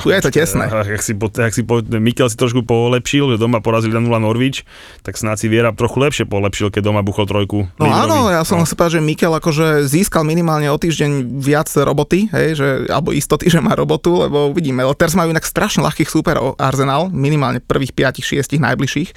Tu 0.00 0.08
je 0.08 0.20
to 0.24 0.32
tesné. 0.32 0.72
A 0.72 0.88
Jak 0.88 1.04
si, 1.04 1.12
jak 1.12 1.52
si 1.52 1.60
po, 1.68 1.84
Mikel 1.84 2.32
si 2.32 2.40
trošku 2.40 2.64
polepšil, 2.64 3.36
že 3.36 3.36
doma 3.36 3.60
porazili 3.60 3.92
na 3.92 4.00
0 4.00 4.24
Norwich, 4.24 4.64
tak 5.04 5.20
snáď 5.20 5.36
si 5.36 5.46
Viera 5.52 5.68
trochu 5.76 6.00
lepšie 6.00 6.24
polepšil, 6.24 6.72
keď 6.72 6.80
doma 6.80 7.04
buchol 7.04 7.28
trojku. 7.28 7.68
No 7.76 7.84
Milnerovi. 7.84 8.08
áno, 8.08 8.18
ja 8.32 8.40
som 8.48 8.56
no. 8.56 8.64
sa 8.64 8.72
povedal, 8.72 8.98
že 8.98 9.00
Mikel 9.04 9.36
akože 9.36 9.84
získal 9.84 10.24
minimálne 10.24 10.72
o 10.72 10.80
týždeň 10.80 11.36
viac 11.36 11.68
roboty, 11.76 12.32
hej, 12.32 12.56
že, 12.56 12.68
alebo 12.88 13.12
istoty, 13.12 13.46
že 13.52 13.60
má 13.60 13.76
robotu, 13.76 14.16
lebo 14.16 14.48
uvidíme. 14.48 14.80
Ale 14.80 14.96
teraz 14.96 15.12
majú 15.12 15.28
inak 15.28 15.44
strašne 15.44 15.84
ľahkých 15.84 16.08
súperov 16.08 16.56
Arsenal, 16.56 17.12
minimálne 17.12 17.60
prvých 17.60 17.92
5-6 17.92 18.56
najbližších, 18.64 19.10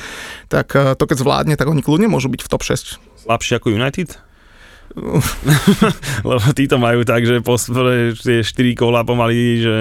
tak 0.51 0.75
eh, 0.75 0.91
to 0.99 1.07
keď 1.07 1.23
zvládne, 1.23 1.55
tak 1.55 1.71
oni 1.71 1.79
kľudne 1.79 2.11
môžu 2.11 2.27
byť 2.27 2.43
v 2.43 2.49
top 2.51 2.67
6. 2.67 2.99
Slabšie 3.23 3.63
ako 3.63 3.71
United? 3.71 4.26
Lebo 6.29 6.41
títo 6.57 6.81
majú 6.81 7.05
tak, 7.05 7.23
že 7.23 7.39
po 7.45 7.55
prvé 7.57 8.17
tie 8.17 8.41
4 8.41 8.73
kola 8.73 9.05
pomaly, 9.05 9.61
že 9.61 9.75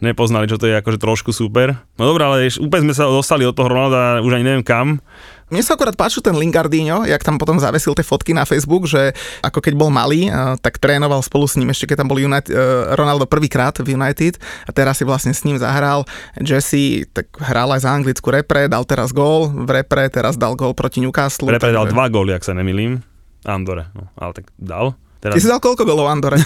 nepoznali, 0.00 0.48
čo 0.48 0.56
to 0.56 0.66
je 0.66 0.80
akože 0.80 0.98
trošku 0.98 1.30
super. 1.30 1.76
No 2.00 2.08
dobré, 2.08 2.24
ale 2.24 2.48
úplne 2.56 2.90
sme 2.90 2.94
sa 2.96 3.08
dostali 3.08 3.44
od 3.44 3.52
toho 3.52 3.68
Ronalda, 3.68 4.24
už 4.24 4.32
ani 4.40 4.44
neviem 4.48 4.64
kam. 4.64 5.04
Mne 5.46 5.62
sa 5.62 5.78
akorát 5.78 5.94
páčil 5.94 6.26
ten 6.26 6.34
Lingardino, 6.34 7.06
jak 7.06 7.22
tam 7.22 7.38
potom 7.38 7.62
zavesil 7.62 7.94
tie 7.94 8.02
fotky 8.02 8.34
na 8.34 8.42
Facebook, 8.42 8.90
že 8.90 9.14
ako 9.46 9.62
keď 9.62 9.78
bol 9.78 9.94
malý, 9.94 10.26
tak 10.58 10.82
trénoval 10.82 11.22
spolu 11.22 11.46
s 11.46 11.54
ním, 11.54 11.70
ešte 11.70 11.94
keď 11.94 12.02
tam 12.02 12.10
bol 12.10 12.18
United, 12.18 12.50
eh, 12.50 12.58
Ronaldo 12.98 13.30
prvýkrát 13.30 13.78
v 13.78 13.94
United 13.94 14.42
a 14.66 14.70
teraz 14.74 14.98
si 14.98 15.06
vlastne 15.06 15.30
s 15.30 15.46
ním 15.46 15.54
zahral. 15.54 16.02
Jesse 16.42 17.06
tak 17.14 17.30
hral 17.38 17.70
aj 17.70 17.86
za 17.86 17.94
anglickú 17.94 18.34
repre, 18.34 18.66
dal 18.66 18.82
teraz 18.82 19.14
gól 19.14 19.46
v 19.54 19.70
repre, 19.70 20.10
teraz 20.10 20.34
dal 20.34 20.58
gól 20.58 20.74
proti 20.74 20.98
Newcastle. 20.98 21.46
Prepredal 21.46 21.86
takže- 21.86 21.94
dva 21.94 22.06
góly, 22.10 22.34
ak 22.34 22.42
sa 22.42 22.50
nemilím. 22.50 23.06
Andore, 23.46 23.88
no, 23.94 24.10
ale 24.18 24.32
tak 24.34 24.50
dal. 24.58 24.98
Ty 25.16 25.40
si 25.42 25.48
dal 25.48 25.58
koľko 25.58 25.82
golov 25.82 26.06
Andore? 26.06 26.38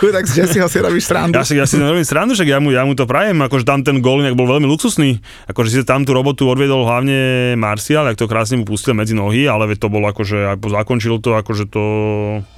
Chudák 0.00 0.26
z 0.26 0.44
Jesseho 0.44 0.68
si 0.68 0.78
robíš 0.82 1.08
srandu. 1.08 1.38
Ja 1.38 1.46
si, 1.46 1.54
ja 1.56 1.64
si 1.64 1.80
nerobím 1.80 2.04
srandu, 2.04 2.36
však 2.36 2.48
ja 2.50 2.58
mu, 2.60 2.74
ja 2.74 2.84
mu 2.84 2.92
to 2.92 3.08
prajem, 3.08 3.40
akože 3.40 3.64
tam 3.64 3.80
ten 3.80 4.02
inak 4.02 4.36
bol 4.36 4.44
veľmi 4.44 4.68
luxusný, 4.68 5.22
akože 5.48 5.68
si 5.70 5.78
tam 5.86 6.04
tú 6.04 6.12
robotu 6.12 6.44
odviedol 6.50 6.84
hlavne 6.84 7.52
Martial, 7.56 8.04
jak 8.10 8.20
to 8.20 8.28
krásne 8.28 8.60
mu 8.60 8.64
pustil 8.68 8.92
medzi 8.92 9.16
nohy, 9.16 9.48
ale 9.48 9.70
to 9.78 9.88
bolo 9.88 10.12
akože, 10.12 10.60
zakončil 10.60 11.22
to, 11.22 11.38
akože 11.38 11.64
to 11.72 11.84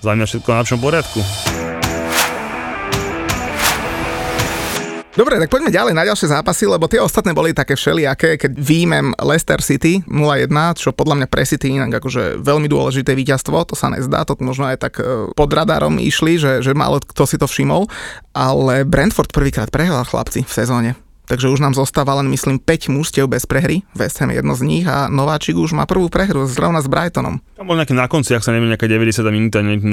za 0.03 0.11
mňa 0.17 0.27
všetko 0.27 0.49
na 0.51 0.59
lepšom 0.65 0.81
poriadku. 0.83 1.21
Dobre, 5.15 5.39
tak 5.39 5.47
poďme 5.47 5.71
ďalej 5.71 5.95
na 5.95 6.03
ďalšie 6.03 6.27
zápasy, 6.27 6.67
lebo 6.67 6.91
tie 6.91 6.99
ostatné 6.99 7.31
boli 7.31 7.55
také 7.55 7.79
všelijaké, 7.79 8.35
keď 8.35 8.51
výjmem 8.59 9.15
Leicester 9.23 9.63
City 9.63 10.03
0-1, 10.11 10.51
čo 10.75 10.91
podľa 10.91 11.23
mňa 11.23 11.29
pre 11.31 11.47
City 11.47 11.71
inak 11.71 12.03
akože 12.03 12.43
veľmi 12.43 12.67
dôležité 12.67 13.15
víťazstvo, 13.15 13.63
to 13.63 13.79
sa 13.79 13.95
nezdá, 13.95 14.27
to 14.27 14.35
možno 14.43 14.67
aj 14.67 14.83
tak 14.83 14.99
e, 14.99 15.31
pod 15.31 15.51
radarom 15.55 16.03
išli, 16.03 16.35
že, 16.35 16.67
že 16.67 16.75
málo 16.75 16.99
kto 16.99 17.31
si 17.31 17.39
to 17.39 17.47
všimol, 17.47 17.87
ale 18.35 18.83
Brentford 18.83 19.31
prvýkrát 19.31 19.71
prehral 19.71 20.03
chlapci 20.03 20.43
v 20.43 20.51
sezóne. 20.51 20.99
Takže 21.25 21.49
už 21.49 21.61
nám 21.65 21.73
zostáva 21.73 22.21
len, 22.21 22.29
myslím, 22.29 22.61
5 22.61 22.93
mústiev 22.93 23.33
bez 23.33 23.49
prehry. 23.49 23.81
West 23.97 24.21
Ham 24.21 24.29
je 24.29 24.45
jedno 24.45 24.53
z 24.53 24.63
nich 24.63 24.85
a 24.85 25.09
Nováčik 25.09 25.57
už 25.57 25.73
má 25.73 25.89
prvú 25.89 26.13
prehru 26.13 26.45
zrovna 26.45 26.85
s 26.85 26.89
Brightonom. 26.89 27.41
Tam 27.57 27.65
bol 27.65 27.81
nejaké 27.81 27.97
na 27.97 28.05
konci, 28.05 28.37
ak 28.37 28.45
sa 28.45 28.53
neviem, 28.53 28.69
nejaká 28.69 28.85
90 28.85 29.25
minúta, 29.33 29.65
0-1, 29.65 29.85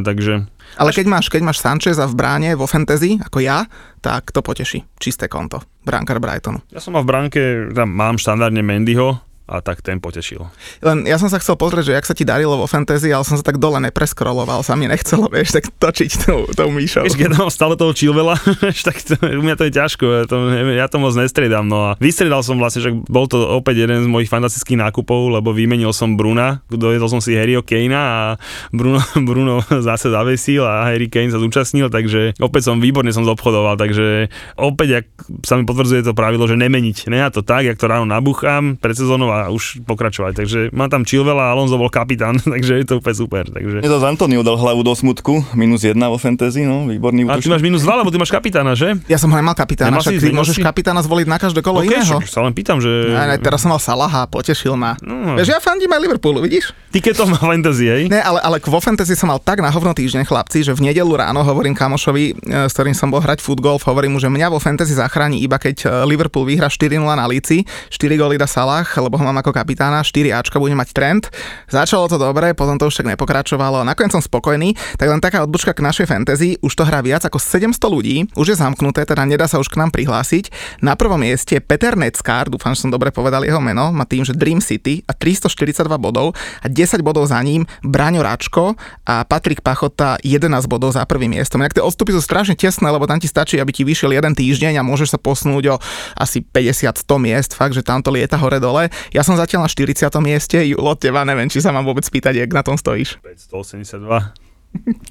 takže 0.00 0.48
Ale 0.80 0.90
keď 0.96 1.06
máš, 1.08 1.28
keď 1.28 1.42
máš 1.44 1.60
Sancheza 1.60 2.08
v 2.08 2.16
bráne 2.16 2.50
vo 2.56 2.64
fantasy, 2.64 3.20
ako 3.20 3.44
ja, 3.44 3.68
tak 4.00 4.32
to 4.32 4.40
poteší. 4.40 4.84
Čisté 4.96 5.28
konto. 5.28 5.60
Bránkar 5.84 6.20
Brightonu. 6.20 6.64
Ja 6.72 6.80
som 6.80 6.96
mal 6.96 7.04
v 7.04 7.10
bránke, 7.12 7.40
tam 7.76 7.92
mám 7.92 8.16
štandardne 8.16 8.64
Mendyho, 8.64 9.20
a 9.48 9.64
tak 9.64 9.80
ten 9.80 9.96
potešil. 9.96 10.44
Len 10.84 11.08
ja 11.08 11.16
som 11.16 11.32
sa 11.32 11.40
chcel 11.40 11.56
pozrieť, 11.56 11.88
že 11.88 11.96
jak 11.96 12.04
sa 12.04 12.12
ti 12.12 12.28
darilo 12.28 12.60
vo 12.60 12.68
fantasy, 12.68 13.08
ale 13.08 13.24
som 13.24 13.40
sa 13.40 13.42
tak 13.42 13.56
dole 13.56 13.80
nepreskroloval, 13.80 14.60
sa 14.60 14.76
mi 14.76 14.84
nechcelo, 14.84 15.26
vieš, 15.34 15.56
tak 15.56 15.72
točiť 15.72 16.10
tou, 16.28 16.44
tou 16.52 16.68
myšou. 16.68 17.08
Vieš, 17.08 17.16
keď 17.16 17.40
mám 17.40 17.48
stále 17.48 17.74
toho 17.80 17.96
Chilvela, 17.96 18.36
tak 18.86 19.00
to, 19.00 19.16
u 19.16 19.42
mňa 19.42 19.56
to 19.56 19.64
je 19.66 19.72
ťažko, 19.72 20.04
ja 20.04 20.24
to, 20.28 20.36
ja 20.52 20.86
to 20.86 21.00
moc 21.00 21.16
nestriedam. 21.16 21.64
No 21.64 21.90
a 21.90 21.90
vystredal 21.96 22.44
som 22.44 22.60
vlastne, 22.60 22.84
že 22.84 22.92
bol 23.08 23.24
to 23.24 23.40
opäť 23.40 23.88
jeden 23.88 24.04
z 24.04 24.08
mojich 24.08 24.28
fantastických 24.28 24.76
nákupov, 24.84 25.40
lebo 25.40 25.56
vymenil 25.56 25.96
som 25.96 26.20
Bruna, 26.20 26.60
dojedol 26.68 27.08
som 27.08 27.24
si 27.24 27.32
Harryho 27.32 27.64
Kanea 27.64 28.00
a 28.04 28.20
Bruno, 28.68 29.00
Bruno 29.28 29.64
zase 29.64 30.12
zavesil 30.12 30.60
a 30.68 30.92
Harry 30.92 31.08
Kane 31.08 31.32
sa 31.32 31.40
zúčastnil, 31.40 31.88
takže 31.88 32.36
opäť 32.36 32.68
som 32.68 32.84
výborne 32.84 33.08
som 33.16 33.24
zobchodoval, 33.24 33.80
takže 33.80 34.28
opäť, 34.60 35.04
ak 35.04 35.06
sa 35.48 35.56
mi 35.56 35.64
potvrdzuje 35.64 36.04
to 36.04 36.12
pravidlo, 36.12 36.44
že 36.44 36.60
nemeniť. 36.60 37.08
Ne 37.08 37.24
ja 37.24 37.32
to 37.32 37.40
tak, 37.40 37.64
jak 37.64 37.80
to 37.80 37.88
ráno 37.88 38.04
nabuchám 38.04 38.76
pred 38.76 38.94
sezónou 38.94 39.37
a 39.38 39.48
už 39.48 39.84
pokračovať. 39.84 40.32
Takže 40.34 40.58
mám 40.74 40.90
tam 40.90 41.06
Chilvela 41.06 41.50
a 41.50 41.54
Alonso 41.54 41.78
bol 41.78 41.86
kapitán, 41.86 42.34
takže 42.58 42.82
je 42.82 42.86
to 42.86 42.94
úplne 42.98 43.14
super. 43.14 43.44
Takže... 43.46 43.78
Je 43.78 43.90
to 43.90 43.98
z 44.00 44.06
Antonio 44.08 44.42
dal 44.42 44.58
hlavu 44.58 44.82
do 44.82 44.90
smutku, 44.90 45.44
minus 45.54 45.84
jedna 45.84 46.08
vo 46.08 46.18
fantasy, 46.18 46.64
no, 46.64 46.88
výborný 46.88 47.28
A 47.28 47.38
ty 47.38 47.46
máš 47.46 47.62
minus 47.62 47.86
2, 47.86 48.00
lebo 48.02 48.10
ty 48.10 48.18
máš 48.18 48.32
kapitána, 48.32 48.72
že? 48.74 48.98
Ja 49.06 49.20
som 49.20 49.30
ho 49.30 49.36
nemal 49.36 49.54
kapitána, 49.54 49.94
Nemal 49.94 50.02
však 50.02 50.14
si- 50.16 50.22
ty 50.22 50.30
môžeš 50.32 50.56
si? 50.58 50.62
kapitána 50.64 51.00
zvoliť 51.04 51.26
na 51.28 51.38
každé 51.38 51.60
kolo 51.62 51.80
OK, 51.80 51.86
iného. 51.86 52.18
však 52.18 52.26
sa 52.26 52.40
len 52.42 52.52
pýtam, 52.52 52.82
že... 52.82 52.90
Ne, 52.90 53.24
ne, 53.28 53.36
teraz 53.38 53.62
som 53.62 53.70
mal 53.70 53.78
Salaha, 53.78 54.26
potešil 54.26 54.74
ma. 54.74 54.96
No. 55.00 55.36
Vieš, 55.36 55.52
ja 55.52 55.60
fandím 55.60 55.90
aj 55.92 56.00
Liverpoolu, 56.02 56.40
vidíš? 56.40 56.72
Ty 56.88 56.98
keď 57.04 57.14
to 57.14 57.24
má 57.28 57.36
fantasy, 57.36 57.84
hej? 57.84 58.02
Ne, 58.08 58.18
ale, 58.18 58.40
ale 58.40 58.56
vo 58.58 58.80
fantasy 58.80 59.12
som 59.12 59.28
mal 59.28 59.38
tak 59.38 59.60
na 59.60 59.68
hovno 59.68 59.92
týždeň, 59.92 60.24
chlapci, 60.24 60.64
že 60.64 60.72
v 60.72 60.88
nedelu 60.88 61.12
ráno 61.12 61.44
hovorím 61.44 61.76
kamošovi, 61.76 62.24
e, 62.32 62.32
s 62.64 62.72
ktorým 62.72 62.96
som 62.96 63.08
bol 63.08 63.20
hrať 63.20 63.38
futgolf, 63.38 63.84
hovorím 63.84 64.16
mu, 64.16 64.18
že 64.18 64.26
mňa 64.26 64.48
vo 64.48 64.56
fantasy 64.56 64.96
zachráni 64.96 65.38
iba 65.38 65.60
keď 65.60 65.76
e, 65.84 65.86
Liverpool 66.08 66.48
vyhra 66.48 66.66
4-0 66.66 66.96
na 67.04 67.28
Líci, 67.28 67.62
4 67.92 68.16
góly 68.16 68.40
dá 68.40 68.48
Salah, 68.48 68.88
lebo 68.88 69.20
ho 69.20 69.24
mám 69.28 69.44
ako 69.44 69.52
kapitána, 69.52 70.00
4 70.00 70.32
Ačka 70.32 70.56
bude 70.56 70.72
mať 70.72 70.96
trend. 70.96 71.28
Začalo 71.68 72.08
to 72.08 72.16
dobre, 72.16 72.56
potom 72.56 72.80
to 72.80 72.88
už 72.88 72.98
však 72.98 73.12
nepokračovalo, 73.14 73.84
nakoniec 73.84 74.16
som 74.16 74.24
spokojný, 74.24 74.72
tak 74.96 75.12
len 75.12 75.20
taká 75.20 75.44
odbočka 75.44 75.76
k 75.76 75.84
našej 75.84 76.08
fantasy, 76.08 76.56
už 76.64 76.72
to 76.72 76.82
hrá 76.88 77.04
viac 77.04 77.22
ako 77.28 77.36
700 77.36 77.76
ľudí, 77.84 78.16
už 78.32 78.52
je 78.52 78.56
zamknuté, 78.56 79.04
teda 79.04 79.28
nedá 79.28 79.44
sa 79.44 79.60
už 79.60 79.68
k 79.68 79.76
nám 79.76 79.92
prihlásiť. 79.92 80.50
Na 80.80 80.96
prvom 80.96 81.20
mieste 81.20 81.60
Peter 81.60 81.92
Neckar, 81.92 82.48
dúfam, 82.48 82.72
že 82.72 82.88
som 82.88 82.90
dobre 82.90 83.12
povedal 83.12 83.44
jeho 83.44 83.60
meno, 83.60 83.92
má 83.92 84.08
tým, 84.08 84.24
že 84.24 84.32
Dream 84.32 84.64
City 84.64 85.04
a 85.04 85.12
342 85.12 85.84
bodov 86.00 86.32
a 86.64 86.66
10 86.66 87.04
bodov 87.04 87.28
za 87.28 87.38
ním 87.44 87.68
Braňo 87.84 88.24
Račko 88.24 88.74
a 89.04 89.28
Patrik 89.28 89.60
Pachota 89.60 90.16
11 90.24 90.64
bodov 90.64 90.96
za 90.96 91.04
prvým 91.04 91.36
miestom. 91.36 91.60
Inak 91.60 91.76
tie 91.76 91.84
odstupy 91.84 92.16
sú 92.16 92.24
strašne 92.24 92.56
tesné, 92.56 92.88
lebo 92.88 93.04
tam 93.04 93.20
ti 93.20 93.28
stačí, 93.28 93.60
aby 93.60 93.70
ti 93.74 93.84
vyšiel 93.84 94.16
jeden 94.16 94.32
týždeň 94.32 94.80
a 94.80 94.86
môžeš 94.86 95.14
sa 95.14 95.18
posunúť 95.20 95.64
o 95.72 95.76
asi 96.16 96.40
50-100 96.40 97.04
miest, 97.20 97.50
fakt, 97.52 97.76
že 97.76 97.84
tam 97.84 98.00
to 98.00 98.08
lieta 98.14 98.38
hore 98.40 98.62
dole. 98.62 98.88
Som 99.24 99.38
zatiaľ 99.38 99.66
na 99.66 99.70
40. 99.70 100.10
mieste, 100.20 100.58
Julo, 100.62 100.94
teba 100.98 101.24
neviem, 101.24 101.48
či 101.48 101.62
sa 101.62 101.72
mám 101.72 101.86
vôbec 101.86 102.04
spýtať, 102.04 102.44
jak 102.44 102.50
na 102.52 102.62
tom 102.62 102.76
stojíš. 102.76 103.18
582. 103.22 104.48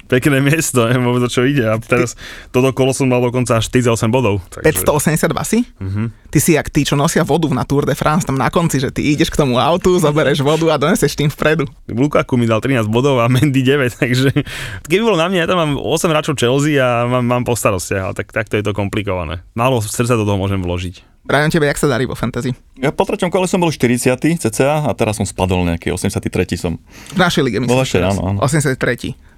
Pekné 0.08 0.40
miesto, 0.40 0.88
neviem 0.88 1.04
vôbec 1.04 1.28
o 1.28 1.30
čo 1.30 1.44
ide. 1.44 1.66
A 1.68 1.76
teraz 1.76 2.16
toto 2.48 2.72
kolo 2.72 2.96
som 2.96 3.10
mal 3.10 3.20
dokonca 3.20 3.60
až 3.60 3.68
48 3.68 4.08
bodov. 4.08 4.40
Takže... 4.48 4.86
582 4.86 5.44
si? 5.44 5.58
Mhm. 5.76 6.02
Ty 6.32 6.38
si 6.40 6.50
jak 6.56 6.68
tí, 6.72 6.86
čo 6.86 6.96
nosia 6.96 7.26
vodu 7.26 7.50
na 7.52 7.68
Tour 7.68 7.84
de 7.84 7.92
France, 7.92 8.24
tam 8.24 8.40
na 8.40 8.48
konci, 8.48 8.80
že 8.80 8.88
ty 8.88 9.04
ideš 9.12 9.28
k 9.28 9.36
tomu 9.36 9.60
autu, 9.60 10.00
zobereš 10.00 10.40
vodu 10.40 10.72
a 10.72 10.80
doneseš 10.80 11.12
tým 11.12 11.28
vpredu. 11.28 11.68
Lukaku 11.90 12.40
mi 12.40 12.48
dal 12.48 12.64
13 12.64 12.88
bodov 12.88 13.20
a 13.20 13.28
Mendy 13.28 13.60
9, 13.60 13.92
takže 14.00 14.30
keby 14.88 15.02
bolo 15.04 15.20
na 15.20 15.28
mňa, 15.28 15.38
ja 15.44 15.48
tam 15.50 15.58
mám 15.60 15.72
8 15.76 16.08
hráčov 16.08 16.38
Chelsea 16.40 16.80
a 16.80 17.04
mám, 17.04 17.24
mám 17.26 17.42
po 17.44 17.52
starostiach, 17.52 18.12
ale 18.12 18.14
tak, 18.16 18.32
takto 18.32 18.56
je 18.56 18.64
to 18.64 18.72
komplikované. 18.72 19.44
Málo 19.52 19.84
srdca 19.84 20.16
do 20.16 20.24
toho 20.24 20.40
môžem 20.40 20.64
vložiť. 20.64 21.17
Brian, 21.26 21.50
tebe, 21.50 21.66
jak 21.66 21.76
sa 21.76 21.90
darí 21.90 22.06
vo 22.06 22.14
fantasy? 22.14 22.54
Ja 22.78 22.94
po 22.94 23.02
treťom 23.02 23.28
kole 23.28 23.50
som 23.50 23.58
bol 23.58 23.74
40. 23.74 24.16
cca 24.18 24.86
a 24.86 24.90
teraz 24.94 25.18
som 25.18 25.26
spadol 25.26 25.66
nejaký 25.66 25.90
83. 25.92 26.28
som. 26.54 26.78
V 27.12 27.18
našej 27.18 27.42
lige 27.44 27.58
myslím. 27.58 27.74
Vo 27.74 27.82
vašej, 27.82 28.00
áno, 28.06 28.22
áno. 28.34 28.38
83. 28.40 28.78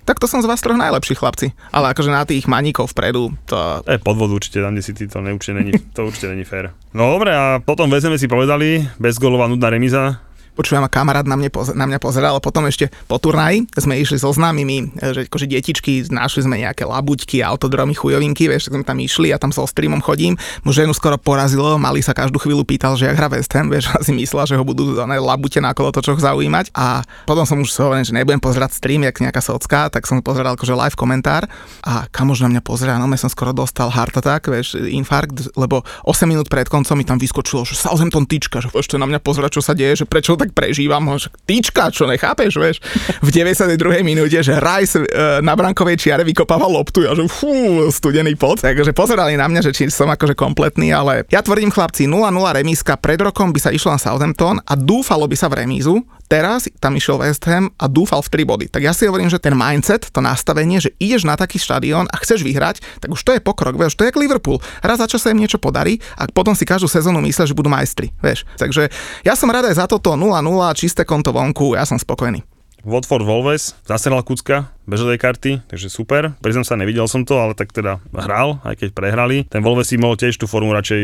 Tak 0.05 0.17
to 0.17 0.27
som 0.27 0.41
z 0.41 0.49
vás 0.49 0.61
troch 0.65 0.81
najlepší 0.81 1.17
chlapci. 1.17 1.53
Ale 1.71 1.93
akože 1.93 2.11
na 2.11 2.25
tých 2.25 2.49
maníkov 2.49 2.93
vpredu, 2.93 3.33
to... 3.45 3.57
To 3.85 3.91
je 3.91 4.01
podvod 4.01 4.33
určite, 4.33 4.61
tam 4.61 4.75
kde 4.75 4.83
si 4.85 4.93
ty 4.97 5.05
to 5.07 5.21
neurčite 5.21 5.55
není, 5.57 5.73
to 5.97 6.09
určite 6.09 6.33
není 6.33 6.45
fér. 6.45 6.73
No 6.97 7.15
dobre, 7.15 7.31
a 7.37 7.61
potom 7.61 7.91
vezeme 7.91 8.17
si 8.17 8.27
povedali, 8.27 8.87
bezgolová 8.99 9.47
nudná 9.47 9.71
remíza, 9.71 10.19
Počujem, 10.59 10.83
a 10.83 10.91
kamarát 10.91 11.25
na, 11.25 11.39
mne 11.39 11.49
na 11.79 11.87
mňa 11.87 11.99
pozeral, 12.03 12.37
ale 12.37 12.43
potom 12.43 12.67
ešte 12.67 12.91
po 13.07 13.17
turnaji 13.23 13.65
sme 13.79 13.97
išli 14.03 14.19
so 14.19 14.35
známymi, 14.35 14.99
že 14.99 15.31
akože 15.31 15.47
detičky, 15.47 16.05
našli 16.11 16.45
sme 16.45 16.61
nejaké 16.61 16.85
labuťky, 16.85 17.41
autodromy, 17.41 17.95
chujovinky, 17.95 18.51
vieš, 18.51 18.69
tak 18.69 18.81
sme 18.81 18.85
tam 18.85 18.99
išli 18.99 19.31
a 19.31 19.39
tam 19.39 19.55
so 19.55 19.65
streamom 19.65 20.03
chodím. 20.03 20.35
Mu 20.67 20.75
ženu 20.75 20.91
skoro 20.91 21.17
porazilo, 21.17 21.79
mali 21.79 22.03
sa 22.03 22.13
každú 22.13 22.43
chvíľu 22.43 22.67
pýtal, 22.67 22.99
že 22.99 23.07
jak 23.07 23.17
hra 23.17 23.31
West 23.31 23.53
Ham, 23.55 23.71
vieš, 23.71 23.93
asi 24.01 24.11
myslela, 24.11 24.45
že 24.51 24.59
ho 24.59 24.65
budú 24.67 24.99
ne, 24.99 25.19
labute 25.23 25.63
na 25.63 25.71
kolo 25.71 25.95
točoch 25.95 26.19
zaujímať. 26.19 26.75
A 26.75 27.07
potom 27.29 27.47
som 27.47 27.61
už 27.63 27.71
si 27.71 27.79
hovoril, 27.79 28.03
že 28.03 28.17
nebudem 28.17 28.43
pozerať 28.43 28.75
stream, 28.75 29.07
jak 29.07 29.23
nejaká 29.23 29.39
socka, 29.45 29.87
tak 29.93 30.09
som 30.09 30.19
pozeral 30.25 30.59
akože 30.59 30.75
live 30.75 30.97
komentár 30.99 31.47
a 31.85 32.09
kamož 32.11 32.43
na 32.43 32.49
mňa 32.51 32.63
pozerá, 32.65 32.99
no 32.99 33.07
som 33.21 33.29
skoro 33.29 33.53
dostal 33.53 33.93
heart 33.93 34.17
attack, 34.17 34.49
vieš, 34.49 34.81
infarkt, 34.81 35.53
lebo 35.55 35.85
8 36.09 36.25
minút 36.25 36.49
pred 36.49 36.65
koncom 36.65 36.97
mi 36.97 37.05
tam 37.05 37.21
vyskočilo, 37.21 37.69
že 37.69 37.77
Southampton 37.77 38.25
tyčka, 38.25 38.65
že 38.65 38.73
ešte 38.73 38.97
na 38.97 39.05
mňa 39.05 39.21
pozerá, 39.21 39.53
čo 39.53 39.61
sa 39.61 39.77
deje, 39.77 40.03
že 40.03 40.09
prečo 40.09 40.40
tak 40.41 40.57
prežívam 40.57 41.05
ho, 41.05 41.21
že 41.21 41.29
tyčka, 41.45 41.93
čo 41.93 42.09
nechápeš, 42.09 42.57
vieš. 42.57 42.77
V 43.21 43.29
92. 43.29 43.77
minúte, 44.01 44.41
že 44.41 44.57
Rice 44.57 45.05
e, 45.05 45.45
na 45.45 45.53
brankovej 45.53 46.01
čiare 46.01 46.25
vykopáva 46.25 46.65
loptu 46.65 47.05
a 47.05 47.13
že 47.13 47.29
fú, 47.29 47.85
studený 47.93 48.41
pot. 48.41 48.65
Takže 48.65 48.97
pozerali 48.97 49.37
na 49.37 49.45
mňa, 49.45 49.61
že 49.69 49.77
či 49.77 49.93
som 49.93 50.09
akože 50.09 50.33
kompletný, 50.33 50.97
ale 50.97 51.29
ja 51.29 51.45
tvrdím 51.45 51.69
chlapci, 51.69 52.09
0-0 52.09 52.33
remíska, 52.33 52.97
pred 52.97 53.21
rokom 53.21 53.53
by 53.53 53.61
sa 53.61 53.71
išlo 53.71 53.93
na 53.93 54.01
Southampton 54.01 54.65
a 54.65 54.73
dúfalo 54.73 55.29
by 55.29 55.37
sa 55.37 55.53
v 55.53 55.67
remízu, 55.67 56.01
teraz 56.31 56.71
tam 56.79 56.95
išiel 56.95 57.19
West 57.19 57.43
Ham 57.51 57.75
a 57.75 57.91
dúfal 57.91 58.23
v 58.23 58.47
3 58.47 58.47
body. 58.47 58.67
Tak 58.71 58.87
ja 58.87 58.95
si 58.95 59.11
hovorím, 59.11 59.27
že 59.27 59.43
ten 59.43 59.59
mindset, 59.59 60.07
to 60.15 60.23
nastavenie, 60.23 60.79
že 60.79 60.95
ideš 61.03 61.27
na 61.27 61.35
taký 61.35 61.59
štadión 61.59 62.07
a 62.07 62.17
chceš 62.23 62.47
vyhrať, 62.47 62.79
tak 63.03 63.11
už 63.11 63.19
to 63.27 63.35
je 63.35 63.43
pokrok, 63.43 63.75
vieš, 63.75 63.99
to 63.99 64.07
je 64.07 64.15
jak 64.15 64.21
Liverpool. 64.23 64.63
Raz 64.87 65.03
za 65.03 65.11
čas 65.11 65.27
sa 65.27 65.35
im 65.35 65.43
niečo 65.43 65.59
podarí 65.59 65.99
a 66.15 66.31
potom 66.31 66.55
si 66.55 66.63
každú 66.63 66.87
sezónu 66.87 67.19
myslia, 67.27 67.51
že 67.51 67.59
budú 67.59 67.67
majstri, 67.67 68.15
vieš. 68.23 68.47
Takže 68.55 68.95
ja 69.27 69.35
som 69.35 69.51
rada 69.51 69.67
aj 69.67 69.83
za 69.83 69.87
toto 69.91 70.15
0-0, 70.15 70.31
čisté 70.79 71.03
konto 71.03 71.35
vonku, 71.35 71.75
ja 71.75 71.83
som 71.83 71.99
spokojný. 71.99 72.47
Watford 72.83 73.29
Wolves, 73.29 73.77
zasenal 73.85 74.25
Kucka, 74.25 74.73
bežovej 74.89 75.21
karty, 75.21 75.51
takže 75.69 75.93
super. 75.93 76.33
Priznám 76.41 76.65
sa, 76.65 76.81
nevidel 76.81 77.05
som 77.07 77.29
to, 77.29 77.37
ale 77.37 77.53
tak 77.53 77.71
teda 77.71 78.01
hral, 78.11 78.59
aj 78.65 78.81
keď 78.81 78.89
prehrali. 78.97 79.45
Ten 79.47 79.61
Wolves 79.61 79.93
si 79.93 80.01
mohol 80.01 80.17
tiež 80.17 80.41
tú 80.41 80.49
formu 80.49 80.73
radšej 80.73 81.01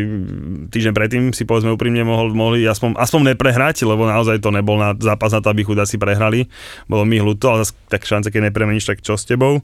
týždeň 0.73 0.93
predtým 0.97 1.23
si 1.37 1.45
povedzme 1.45 1.71
úprimne 1.77 2.03
mohol, 2.03 2.33
mohli 2.33 2.65
aspoň, 2.65 2.97
aspoň 2.97 3.37
neprehrať, 3.37 3.85
lebo 3.85 4.09
naozaj 4.09 4.41
to 4.41 4.49
nebol 4.51 4.81
na 4.81 4.97
zápas 4.97 5.37
na 5.37 5.45
to, 5.45 5.53
aby 5.53 5.63
chudáci 5.63 6.01
prehrali. 6.01 6.49
Bolo 6.89 7.05
mi 7.05 7.21
ľúto, 7.21 7.53
ale 7.53 7.69
tak 7.93 8.09
šance, 8.09 8.33
keď 8.33 8.51
nepremeníš, 8.51 8.89
tak 8.89 9.05
čo 9.05 9.15
s 9.15 9.29
tebou? 9.29 9.61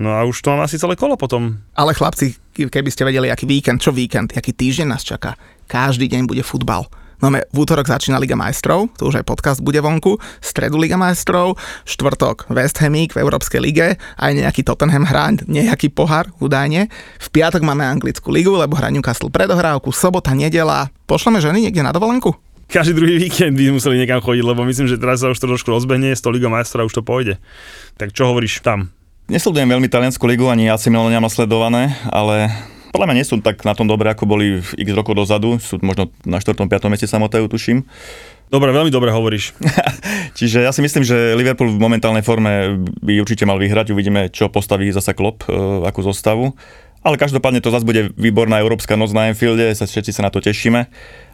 No 0.00 0.16
a 0.16 0.24
už 0.24 0.40
to 0.40 0.56
mám 0.56 0.64
asi 0.64 0.80
celé 0.80 0.96
kolo 0.96 1.20
potom. 1.20 1.60
Ale 1.76 1.92
chlapci, 1.92 2.32
keby 2.56 2.88
ste 2.88 3.04
vedeli, 3.04 3.28
aký 3.28 3.44
víkend, 3.44 3.84
čo 3.84 3.92
víkend, 3.92 4.32
aký 4.32 4.56
týždeň 4.56 4.88
nás 4.88 5.04
čaká. 5.04 5.36
Každý 5.68 6.08
deň 6.08 6.24
bude 6.24 6.40
futbal. 6.40 6.88
No 7.20 7.28
v 7.28 7.56
útorok 7.56 7.84
začína 7.84 8.16
Liga 8.16 8.32
majstrov, 8.32 8.88
to 8.96 9.12
už 9.12 9.20
aj 9.20 9.28
podcast 9.28 9.60
bude 9.60 9.76
vonku, 9.80 10.16
stredu 10.40 10.80
Liga 10.80 10.96
majstrov, 10.96 11.60
štvrtok 11.84 12.48
West 12.48 12.80
Hamík 12.80 13.12
v 13.12 13.20
Európskej 13.20 13.60
lige, 13.60 14.00
aj 14.16 14.32
nejaký 14.32 14.64
Tottenham 14.64 15.04
hrá, 15.04 15.28
nejaký 15.44 15.92
pohár 15.92 16.32
údajne. 16.40 16.88
V 17.20 17.28
piatok 17.28 17.60
máme 17.60 17.84
anglickú 17.84 18.32
ligu, 18.32 18.56
lebo 18.56 18.72
hrá 18.80 18.88
Newcastle 18.88 19.28
predohrávku, 19.28 19.92
sobota, 19.92 20.32
nedela. 20.32 20.88
Pošleme 21.04 21.44
ženy 21.44 21.68
niekde 21.68 21.84
na 21.84 21.92
dovolenku? 21.92 22.32
Každý 22.70 22.94
druhý 22.94 23.18
víkend 23.18 23.58
by 23.58 23.74
museli 23.74 23.98
niekam 23.98 24.22
chodiť, 24.22 24.44
lebo 24.46 24.62
myslím, 24.62 24.86
že 24.86 24.96
teraz 24.96 25.20
sa 25.20 25.28
už 25.28 25.42
to 25.42 25.50
trošku 25.50 25.74
rozbehne, 25.74 26.14
z 26.14 26.22
toho 26.22 26.32
Liga 26.32 26.46
majstra 26.46 26.86
už 26.86 26.94
to 26.96 27.02
pôjde. 27.02 27.36
Tak 27.98 28.16
čo 28.16 28.30
hovoríš 28.30 28.62
tam? 28.62 28.94
Nesledujem 29.26 29.70
veľmi 29.70 29.90
taliansku 29.90 30.22
ligu, 30.26 30.46
ani 30.46 30.70
AC 30.70 30.90
Milan 30.90 31.10
nemám 31.10 31.30
sledované, 31.30 31.94
ale 32.08 32.50
podľa 32.90 33.06
mňa 33.10 33.16
nie 33.16 33.26
sú 33.26 33.38
tak 33.38 33.62
na 33.62 33.74
tom 33.78 33.86
dobre, 33.86 34.10
ako 34.10 34.26
boli 34.26 34.58
v 34.58 34.70
x 34.74 34.88
rokov 34.92 35.14
dozadu. 35.14 35.62
Sú 35.62 35.78
možno 35.80 36.10
na 36.26 36.42
4. 36.42 36.58
5. 36.58 36.68
mieste 36.90 37.06
sa 37.06 37.22
motajú, 37.22 37.46
tuším. 37.46 37.86
Dobre, 38.50 38.74
veľmi 38.74 38.90
dobre 38.90 39.14
hovoríš. 39.14 39.54
Čiže 40.38 40.66
ja 40.66 40.74
si 40.74 40.82
myslím, 40.82 41.06
že 41.06 41.38
Liverpool 41.38 41.70
v 41.70 41.78
momentálnej 41.78 42.26
forme 42.26 42.82
by 42.98 43.22
určite 43.22 43.46
mal 43.46 43.62
vyhrať. 43.62 43.94
Uvidíme, 43.94 44.26
čo 44.34 44.50
postaví 44.50 44.90
zasa 44.90 45.14
Klopp, 45.14 45.46
e, 45.46 45.54
akú 45.86 46.02
zostavu. 46.02 46.58
Ale 47.00 47.16
každopádne 47.16 47.64
to 47.64 47.72
zase 47.72 47.86
bude 47.86 48.12
výborná 48.18 48.60
európska 48.60 48.98
noc 48.98 49.14
na 49.16 49.32
Anfielde, 49.32 49.72
sa 49.72 49.88
všetci 49.88 50.12
sa 50.12 50.26
na 50.26 50.30
to 50.34 50.42
tešíme 50.44 50.84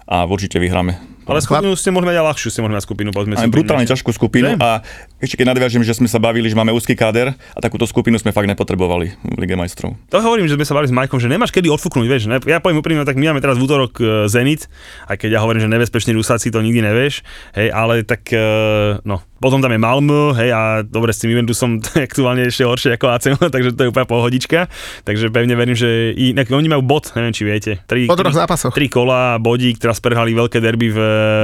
a 0.06 0.16
určite 0.22 0.62
vyhráme. 0.62 0.94
Ale 1.26 1.42
skupinu 1.42 1.74
ste 1.74 1.90
mohli 1.90 2.06
mať 2.06 2.22
aj 2.22 2.26
ľahšiu, 2.30 2.48
ste 2.54 2.62
mohli 2.62 2.78
mať 2.78 2.86
skupinu, 2.86 3.10
povedzme 3.10 3.34
brutálne 3.50 3.82
ťažkú 3.82 4.14
skupinu 4.14 4.54
Viem. 4.54 4.62
a 4.62 4.86
Ešte 5.16 5.40
keď 5.40 5.56
nadviažem, 5.56 5.80
že 5.80 5.96
sme 5.96 6.12
sa 6.12 6.20
bavili, 6.20 6.44
že 6.44 6.52
máme 6.52 6.76
úzky 6.76 6.92
káder 6.92 7.32
a 7.32 7.58
takúto 7.64 7.88
skupinu 7.88 8.20
sme 8.20 8.36
fakt 8.36 8.52
nepotrebovali 8.52 9.16
v 9.16 9.38
Lige 9.40 9.56
majstrov. 9.56 9.96
To 10.12 10.20
hovorím, 10.20 10.44
že 10.44 10.60
sme 10.60 10.68
sa 10.68 10.76
bavili 10.76 10.92
s 10.92 10.96
Majkom, 10.96 11.16
že 11.16 11.32
nemáš 11.32 11.56
kedy 11.56 11.72
odfúknuť, 11.72 12.04
vieš. 12.04 12.28
Ne? 12.28 12.36
Ja 12.44 12.60
poviem 12.60 12.84
úprimne, 12.84 13.00
tak 13.08 13.16
my 13.16 13.32
máme 13.32 13.40
teraz 13.40 13.56
v 13.56 13.64
útorok 13.64 13.96
e, 13.96 14.04
Zenit, 14.28 14.68
aj 15.08 15.16
keď 15.16 15.40
ja 15.40 15.40
hovorím, 15.40 15.64
že 15.64 15.72
nebezpečný 15.72 16.12
Rusáci 16.12 16.52
to 16.52 16.60
nikdy 16.60 16.84
nevieš, 16.84 17.24
hej, 17.56 17.72
ale 17.72 18.04
tak, 18.04 18.28
e, 18.28 19.00
no, 19.08 19.24
potom 19.36 19.60
tam 19.60 19.72
je 19.72 19.80
Malmö, 19.80 20.32
hej, 20.36 20.50
a 20.52 20.80
dobre, 20.80 21.12
s 21.12 21.20
tým 21.20 21.32
Juventusom 21.36 21.80
aktuálne 22.08 22.48
ešte 22.48 22.64
horšie 22.64 22.90
ako 22.96 23.06
AC, 23.12 23.24
takže 23.54 23.72
to 23.72 23.80
je 23.84 23.90
úplne 23.92 24.08
pohodička. 24.08 24.68
Takže 25.04 25.28
pevne 25.32 25.56
verím, 25.56 25.76
že 25.76 26.12
inak 26.12 26.48
oni 26.48 26.68
majú 26.72 26.84
bod, 26.84 27.12
neviem, 27.16 27.32
či 27.32 27.42
viete. 27.44 27.72
Tri, 27.84 28.08
Po 28.08 28.16
troch 28.16 28.36
zápasoch. 28.36 28.72
tri 28.72 28.88
kola, 28.88 29.36
bodík, 29.36 29.80
teraz 29.80 30.00
prehali 30.00 30.32
veľké 30.32 30.60
derby 30.60 30.92
v 30.92 30.98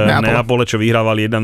Neapole. 0.09 0.29
Neapole, 0.29 0.63
čo 0.65 0.81
vyhrávali 0.81 1.29
1-0, 1.29 1.41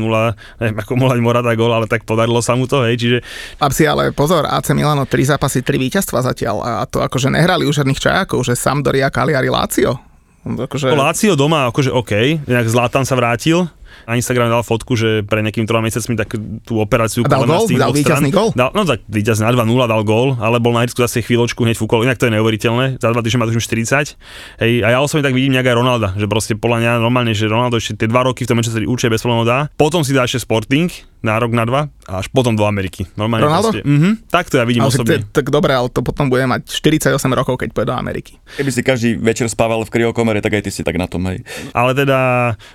neviem, 0.62 0.76
ako 0.78 0.92
mohla 0.94 1.18
Morata 1.18 1.54
gól, 1.54 1.70
ale 1.70 1.86
tak 1.86 2.02
podarilo 2.30 2.46
sa 2.46 2.54
mu 2.54 2.70
to, 2.70 2.86
hej, 2.86 2.94
čiže 2.94 3.18
Chlapci, 3.58 3.82
ale 3.90 4.14
pozor, 4.14 4.46
AC 4.46 4.70
Milano, 4.70 5.02
tri 5.10 5.26
zápasy, 5.26 5.66
tri 5.66 5.82
víťazstva 5.82 6.22
zatiaľ 6.22 6.62
a 6.62 6.86
to 6.86 7.02
akože 7.02 7.26
nehrali 7.26 7.66
už 7.66 7.82
žiadnych 7.82 7.98
čajakov, 7.98 8.46
že 8.46 8.54
Sampdoria, 8.54 9.10
Cagliari, 9.10 9.50
Lazio. 9.50 9.98
Akože... 10.46 10.88
To 10.88 10.96
Lácio 10.96 11.34
doma, 11.36 11.68
akože 11.68 11.90
OK, 11.92 12.46
inak 12.46 12.70
Zlatan 12.70 13.04
sa 13.04 13.18
vrátil, 13.18 13.68
na 14.08 14.16
Instagram 14.16 14.48
dal 14.48 14.64
fotku, 14.64 14.96
že 14.96 15.22
pre 15.26 15.44
nejakým 15.44 15.68
troma 15.68 15.84
mesiacmi 15.84 16.16
tak 16.16 16.32
tú 16.64 16.80
operáciu 16.80 17.26
A 17.26 17.30
dal 17.30 17.44
gól? 17.44 17.68
Dal 17.68 17.92
víťazný 17.92 18.30
gól? 18.32 18.54
Dal, 18.54 18.72
no 18.72 18.86
tak 18.88 19.04
víťazný 19.10 19.44
na 19.44 19.52
2-0 19.52 19.92
dal 19.92 20.02
gól, 20.06 20.40
ale 20.40 20.56
bol 20.62 20.72
na 20.72 20.86
Irsku 20.86 21.04
zase 21.04 21.20
chvíľočku, 21.20 21.60
hneď 21.66 21.76
fúkol, 21.76 22.06
inak 22.06 22.16
to 22.16 22.30
je 22.30 22.32
neuveriteľné, 22.38 23.02
za 23.02 23.12
dva 23.12 23.20
týždne 23.20 23.44
má 23.44 23.46
tuším 23.50 23.60
40. 23.60 24.16
Hej, 24.62 24.72
a 24.86 24.88
ja 24.94 24.98
osobne 25.04 25.26
tak 25.26 25.36
vidím 25.36 25.58
nejak 25.58 25.74
aj 25.74 25.76
Ronalda, 25.76 26.08
že 26.16 26.26
proste 26.30 26.56
podľa 26.56 26.78
mňa 26.80 26.90
normálne, 27.02 27.32
že 27.36 27.50
Ronaldo 27.50 27.76
ešte 27.76 28.06
tie 28.06 28.08
dva 28.08 28.24
roky 28.24 28.46
v 28.46 28.48
tom 28.48 28.56
Manchesteri 28.58 28.88
určite 28.88 29.12
bez 29.12 29.20
problémov 29.20 29.46
dá, 29.46 29.68
potom 29.76 30.00
si 30.00 30.16
dá 30.16 30.24
ešte 30.24 30.42
Sporting 30.42 30.88
na 31.20 31.36
rok, 31.36 31.52
na 31.52 31.64
dva 31.68 31.92
a 32.10 32.18
až 32.18 32.26
potom 32.32 32.58
do 32.58 32.66
Ameriky. 32.66 33.06
Normálne 33.14 33.46
Ronaldo? 33.46 33.70
proste, 33.70 33.86
mhm, 33.86 34.26
tak 34.26 34.50
to 34.50 34.58
ja 34.58 34.66
vidím 34.66 34.82
Ale 34.82 34.90
osobne. 34.90 35.22
tak 35.30 35.46
dobre, 35.52 35.70
ale 35.70 35.86
to 35.92 36.02
potom 36.02 36.26
bude 36.26 36.42
mať 36.42 36.66
48 36.66 37.14
rokov, 37.30 37.54
keď 37.60 37.70
pôjde 37.70 37.88
do 37.92 37.96
Ameriky. 37.96 38.40
Keby 38.58 38.70
si 38.74 38.80
každý 38.82 39.10
večer 39.14 39.46
spával 39.46 39.86
v 39.86 39.90
kryokomere, 39.94 40.42
tak 40.42 40.58
aj 40.58 40.66
ty 40.66 40.70
si 40.74 40.82
tak 40.82 40.98
na 40.98 41.06
tom, 41.06 41.22
hej. 41.30 41.46
Ale 41.70 41.94
teda, 41.94 42.18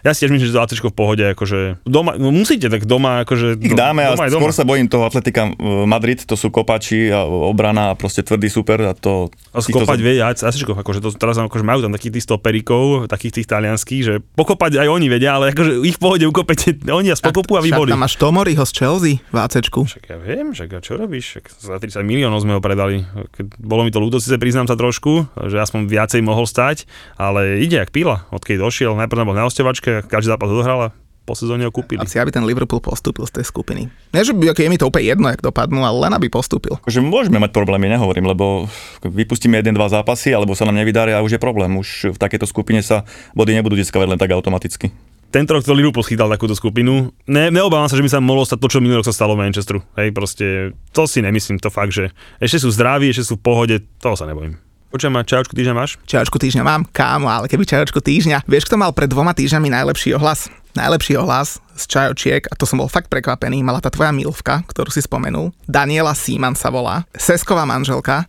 ja 0.08 0.12
si 0.16 0.24
tiež 0.24 0.32
myslím, 0.32 0.48
že 0.48 0.56
to 0.56 0.64
ACčko 0.64 0.88
v 0.94 0.96
pohode, 0.96 1.26
akože 1.36 1.84
doma, 1.84 2.16
no 2.16 2.32
musíte 2.32 2.72
tak 2.72 2.88
doma, 2.88 3.28
akože 3.28 3.60
Ich 3.60 3.76
dáme 3.76 4.08
a 4.08 4.16
doma 4.16 4.32
skôr 4.32 4.52
doma. 4.54 4.56
sa 4.56 4.64
bojím 4.64 4.88
toho 4.88 5.04
Atletika 5.04 5.52
e, 5.52 5.54
Madrid, 5.84 6.24
to 6.24 6.40
sú 6.40 6.48
kopači 6.48 7.12
a 7.12 7.28
obrana 7.28 7.92
a 7.92 7.94
proste 8.00 8.24
tvrdý 8.24 8.48
super 8.48 8.80
a 8.88 8.94
to... 8.96 9.28
A 9.52 9.60
skopať 9.60 10.00
vie 10.00 10.24
aj 10.24 10.48
Asičkov, 10.48 10.80
akože 10.80 11.04
to 11.04 11.10
teraz 11.18 11.36
akože 11.36 11.66
majú 11.66 11.84
tam 11.84 11.92
takých 11.92 12.20
tých 12.20 12.26
stoperikov, 12.30 13.12
takých 13.12 13.42
tých 13.42 13.48
talianských, 13.52 14.02
že 14.06 14.14
pokopať 14.38 14.80
aj 14.80 14.88
oni 14.88 15.08
vedia, 15.12 15.36
ale 15.36 15.52
akože 15.52 15.84
ich 15.84 15.98
v 15.98 16.02
pohode 16.02 16.24
ukopete, 16.24 16.78
oni 16.88 17.12
a 17.12 17.18
spokopú 17.18 17.60
a 17.60 17.62
vy 17.66 17.72
boli. 17.74 17.92
tam 17.92 18.04
máš 18.06 18.16
Tomoriho 18.36 18.68
z 18.68 18.76
Chelsea 18.76 19.24
v 19.32 19.38
ACčku. 19.40 19.88
Však 19.88 20.12
ja 20.12 20.20
viem, 20.20 20.52
však 20.52 20.68
a 20.76 20.84
čo 20.84 21.00
robíš? 21.00 21.40
Však 21.40 21.46
za 21.56 21.80
30 21.80 22.04
miliónov 22.04 22.44
sme 22.44 22.52
ho 22.52 22.60
predali. 22.60 23.08
Bolo 23.56 23.88
mi 23.88 23.96
to 23.96 24.04
ľúto, 24.04 24.20
síce 24.20 24.36
priznám 24.36 24.68
sa 24.68 24.76
trošku, 24.76 25.32
že 25.48 25.56
aspoň 25.56 25.88
viacej 25.88 26.20
mohol 26.20 26.44
stať, 26.44 26.84
ale 27.16 27.64
ide 27.64 27.80
jak 27.80 27.96
pila. 27.96 28.28
Odkedy 28.36 28.60
došiel, 28.60 28.92
najprv 28.92 29.24
bol 29.24 29.40
na 29.40 29.48
ostevačke, 29.48 30.04
každý 30.12 30.36
zápas 30.36 30.52
odohral 30.52 30.80
a 30.84 30.88
po 31.24 31.32
sezóne 31.32 31.64
ho 31.64 31.72
kúpili. 31.72 32.04
Asi 32.04 32.20
aby 32.20 32.36
ten 32.36 32.44
Liverpool 32.44 32.84
postúpil 32.84 33.24
z 33.24 33.40
tej 33.40 33.48
skupiny. 33.48 33.88
Nie, 34.12 34.28
že 34.28 34.36
by, 34.36 34.52
okay, 34.52 34.68
je 34.68 34.72
mi 34.76 34.76
to 34.76 34.92
úplne 34.92 35.16
jedno, 35.16 35.32
jak 35.32 35.40
dopadnú, 35.40 35.88
ale 35.88 35.96
len 36.04 36.12
aby 36.20 36.28
postúpil. 36.28 36.76
Akože 36.84 37.00
môžeme 37.00 37.40
mať 37.40 37.56
problémy, 37.56 37.88
nehovorím, 37.88 38.36
lebo 38.36 38.68
vypustíme 39.00 39.64
jeden, 39.64 39.80
dva 39.80 39.88
zápasy, 39.88 40.36
alebo 40.36 40.60
sa 40.60 40.68
nám 40.68 40.76
nevydarí 40.76 41.16
a 41.16 41.24
už 41.24 41.40
je 41.40 41.42
problém. 41.42 41.72
Už 41.80 42.12
v 42.12 42.18
takejto 42.20 42.52
skupine 42.52 42.84
sa 42.84 43.08
body 43.32 43.56
nebudú 43.56 43.80
získavať 43.80 44.12
len 44.12 44.20
tak 44.20 44.36
automaticky. 44.36 44.92
Tento 45.36 45.52
rok 45.52 45.68
to 45.68 45.76
Liverpool 45.76 46.00
schytal 46.00 46.32
takúto 46.32 46.56
skupinu. 46.56 47.12
Ne, 47.28 47.52
neobávam 47.52 47.92
sa, 47.92 48.00
že 48.00 48.06
by 48.08 48.08
sa 48.08 48.24
mohlo 48.24 48.48
stať 48.48 48.56
to, 48.56 48.72
čo 48.72 48.80
minulý 48.80 49.04
rok 49.04 49.12
sa 49.12 49.20
stalo 49.20 49.36
v 49.36 49.44
Manchesteru. 49.44 49.84
Hej, 50.00 50.16
proste, 50.16 50.72
to 50.96 51.04
si 51.12 51.20
nemyslím, 51.20 51.60
to 51.60 51.68
fakt, 51.68 51.92
že 51.92 52.16
ešte 52.40 52.64
sú 52.64 52.72
zdraví, 52.72 53.12
ešte 53.12 53.28
sú 53.28 53.36
v 53.36 53.44
pohode, 53.44 53.76
toho 54.00 54.16
sa 54.16 54.32
nebojím. 54.32 54.56
Počujem 54.96 55.12
ma, 55.12 55.28
čajočku 55.28 55.52
týždeň 55.60 55.76
máš? 55.76 56.00
Čajočku 56.08 56.40
týždňa 56.40 56.64
mám, 56.64 56.88
kámo, 56.88 57.28
ale 57.28 57.52
keby 57.52 57.68
čajočku 57.68 58.00
týždňa. 58.00 58.48
Vieš, 58.48 58.72
kto 58.72 58.80
mal 58.80 58.96
pred 58.96 59.12
dvoma 59.12 59.36
týždňami 59.36 59.68
najlepší 59.68 60.16
ohlas? 60.16 60.48
Najlepší 60.72 61.20
ohlas 61.20 61.60
z 61.76 61.84
čajočiek, 61.84 62.48
a 62.48 62.56
to 62.56 62.64
som 62.64 62.80
bol 62.80 62.88
fakt 62.88 63.12
prekvapený, 63.12 63.60
mala 63.60 63.84
tá 63.84 63.92
tvoja 63.92 64.16
milvka, 64.16 64.64
ktorú 64.64 64.88
si 64.88 65.04
spomenul. 65.04 65.52
Daniela 65.68 66.16
Seaman 66.16 66.56
sa 66.56 66.72
volá, 66.72 67.04
Sesková 67.12 67.68
manželka. 67.68 68.24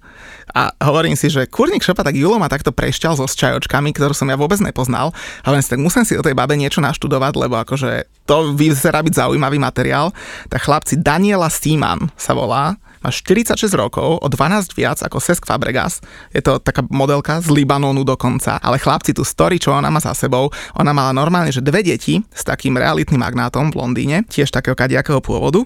A 0.51 0.75
hovorím 0.83 1.15
si, 1.15 1.31
že 1.31 1.47
kurník 1.47 1.87
šopa, 1.87 2.03
tak 2.03 2.19
Julo 2.19 2.35
ma 2.43 2.51
takto 2.51 2.75
prešťal 2.75 3.15
so 3.15 3.31
s 3.31 3.39
čajočkami, 3.39 3.95
ktorú 3.95 4.11
som 4.11 4.27
ja 4.27 4.35
vôbec 4.35 4.59
nepoznal. 4.59 5.15
A 5.47 5.55
hovorím 5.55 5.63
si, 5.63 5.71
tak 5.71 5.79
musím 5.79 6.03
si 6.03 6.19
o 6.19 6.27
tej 6.27 6.35
babe 6.35 6.59
niečo 6.59 6.83
naštudovať, 6.83 7.47
lebo 7.47 7.63
akože 7.63 8.11
to 8.27 8.59
vyzerá 8.59 9.07
byť 9.07 9.15
zaujímavý 9.23 9.63
materiál. 9.63 10.11
Tak 10.51 10.67
chlapci, 10.67 10.99
Daniela 10.99 11.47
Seaman 11.47 12.11
sa 12.19 12.35
volá, 12.35 12.75
má 13.07 13.15
46 13.15 13.71
rokov, 13.79 14.19
o 14.19 14.27
12 14.27 14.75
viac 14.75 14.99
ako 14.99 15.23
Sesk 15.23 15.47
Fabregas. 15.47 16.03
Je 16.35 16.43
to 16.43 16.59
taká 16.59 16.83
modelka 16.91 17.39
z 17.39 17.55
Libanonu 17.55 18.03
dokonca. 18.03 18.59
Ale 18.59 18.83
chlapci, 18.83 19.15
tú 19.15 19.23
story, 19.23 19.63
čo 19.63 19.71
ona 19.71 19.95
má 19.95 20.03
za 20.03 20.11
sebou, 20.11 20.51
ona 20.75 20.91
mala 20.91 21.15
normálne, 21.15 21.55
že 21.55 21.63
dve 21.63 21.87
deti 21.87 22.19
s 22.35 22.43
takým 22.43 22.75
realitným 22.75 23.23
magnátom 23.23 23.71
v 23.71 23.79
Londýne, 23.79 24.27
tiež 24.27 24.51
takého 24.51 24.75
kadiakého 24.75 25.23
pôvodu. 25.23 25.63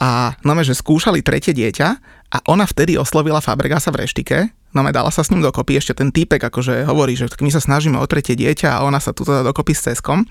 A 0.00 0.32
no 0.40 0.56
že 0.64 0.72
skúšali 0.72 1.20
tretie 1.20 1.52
dieťa 1.52 1.88
a 2.32 2.36
ona 2.48 2.64
vtedy 2.64 2.96
oslovila 2.96 3.44
Fabregasa 3.44 3.92
v 3.92 4.08
reštike, 4.08 4.48
no 4.72 4.80
dala 4.88 5.12
sa 5.12 5.20
s 5.20 5.28
ním 5.28 5.44
dokopy, 5.44 5.76
ešte 5.76 6.00
ten 6.00 6.08
týpek 6.08 6.40
akože 6.40 6.88
hovorí, 6.88 7.12
že 7.12 7.28
my 7.44 7.52
sa 7.52 7.60
snažíme 7.60 8.00
o 8.00 8.08
tretie 8.08 8.32
dieťa 8.32 8.80
a 8.80 8.82
ona 8.88 8.98
sa 8.98 9.12
tu 9.12 9.28
dá 9.28 9.44
dokopy 9.44 9.76
s 9.76 9.92
Ceskom 9.92 10.24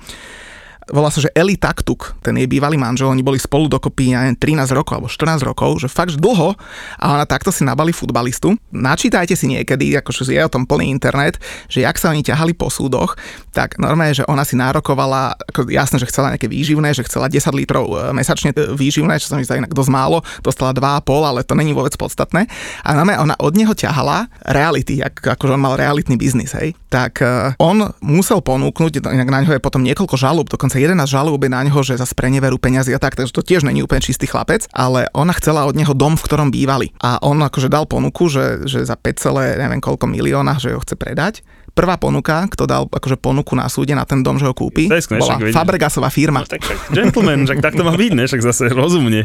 volá 0.90 1.14
sa, 1.14 1.22
že 1.22 1.30
Eli 1.38 1.56
Taktuk, 1.56 2.18
ten 2.26 2.34
jej 2.34 2.50
bývalý 2.50 2.76
manžel, 2.76 3.14
oni 3.14 3.22
boli 3.22 3.38
spolu 3.38 3.70
dokopy, 3.70 4.18
ja 4.18 4.26
neviem, 4.26 4.58
13 4.58 4.74
rokov 4.74 4.98
alebo 4.98 5.10
14 5.10 5.46
rokov, 5.46 5.86
že 5.86 5.88
fakt 5.88 6.18
dlho 6.18 6.58
a 6.98 7.06
ona 7.14 7.26
takto 7.30 7.54
si 7.54 7.62
nabali 7.62 7.94
futbalistu. 7.94 8.58
Načítajte 8.74 9.38
si 9.38 9.46
niekedy, 9.46 9.94
akože 10.02 10.34
je 10.34 10.42
o 10.42 10.52
tom 10.52 10.66
plný 10.66 10.90
internet, 10.90 11.38
že 11.70 11.86
jak 11.86 12.02
sa 12.02 12.10
oni 12.10 12.26
ťahali 12.26 12.58
po 12.58 12.74
súdoch, 12.74 13.14
tak 13.54 13.78
normálne, 13.78 14.18
že 14.18 14.26
ona 14.26 14.42
si 14.42 14.58
nárokovala, 14.58 15.38
ako 15.54 15.70
jasné, 15.70 16.02
že 16.02 16.10
chcela 16.10 16.34
nejaké 16.34 16.50
výživné, 16.50 16.96
že 16.98 17.06
chcela 17.06 17.30
10 17.30 17.52
litrov 17.56 17.86
e, 17.92 18.16
mesačne 18.16 18.56
e, 18.56 18.74
výživné, 18.74 19.20
čo 19.20 19.32
sa 19.32 19.38
mi 19.38 19.46
zdá 19.46 19.60
inak 19.60 19.76
dosť 19.76 19.92
málo, 19.92 20.24
dostala 20.42 20.74
2,5, 20.74 21.30
ale 21.30 21.40
to 21.46 21.54
není 21.54 21.76
vôbec 21.76 21.94
podstatné. 22.00 22.48
A 22.82 22.90
normálne 22.96 23.22
ona 23.22 23.36
od 23.38 23.54
neho 23.54 23.76
ťahala 23.76 24.32
reality, 24.48 25.04
jak, 25.04 25.20
akože 25.20 25.56
on 25.56 25.62
mal 25.62 25.76
realitný 25.76 26.16
biznis, 26.16 26.56
hej. 26.56 26.74
Tak 26.88 27.24
e, 27.24 27.56
on 27.60 27.92
musel 28.00 28.40
ponúknuť, 28.40 29.04
inak 29.04 29.30
na 29.30 29.44
ňo 29.44 29.60
je 29.60 29.64
potom 29.64 29.84
niekoľko 29.84 30.16
žalúb, 30.16 30.48
dokonca 30.48 30.71
11 30.80 31.04
žalúb 31.10 31.44
na 31.50 31.66
ňo, 31.68 31.84
že 31.84 32.00
za 32.00 32.08
spreneveru 32.08 32.56
peňazí 32.56 32.96
a 32.96 33.02
tak, 33.02 33.20
takže 33.20 33.36
to 33.36 33.44
tiež 33.44 33.68
není 33.68 33.84
úplne 33.84 34.00
čistý 34.00 34.30
chlapec, 34.30 34.70
ale 34.72 35.12
ona 35.12 35.36
chcela 35.36 35.68
od 35.68 35.76
neho 35.76 35.92
dom, 35.92 36.16
v 36.16 36.24
ktorom 36.24 36.54
bývali. 36.54 36.94
A 37.04 37.20
on 37.26 37.42
akože 37.42 37.68
dal 37.68 37.90
ponuku, 37.90 38.32
že, 38.32 38.64
že 38.70 38.86
za 38.86 38.96
5, 38.96 39.60
neviem 39.60 39.82
koľko 39.82 40.08
milióna, 40.08 40.62
že 40.62 40.78
ho 40.78 40.80
chce 40.80 40.96
predať. 40.96 41.44
Prvá 41.72 41.96
ponuka, 41.96 42.46
kto 42.52 42.68
dal 42.68 42.84
akože 42.92 43.16
ponuku 43.16 43.56
na 43.56 43.72
súde 43.72 43.96
na 43.96 44.04
ten 44.04 44.20
dom, 44.20 44.36
že 44.36 44.44
ho 44.44 44.52
kúpi, 44.52 44.92
Tesk, 44.92 45.16
ne, 45.16 45.24
bola 45.24 45.40
však. 45.40 45.56
Fabregasová 45.56 46.10
firma. 46.12 46.44
Tak, 46.44 46.60
však, 46.60 46.78
gentleman, 46.92 47.48
však 47.48 47.60
tak 47.64 47.74
to 47.80 47.88
má 47.88 47.96
byť, 47.96 48.12
ne? 48.12 48.28
Však 48.28 48.44
zase 48.44 48.64
rozumne. 48.76 49.24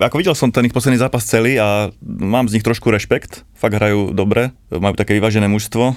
Ako 0.00 0.16
videl 0.16 0.32
som 0.32 0.48
ten 0.48 0.64
ich 0.64 0.72
posledný 0.72 0.96
zápas 0.96 1.28
celý 1.28 1.60
a 1.60 1.92
mám 2.00 2.48
z 2.48 2.56
nich 2.56 2.64
trošku 2.64 2.88
rešpekt. 2.88 3.44
Fakt 3.52 3.76
hrajú 3.76 4.16
dobre, 4.16 4.48
majú 4.72 4.96
také 4.96 5.12
vyvážené 5.12 5.44
mužstvo, 5.44 5.92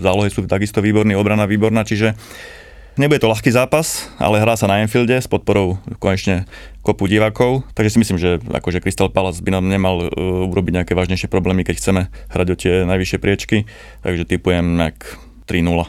zálohy 0.00 0.32
sú 0.32 0.48
takisto 0.48 0.80
výborný, 0.80 1.12
obrana 1.12 1.44
výborná, 1.44 1.84
čiže 1.84 2.16
Nebude 2.92 3.24
to 3.24 3.32
ľahký 3.32 3.48
zápas, 3.48 4.12
ale 4.20 4.36
hrá 4.36 4.52
sa 4.52 4.68
na 4.68 4.84
Enfielde 4.84 5.16
s 5.16 5.24
podporou 5.24 5.80
konečne 5.96 6.44
kopu 6.84 7.08
divákov, 7.08 7.64
takže 7.72 7.96
si 7.96 7.98
myslím, 8.04 8.18
že 8.20 8.36
akože 8.52 8.84
Crystal 8.84 9.08
Palace 9.08 9.40
by 9.40 9.48
nám 9.48 9.64
nemal 9.64 10.12
uh, 10.12 10.50
urobiť 10.52 10.76
nejaké 10.76 10.92
vážnejšie 10.92 11.32
problémy, 11.32 11.64
keď 11.64 11.80
chceme 11.80 12.02
hrať 12.28 12.48
o 12.52 12.56
tie 12.58 12.84
najvyššie 12.84 13.16
priečky, 13.16 13.64
takže 14.04 14.28
typujem 14.28 14.76
nejak 14.76 15.08
3-0. 15.48 15.88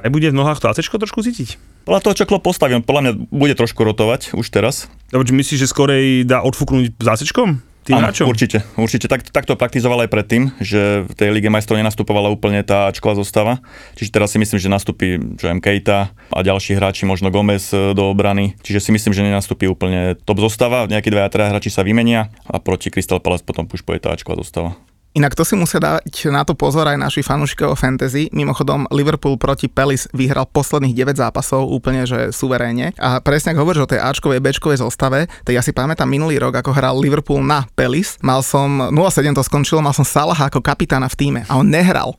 Nebude 0.00 0.32
v 0.32 0.38
nohách 0.40 0.64
to 0.64 0.72
AC 0.72 0.80
trošku 0.80 1.20
cítiť? 1.20 1.60
Podľa 1.84 2.00
toho, 2.00 2.16
čo 2.16 2.24
Klopp 2.24 2.48
postaví, 2.48 2.72
on 2.72 2.84
podľa 2.88 3.02
mňa 3.04 3.12
bude 3.28 3.52
trošku 3.52 3.84
rotovať 3.84 4.32
už 4.32 4.48
teraz. 4.48 4.88
Dobre, 5.12 5.28
myslíš, 5.36 5.60
že 5.60 5.68
skorej 5.68 6.24
dá 6.24 6.40
odfúknuť 6.40 6.96
zácečkom? 6.96 7.60
Tým 7.80 7.96
Áno, 7.96 8.12
určite, 8.12 8.60
určite. 8.76 9.08
Tak, 9.08 9.32
tak 9.32 9.48
to 9.48 9.56
praktizoval 9.56 10.04
aj 10.04 10.12
predtým, 10.12 10.52
že 10.60 11.08
v 11.08 11.12
tej 11.16 11.32
Lige 11.32 11.48
majstrov 11.48 11.80
nenastupovala 11.80 12.28
úplne 12.28 12.60
tá 12.60 12.92
čková 12.92 13.16
zostava. 13.16 13.64
Čiže 13.96 14.12
teraz 14.12 14.36
si 14.36 14.38
myslím, 14.38 14.60
že 14.60 14.68
nastupí 14.68 15.16
Joem 15.40 15.64
Keita 15.64 16.12
a 16.12 16.38
ďalší 16.44 16.76
hráči, 16.76 17.08
možno 17.08 17.32
Gomez 17.32 17.72
e, 17.72 17.96
do 17.96 18.12
obrany. 18.12 18.52
Čiže 18.60 18.84
si 18.84 18.90
myslím, 18.92 19.16
že 19.16 19.24
nenastupí 19.24 19.64
úplne 19.64 20.12
top 20.28 20.44
zostava. 20.44 20.84
Nejakí 20.92 21.08
dvaja, 21.08 21.32
traja 21.32 21.56
hráči 21.56 21.72
sa 21.72 21.80
vymenia 21.80 22.28
a 22.44 22.60
proti 22.60 22.92
Crystal 22.92 23.16
Palace 23.16 23.48
potom 23.48 23.64
už 23.64 23.80
pôjde 23.80 24.04
tá 24.04 24.12
čková 24.12 24.44
zostava. 24.44 24.76
Inak 25.10 25.34
to 25.34 25.42
si 25.42 25.58
musia 25.58 25.82
dať 25.82 26.30
na 26.30 26.46
to 26.46 26.54
pozor 26.54 26.86
aj 26.86 26.94
naši 26.94 27.26
fanúšikovia 27.26 27.74
fantasy. 27.74 28.30
Mimochodom, 28.30 28.86
Liverpool 28.94 29.34
proti 29.42 29.66
Palace 29.66 30.06
vyhral 30.14 30.46
posledných 30.46 30.94
9 30.94 31.18
zápasov 31.18 31.66
úplne, 31.66 32.06
že 32.06 32.30
suverénne. 32.30 32.94
A 32.94 33.18
presne 33.18 33.50
ako 33.50 33.66
hovoríš 33.66 33.82
o 33.82 33.90
tej 33.90 33.98
Ačkovej, 33.98 34.38
Bčkovej 34.38 34.78
zostave, 34.78 35.26
tak 35.42 35.58
ja 35.58 35.66
si 35.66 35.74
pamätám 35.74 36.06
minulý 36.06 36.38
rok, 36.38 36.54
ako 36.62 36.70
hral 36.70 36.94
Liverpool 37.02 37.42
na 37.42 37.66
Palace. 37.74 38.22
Mal 38.22 38.38
som 38.46 38.94
0-7 38.94 39.34
to 39.34 39.42
skončilo, 39.42 39.82
mal 39.82 39.90
som 39.90 40.06
Salaha 40.06 40.46
ako 40.46 40.62
kapitána 40.62 41.10
v 41.10 41.18
týme 41.18 41.40
a 41.50 41.58
on 41.58 41.66
nehral. 41.66 42.14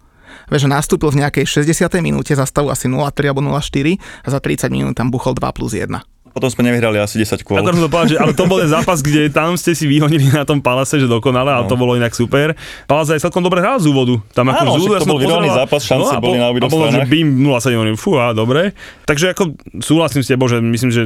Vieš, 0.52 0.68
nastúpil 0.68 1.16
v 1.16 1.24
nejakej 1.24 1.64
60. 1.64 1.96
minúte 2.04 2.36
za 2.36 2.44
stavu 2.44 2.68
asi 2.68 2.92
0-3 2.92 3.32
alebo 3.32 3.40
0-4 3.40 3.96
a 4.24 4.28
za 4.28 4.40
30 4.44 4.68
minút 4.68 5.00
tam 5.00 5.08
buchol 5.08 5.32
2 5.32 5.48
plus 5.56 5.80
1. 5.80 6.11
Potom 6.32 6.48
sme 6.48 6.68
nevyhrali 6.72 6.98
asi 6.98 7.20
10 7.20 7.44
kôl. 7.44 7.60
to 7.60 7.92
povedať, 7.92 8.16
že, 8.16 8.18
ale 8.20 8.32
to 8.32 8.48
bol 8.48 8.58
ten 8.58 8.72
zápas, 8.72 9.04
kde 9.04 9.28
tam 9.28 9.60
ste 9.60 9.76
si 9.76 9.86
vyhonili 9.86 10.32
na 10.32 10.48
tom 10.48 10.64
Palase, 10.64 10.98
že 10.98 11.08
dokonale, 11.08 11.52
ale 11.52 11.64
no. 11.68 11.72
to 11.72 11.76
bolo 11.76 12.00
inak 12.00 12.16
super. 12.16 12.56
Palase 12.88 13.20
aj 13.20 13.28
celkom 13.28 13.44
dobre 13.44 13.60
hral 13.60 13.84
z 13.84 13.92
úvodu. 13.92 14.20
Tam 14.32 14.48
ako 14.48 14.64
Áno, 14.64 14.72
z 14.72 14.80
úvodu, 14.80 15.00
to 15.04 15.10
bol 15.12 15.20
vyrovnaný 15.20 15.52
zápas, 15.52 15.82
šance 15.84 16.14
no, 16.16 16.24
boli 16.24 16.40
na 16.40 16.48
obidvoch 16.48 16.72
stranách. 16.72 17.08
že 17.08 17.12
BIM 17.12 17.30
0-7, 17.44 18.00
fú, 18.00 18.16
a 18.16 18.32
dobre. 18.32 18.72
Takže 19.04 19.36
ako 19.36 19.44
súhlasím 19.84 20.24
s 20.24 20.32
tebou, 20.32 20.48
že 20.48 20.64
myslím, 20.64 20.90
že 20.90 21.04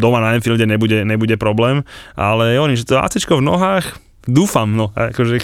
doma 0.00 0.24
na 0.24 0.34
Enfielde 0.38 0.64
nebude, 0.64 1.04
nebude 1.04 1.36
problém, 1.36 1.84
ale 2.16 2.56
oni, 2.56 2.80
že 2.80 2.88
to 2.88 2.96
ACčko 2.96 3.38
v 3.38 3.44
nohách, 3.44 4.05
Dúfam, 4.26 4.66
no, 4.66 4.90
akože 4.90 5.38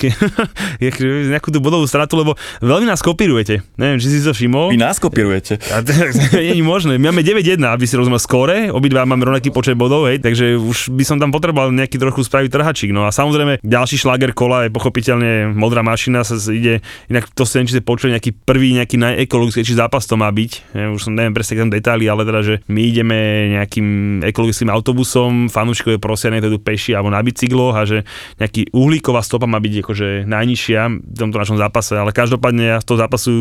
nejakú 1.33 1.55
tú 1.55 1.63
bodovú 1.63 1.87
stratu, 1.87 2.19
lebo 2.19 2.35
veľmi 2.59 2.91
nás 2.91 2.99
kopírujete. 2.99 3.63
Neviem, 3.79 4.03
či 4.03 4.11
si 4.11 4.19
to 4.27 4.35
všimol. 4.35 4.75
Vy 4.75 4.83
nás 4.83 4.99
kopírujete. 4.99 5.63
A 5.71 5.87
nie 6.43 6.59
je 6.59 6.65
možné. 6.67 6.99
My 6.99 7.15
máme 7.15 7.23
9-1, 7.23 7.63
aby 7.63 7.87
si 7.87 7.95
rozumel 7.95 8.19
skore, 8.19 8.75
obidva 8.75 9.07
máme 9.07 9.23
rovnaký 9.23 9.55
počet 9.55 9.79
bodov, 9.79 10.11
hej, 10.11 10.19
takže 10.19 10.59
už 10.59 10.91
by 10.99 11.05
som 11.07 11.23
tam 11.23 11.31
potreboval 11.31 11.71
nejaký 11.71 11.95
trochu 12.03 12.27
spraviť 12.27 12.51
trhačík. 12.51 12.91
No 12.91 13.07
a 13.07 13.15
samozrejme, 13.15 13.63
ďalší 13.63 14.03
šláger 14.03 14.35
kola 14.35 14.67
je 14.67 14.75
pochopiteľne 14.75 15.55
modrá 15.55 15.87
mašina, 15.87 16.27
sa 16.27 16.35
ide, 16.51 16.83
inak 17.07 17.31
to 17.31 17.47
ste 17.47 17.63
či 17.63 17.79
ste 17.79 17.87
počuli, 17.87 18.19
nejaký 18.19 18.35
prvý, 18.35 18.75
nejaký 18.75 18.99
najekologickejší 18.99 19.79
zápas 19.79 20.11
to 20.11 20.19
má 20.19 20.27
byť. 20.27 20.75
Ja, 20.75 20.91
už 20.91 21.07
som 21.07 21.15
neviem 21.15 21.31
presne 21.31 21.63
tam 21.63 21.71
detaily, 21.71 22.11
ale 22.11 22.27
teda, 22.27 22.41
že 22.43 22.55
my 22.67 22.81
ideme 22.83 23.19
nejakým 23.55 23.89
ekologickým 24.27 24.73
autobusom, 24.75 25.47
fanúšikové 25.47 26.03
prosia, 26.03 26.35
nech 26.35 26.43
to 26.43 26.59
peši 26.59 26.99
alebo 26.99 27.15
na 27.15 27.23
bicykloch 27.23 27.75
a 27.79 27.83
že 27.87 28.03
nejaký 28.43 28.72
uhlíková 28.73 29.21
stopa 29.21 29.45
má 29.45 29.61
byť 29.61 29.85
akože 29.85 30.09
najnižšia 30.27 30.81
v 30.91 31.17
tomto 31.17 31.37
našom 31.37 31.61
zápase, 31.61 31.93
ale 31.95 32.11
každopádne 32.11 32.77
ja 32.77 32.77
z 32.81 32.87
toho 32.89 32.99
zápasu 32.99 33.35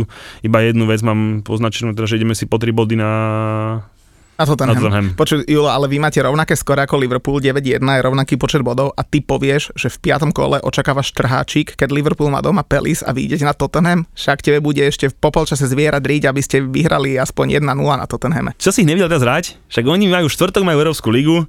iba 0.43 0.59
jednu 0.61 0.85
vec 0.85 0.99
mám 1.01 1.41
poznačenú, 1.41 1.95
teda, 1.95 2.07
že 2.07 2.19
ideme 2.19 2.35
si 2.35 2.45
po 2.45 2.59
tri 2.59 2.75
body 2.75 2.95
na 2.99 3.11
na 4.41 4.45
Tottenham. 4.49 4.73
Na 4.73 4.81
Tottenham. 4.81 5.45
Julo, 5.45 5.69
ale 5.69 5.85
vy 5.85 6.01
máte 6.01 6.17
rovnaké 6.17 6.57
skore 6.57 6.81
ako 6.81 6.97
Liverpool, 6.97 7.37
9-1 7.37 7.77
je 7.77 8.01
rovnaký 8.01 8.41
počet 8.41 8.65
bodov 8.65 8.89
a 8.97 9.05
ty 9.05 9.21
povieš, 9.21 9.77
že 9.77 9.93
v 9.93 9.97
piatom 10.01 10.33
kole 10.33 10.57
očakávaš 10.65 11.13
trháčik, 11.13 11.77
keď 11.77 11.93
Liverpool 11.93 12.33
má 12.33 12.41
doma 12.41 12.65
Pelis 12.65 13.05
a 13.05 13.13
vy 13.13 13.29
idete 13.29 13.45
na 13.45 13.53
Tottenham? 13.53 14.09
Však 14.17 14.41
tebe 14.41 14.57
bude 14.57 14.81
ešte 14.81 15.13
v 15.13 15.15
popolčase 15.15 15.69
zvierať 15.69 16.01
riť, 16.01 16.23
aby 16.25 16.41
ste 16.41 16.65
vyhrali 16.65 17.21
aspoň 17.21 17.61
1-0 17.61 17.69
na 17.69 18.05
Tottenhame. 18.09 18.51
Čo 18.57 18.73
si 18.73 18.81
ich 18.81 18.89
nevidel 18.89 19.13
teraz 19.13 19.21
hrať? 19.21 19.45
Však 19.69 19.85
oni 19.85 20.09
majú 20.09 20.25
štvrtok, 20.25 20.65
majú 20.65 20.77
Európsku 20.81 21.13
ligu, 21.13 21.45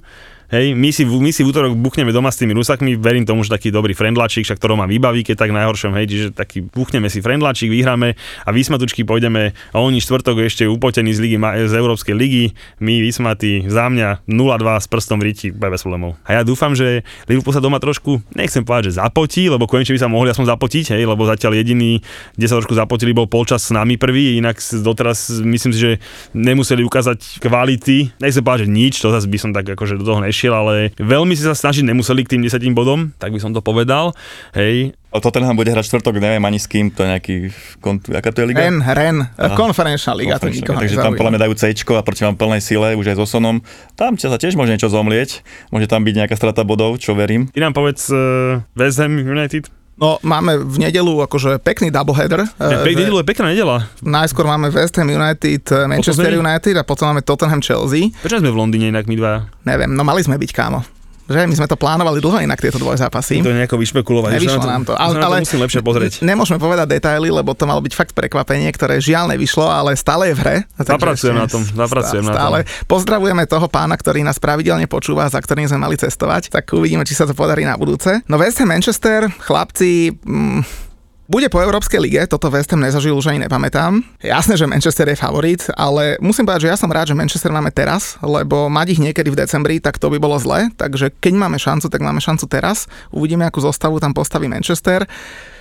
Hej, 0.53 0.77
my 0.77 0.93
si, 0.93 1.01
my 1.01 1.33
si 1.33 1.41
v 1.41 1.49
útorok 1.49 1.73
buchneme 1.73 2.13
doma 2.13 2.29
s 2.29 2.37
tými 2.37 2.53
Rusakmi, 2.53 2.93
verím 2.93 3.25
tomu, 3.25 3.41
že 3.41 3.49
taký 3.49 3.73
dobrý 3.73 3.97
friendlačík, 3.97 4.45
však 4.45 4.61
ktorého 4.61 4.77
mám 4.77 4.85
vybaví, 4.85 5.25
keď 5.25 5.41
tak 5.41 5.49
najhoršom, 5.49 5.97
hej, 5.97 6.05
čiže 6.05 6.27
taký 6.29 6.61
buchneme 6.61 7.09
si 7.09 7.25
friendlačík, 7.25 7.73
vyhráme 7.73 8.13
a 8.45 8.49
vysmatučky 8.53 9.01
pôjdeme 9.01 9.57
a 9.73 9.77
oni 9.81 9.97
štvrtok 9.97 10.45
ešte 10.45 10.69
upotení 10.69 11.09
z, 11.09 11.25
ligy, 11.25 11.37
z 11.41 11.73
Európskej 11.73 12.13
ligy, 12.13 12.53
my 12.85 13.01
vysmatí 13.01 13.65
za 13.65 13.89
mňa 13.89 14.29
0-2 14.29 14.77
s 14.77 14.85
prstom 14.85 15.17
v 15.17 15.33
ríti, 15.33 15.47
bez 15.49 15.81
problémov. 15.81 16.21
A 16.21 16.37
ja 16.37 16.41
dúfam, 16.45 16.77
že 16.77 17.01
Liverpool 17.25 17.57
sa 17.57 17.57
doma 17.57 17.81
trošku, 17.81 18.21
nechcem 18.37 18.61
povedať, 18.61 18.93
že 18.93 19.01
zapotí, 19.01 19.49
lebo 19.49 19.65
konečne 19.65 19.97
by 19.97 20.05
sa 20.05 20.13
mohli 20.13 20.29
aspoň 20.29 20.53
zapotiť, 20.53 20.93
hej, 20.93 21.09
lebo 21.09 21.25
zatiaľ 21.25 21.57
jediný, 21.65 21.97
kde 22.37 22.45
sa 22.45 22.61
trošku 22.61 22.77
zapotili, 22.77 23.09
bol 23.09 23.25
polčas 23.25 23.65
s 23.65 23.73
nami 23.73 23.97
prvý, 23.97 24.37
inak 24.37 24.61
doteraz 24.61 25.33
myslím 25.41 25.73
si, 25.73 25.79
že 25.81 25.91
nemuseli 26.37 26.85
ukázať 26.85 27.41
kvality, 27.41 28.21
nechcem 28.21 28.45
povedať, 28.45 28.69
že 28.69 28.69
nič, 28.69 28.93
to 29.01 29.09
zase 29.09 29.25
by 29.25 29.37
som 29.41 29.49
tak 29.49 29.65
akože 29.73 29.97
do 29.97 30.05
toho 30.05 30.21
nešiel, 30.21 30.42
ale 30.51 30.91
veľmi 30.97 31.37
si 31.37 31.45
sa 31.45 31.55
snažiť 31.55 31.85
nemuseli 31.87 32.25
k 32.25 32.35
tým 32.35 32.41
10 32.43 32.59
bodom, 32.73 33.13
tak 33.21 33.31
by 33.31 33.39
som 33.39 33.53
to 33.53 33.61
povedal, 33.63 34.11
hej, 34.57 34.97
A 35.13 35.21
Tottenham 35.21 35.53
bude 35.53 35.69
hrať 35.69 35.93
štvrtok, 35.93 36.17
neviem 36.17 36.41
ani 36.41 36.57
s 36.57 36.65
kým, 36.65 36.89
to 36.89 37.05
je 37.05 37.09
nejaký, 37.13 37.35
kon, 37.77 38.01
aká 38.01 38.33
to 38.33 38.41
je 38.41 38.49
liga? 38.49 38.65
Ren, 38.65 38.81
Ren, 38.81 39.17
Aha. 39.37 39.53
konferenčná 39.53 40.17
liga, 40.17 40.41
to 40.41 40.49
nikoho 40.49 40.81
Takže 40.81 40.97
tam 40.97 41.13
podľa 41.13 41.37
mňa 41.37 41.41
dajú 41.45 41.53
C 41.53 41.69
a 41.69 42.01
proti 42.01 42.25
vám 42.25 42.33
plnej 42.33 42.61
sile, 42.65 42.97
už 42.97 43.13
aj 43.13 43.17
so 43.21 43.25
Sonom. 43.29 43.61
Tam 43.93 44.17
sa 44.17 44.41
tiež 44.41 44.57
môže 44.57 44.73
niečo 44.73 44.89
zomlieť, 44.89 45.45
môže 45.69 45.85
tam 45.85 46.01
byť 46.01 46.15
nejaká 46.25 46.33
strata 46.33 46.65
bodov, 46.65 46.97
čo 46.97 47.13
verím. 47.13 47.45
ty 47.53 47.61
nám 47.61 47.77
povedz 47.77 48.09
uh, 48.09 48.65
West 48.73 48.97
Ham 48.97 49.21
United, 49.21 49.69
No, 49.93 50.17
máme 50.25 50.57
v 50.57 50.89
nedelu 50.89 51.21
akože 51.29 51.61
pekný 51.61 51.93
doubleheader. 51.93 52.49
eh, 52.49 52.81
že 52.81 52.97
nedelu 52.97 53.21
je 53.21 53.25
pekná 53.29 53.53
nedela, 53.53 53.85
Najskôr 54.01 54.49
máme 54.49 54.73
West 54.73 54.97
Ham 54.97 55.05
United, 55.05 55.61
eh, 55.69 55.85
Manchester 55.85 56.33
United 56.33 56.73
a 56.73 56.83
potom 56.83 57.13
máme 57.13 57.21
Tottenham 57.21 57.61
Chelsea. 57.61 58.09
prečo 58.25 58.41
sme 58.41 58.49
v 58.49 58.57
Londýne 58.57 58.89
inak 58.89 59.05
my 59.05 59.15
dva? 59.15 59.45
Neviem, 59.69 59.93
no 59.93 60.01
mali 60.01 60.25
sme 60.25 60.41
byť 60.41 60.49
kámo. 60.49 60.81
Že 61.23 61.47
my 61.47 61.55
sme 61.55 61.67
to 61.71 61.79
plánovali 61.79 62.19
dlho 62.19 62.43
inak 62.43 62.59
tieto 62.59 62.75
dve 62.75 62.99
zápasy. 62.99 63.39
To 63.39 63.55
nejako 63.55 63.79
vyšpekulovať, 63.79 64.35
Nevyšlo 64.35 64.63
nám 64.67 64.83
to. 64.83 64.93
Ale, 64.93 65.15
na 65.15 65.19
to 65.23 65.25
ale 65.31 65.35
musím 65.47 65.61
lepšie 65.63 65.81
pozrieť. 65.81 66.13
Nemôžeme 66.19 66.59
povedať 66.59 66.99
detaily, 66.99 67.31
lebo 67.31 67.55
to 67.55 67.63
malo 67.63 67.79
byť 67.79 67.93
fakt 67.95 68.11
prekvapenie, 68.11 68.67
ktoré 68.75 68.99
žiaľ 68.99 69.31
nevyšlo, 69.31 69.63
ale 69.63 69.95
stále 69.95 70.31
je 70.31 70.35
v 70.35 70.39
hre. 70.43 70.55
Zapracujem 70.75 71.35
na 71.35 71.47
tom, 71.47 71.63
zapracujem 71.63 72.23
na 72.27 72.31
tom. 72.31 72.35
stále. 72.35 72.57
Pozdravujeme 72.85 73.43
toho 73.47 73.67
pána, 73.71 73.95
ktorý 73.95 74.19
nás 74.21 74.35
pravidelne 74.35 74.85
počúva, 74.91 75.31
za 75.31 75.39
ktorým 75.39 75.71
sme 75.71 75.79
mali 75.79 75.95
cestovať. 75.95 76.51
Tak 76.51 76.75
uvidíme, 76.75 77.07
či 77.07 77.15
sa 77.15 77.23
to 77.23 77.31
podarí 77.31 77.63
na 77.63 77.79
budúce. 77.79 78.19
No 78.27 78.35
West 78.35 78.59
Ham 78.59 78.75
Manchester, 78.75 79.31
chlapci, 79.39 80.11
mm, 80.11 80.92
bude 81.23 81.47
po 81.47 81.63
Európskej 81.63 81.99
lige, 82.03 82.21
toto 82.27 82.51
West 82.51 82.71
Ham 82.75 82.83
nezažil, 82.83 83.15
už 83.15 83.31
ani 83.31 83.47
nepamätám. 83.47 84.03
Jasné, 84.19 84.59
že 84.59 84.67
Manchester 84.67 85.07
je 85.07 85.15
favorit, 85.15 85.63
ale 85.73 86.19
musím 86.19 86.43
povedať, 86.43 86.67
že 86.67 86.71
ja 86.75 86.77
som 86.79 86.91
rád, 86.91 87.11
že 87.11 87.15
Manchester 87.15 87.51
máme 87.51 87.71
teraz, 87.71 88.19
lebo 88.19 88.67
mať 88.67 88.97
ich 88.97 88.99
niekedy 88.99 89.31
v 89.31 89.39
decembri, 89.39 89.79
tak 89.79 89.97
to 89.99 90.11
by 90.11 90.19
bolo 90.19 90.35
zle. 90.35 90.67
Takže 90.75 91.15
keď 91.23 91.33
máme 91.39 91.55
šancu, 91.55 91.87
tak 91.87 92.03
máme 92.03 92.19
šancu 92.19 92.43
teraz. 92.51 92.91
Uvidíme, 93.15 93.47
akú 93.47 93.63
zostavu 93.63 94.03
tam 94.03 94.11
postaví 94.11 94.51
Manchester. 94.51 95.07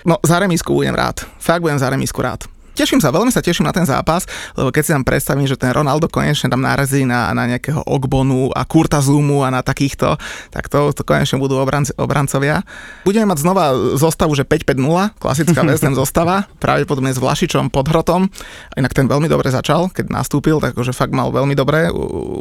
No, 0.03 0.19
za 0.27 0.43
remisku 0.43 0.75
budem 0.75 0.99
rád. 0.99 1.23
Fakt 1.39 1.63
budem 1.63 1.79
za 1.79 1.87
remisku 1.87 2.19
rád. 2.19 2.43
Teším 2.73 3.05
sa, 3.05 3.13
veľmi 3.13 3.29
sa 3.29 3.45
teším 3.45 3.69
na 3.69 3.75
ten 3.77 3.85
zápas, 3.85 4.25
lebo 4.57 4.73
keď 4.73 4.83
si 4.83 4.91
tam 4.97 5.05
predstavím, 5.05 5.45
že 5.45 5.61
ten 5.61 5.77
Ronaldo 5.77 6.09
konečne 6.09 6.49
tam 6.49 6.65
narazí 6.65 7.05
na, 7.05 7.29
na 7.37 7.45
nejakého 7.45 7.85
Ogbonu 7.85 8.49
a 8.49 8.65
Kurta 8.65 9.05
Zumu 9.05 9.45
a 9.45 9.53
na 9.53 9.61
takýchto, 9.61 10.17
tak 10.49 10.73
to, 10.73 10.89
to 10.97 11.05
konečne 11.05 11.37
budú 11.37 11.61
obranc, 11.61 11.93
obrancovia. 12.01 12.65
Budeme 13.05 13.29
mať 13.29 13.45
znova 13.45 13.77
zostavu, 14.01 14.33
že 14.33 14.49
5-5-0, 14.49 15.21
klasická 15.21 15.61
West 15.69 15.85
Ham 15.85 15.93
zostava, 15.93 16.49
pravdepodobne 16.65 17.13
s 17.13 17.21
Vlašičom 17.21 17.69
pod 17.69 17.93
hrotom. 17.93 18.33
Inak 18.81 18.97
ten 18.97 19.05
veľmi 19.05 19.29
dobre 19.29 19.53
začal, 19.53 19.93
keď 19.93 20.09
nastúpil, 20.09 20.57
takže 20.57 20.97
fakt 20.97 21.13
mal 21.13 21.29
veľmi 21.29 21.53
dobré 21.53 21.93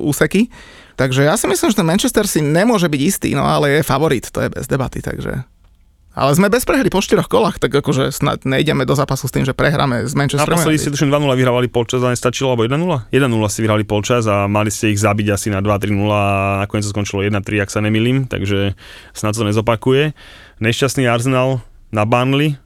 úseky. 0.08 0.48
Takže 0.96 1.28
ja 1.28 1.36
si 1.36 1.52
myslím, 1.52 1.76
že 1.76 1.80
ten 1.80 1.88
Manchester 1.88 2.24
si 2.24 2.40
nemôže 2.40 2.88
byť 2.88 3.02
istý, 3.04 3.30
no 3.36 3.44
ale 3.44 3.80
je 3.80 3.84
favorit, 3.84 4.32
to 4.32 4.40
je 4.40 4.48
bez 4.48 4.64
debaty, 4.72 5.04
takže... 5.04 5.51
Ale 6.12 6.36
sme 6.36 6.51
bez 6.51 6.68
prehry 6.68 6.91
po 6.91 6.99
štyroch 6.99 7.32
kolách, 7.32 7.55
tak 7.55 7.72
akože 7.72 8.12
snad 8.12 8.43
nejdeme 8.43 8.84
do 8.84 8.91
zápasu 8.91 9.28
s 9.28 9.34
tým, 9.34 9.47
že 9.47 9.55
prehráme 9.55 10.03
s 10.03 10.12
Manchesterom. 10.12 10.59
Naposledy 10.59 10.76
ste 10.76 10.91
tuším 10.91 11.07
2-0 11.07 11.24
vyhrávali 11.39 11.72
polčas 11.72 12.03
a 12.03 12.12
nestačilo, 12.12 12.51
alebo 12.51 12.68
1-0? 12.68 13.07
1-0 13.16 13.16
ste 13.47 13.62
vyhrali 13.64 13.84
polčas 13.88 14.28
a 14.28 14.43
mali 14.51 14.68
ste 14.68 14.91
ich 14.91 14.99
zabiť 14.99 15.28
asi 15.32 15.47
na 15.47 15.64
2-3-0 15.64 16.03
a 16.12 16.24
nakoniec 16.68 16.84
to 16.84 16.91
skončilo 16.91 17.24
1-3, 17.24 17.64
ak 17.64 17.72
sa 17.72 17.80
nemilím, 17.80 18.28
takže 18.28 18.76
snad 19.16 19.39
to 19.39 19.47
nezopakuje. 19.47 20.12
Nešťastný 20.59 21.07
Arsenal 21.07 21.64
na 21.95 22.03
Burnley. 22.03 22.59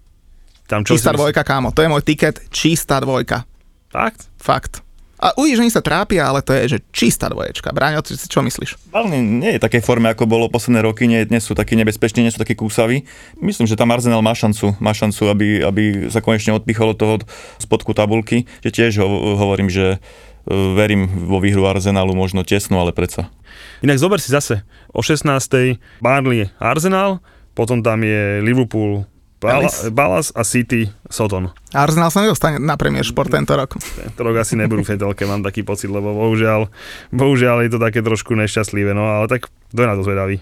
Tam 0.66 0.82
čo 0.82 0.98
Čistá 0.98 1.14
si- 1.14 1.18
dvojka, 1.22 1.46
kámo, 1.46 1.70
to 1.70 1.86
je 1.86 1.90
môj 1.90 2.02
tiket, 2.02 2.42
čistá 2.50 2.98
dvojka. 2.98 3.46
Fakt? 3.94 4.26
Fakt. 4.42 4.85
A 5.16 5.32
uvidíš, 5.40 5.64
že 5.64 5.64
oni 5.64 5.74
sa 5.74 5.84
trápia, 5.84 6.28
ale 6.28 6.44
to 6.44 6.52
je, 6.52 6.76
že 6.76 6.80
čistá 6.92 7.32
dvoječka. 7.32 7.72
Bráňo, 7.72 8.04
ty 8.04 8.20
si 8.20 8.28
čo 8.28 8.44
myslíš? 8.44 8.92
Burnley 8.92 9.24
nie 9.24 9.56
je 9.56 9.60
v 9.60 9.66
takej 9.66 9.82
forme, 9.82 10.12
ako 10.12 10.28
bolo 10.28 10.52
posledné 10.52 10.84
roky, 10.84 11.08
nie, 11.08 11.24
nie 11.24 11.40
sú 11.40 11.56
takí 11.56 11.80
nebezpeční, 11.80 12.28
nie 12.28 12.34
sú 12.36 12.40
takí 12.44 12.52
kúsaví. 12.52 13.08
Myslím, 13.40 13.64
že 13.64 13.80
tam 13.80 13.96
Arsenal 13.96 14.20
má 14.20 14.36
šancu, 14.36 14.76
má 14.84 14.92
šancu, 14.92 15.32
aby, 15.32 15.64
aby 15.64 15.84
sa 16.12 16.20
konečne 16.20 16.52
odpichol 16.52 16.92
od 16.92 17.00
toho 17.00 17.14
spodku 17.64 17.96
tabulky, 17.96 18.44
že 18.60 18.76
tiež 18.76 19.00
ho, 19.00 19.08
hovorím, 19.40 19.72
že 19.72 19.96
e, 19.96 19.98
verím 20.52 21.08
vo 21.08 21.40
výhru 21.40 21.64
Arsenalu, 21.64 22.12
možno 22.12 22.44
tesnú, 22.44 22.84
ale 22.84 22.92
predsa. 22.92 23.32
Inak 23.80 24.04
zober 24.04 24.20
si 24.20 24.36
zase, 24.36 24.68
o 24.92 25.00
16. 25.00 25.32
Burnley 26.04 26.52
Arsenal, 26.60 27.24
potom 27.56 27.80
tam 27.80 28.04
je 28.04 28.44
Liverpool 28.44 29.08
Palace. 29.40 30.32
A 30.36 30.42
City 30.48 30.88
Soton. 31.12 31.52
Arsenal 31.76 32.10
sa 32.10 32.24
nedostane 32.24 32.58
na 32.58 32.80
Premier 32.80 33.04
Sport 33.04 33.36
tento 33.36 33.54
rok. 33.54 33.76
Tento 33.76 34.22
rok 34.24 34.36
asi 34.40 34.56
nebudú 34.56 34.82
v 34.82 34.96
telke, 34.96 35.28
mám 35.28 35.44
taký 35.44 35.62
pocit, 35.62 35.92
lebo 35.92 36.16
bohužiaľ, 36.16 36.72
bohužiaľ 37.12 37.68
je 37.68 37.70
to 37.76 37.80
také 37.84 38.00
trošku 38.00 38.32
nešťastlivé, 38.34 38.96
no 38.96 39.06
ale 39.06 39.28
tak 39.28 39.52
kto 39.76 39.80
je 39.84 39.90
na 39.92 39.96
to 40.00 40.08
zvedavý. 40.08 40.40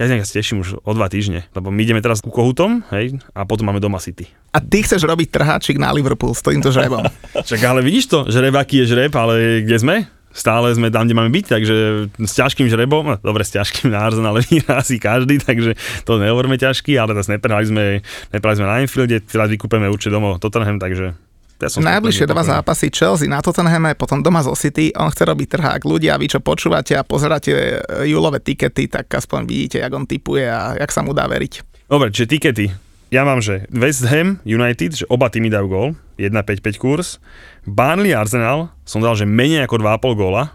Ja 0.00 0.08
sa 0.08 0.24
teším 0.24 0.64
už 0.64 0.80
o 0.80 0.92
dva 0.96 1.12
týždne, 1.12 1.44
lebo 1.52 1.68
my 1.68 1.80
ideme 1.84 2.00
teraz 2.00 2.24
ku 2.24 2.32
Kohutom, 2.32 2.80
hej, 2.96 3.20
a 3.36 3.44
potom 3.44 3.68
máme 3.68 3.78
doma 3.78 4.00
City. 4.00 4.24
A 4.56 4.58
ty 4.58 4.80
chceš 4.80 5.04
robiť 5.04 5.28
trháčik 5.28 5.76
na 5.76 5.92
Liverpool 5.92 6.32
s 6.32 6.40
týmto 6.40 6.72
žrebom. 6.72 7.04
Čak, 7.48 7.60
ale 7.60 7.84
vidíš 7.84 8.08
to, 8.08 8.18
žreb 8.32 8.56
aký 8.56 8.82
je 8.82 8.96
žreb, 8.96 9.12
ale 9.14 9.62
kde 9.62 9.76
sme? 9.76 9.96
Stále 10.30 10.70
sme 10.78 10.94
tam, 10.94 11.10
kde 11.10 11.18
máme 11.18 11.34
byť, 11.34 11.46
takže 11.50 11.76
s 12.22 12.32
ťažkým 12.38 12.70
žrebom, 12.70 13.02
no, 13.02 13.16
dobre, 13.18 13.42
s 13.42 13.50
ťažkým 13.50 13.90
na 13.90 14.06
Arsenal, 14.06 14.38
ale 14.38 14.46
vyhrá 14.46 14.78
asi 14.78 15.02
každý, 15.02 15.42
takže 15.42 15.74
to 16.06 16.22
nehovoríme 16.22 16.54
ťažký, 16.54 16.94
ale 16.94 17.18
teraz 17.18 17.26
neprehrali 17.26 17.66
sme, 17.66 17.84
neprehrali 18.30 18.58
sme 18.62 18.66
na 18.70 18.78
Anfielde, 18.78 19.18
teraz 19.26 19.50
vykúpeme 19.50 19.90
určite 19.90 20.14
domov 20.14 20.38
Tottenham, 20.38 20.78
takže 20.78 21.18
ja 21.60 21.68
som 21.68 21.84
Najbližšie 21.84 22.24
dva 22.24 22.40
zápasy 22.40 22.88
Chelsea 22.88 23.28
na 23.28 23.44
Tottenhame, 23.44 23.92
potom 23.92 24.24
doma 24.24 24.40
zo 24.40 24.56
City. 24.56 24.96
On 24.96 25.12
chce 25.12 25.28
robiť 25.28 25.60
trhák. 25.60 25.84
Ľudia, 25.84 26.16
vy 26.16 26.32
čo 26.32 26.40
počúvate 26.40 26.96
a 26.96 27.04
pozeráte 27.04 27.52
e, 27.52 28.08
júlové 28.08 28.40
tikety, 28.40 28.88
tak 28.88 29.12
aspoň 29.12 29.44
vidíte, 29.44 29.76
jak 29.84 29.92
on 29.92 30.08
typuje 30.08 30.48
a 30.48 30.80
jak 30.80 30.88
sa 30.88 31.04
mu 31.04 31.12
dá 31.12 31.28
veriť. 31.28 31.84
Dobre, 31.84 32.08
čiže 32.16 32.32
tikety. 32.32 32.89
Ja 33.10 33.26
mám, 33.26 33.42
že 33.42 33.66
West 33.74 34.06
Ham 34.06 34.38
United, 34.46 35.02
že 35.02 35.04
oba 35.10 35.26
týmy 35.26 35.50
dajú 35.50 35.66
gól, 35.66 35.88
1,55 36.14 36.78
kurz. 36.78 37.18
Burnley 37.66 38.14
Arsenal 38.14 38.70
som 38.86 39.02
dal, 39.02 39.18
že 39.18 39.26
menej 39.26 39.66
ako 39.66 39.82
2,5 39.82 40.14
góla. 40.14 40.54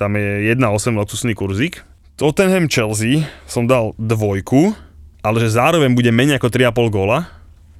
Tam 0.00 0.16
je 0.16 0.56
1,8 0.56 0.96
luxusný 0.96 1.36
kurzík. 1.36 1.84
Tottenham 2.16 2.64
Chelsea 2.72 3.28
som 3.44 3.68
dal 3.68 3.92
dvojku, 4.00 4.72
ale 5.20 5.36
že 5.44 5.52
zároveň 5.52 5.92
bude 5.92 6.08
menej 6.08 6.40
ako 6.40 6.48
3,5 6.48 6.96
góla, 6.96 7.28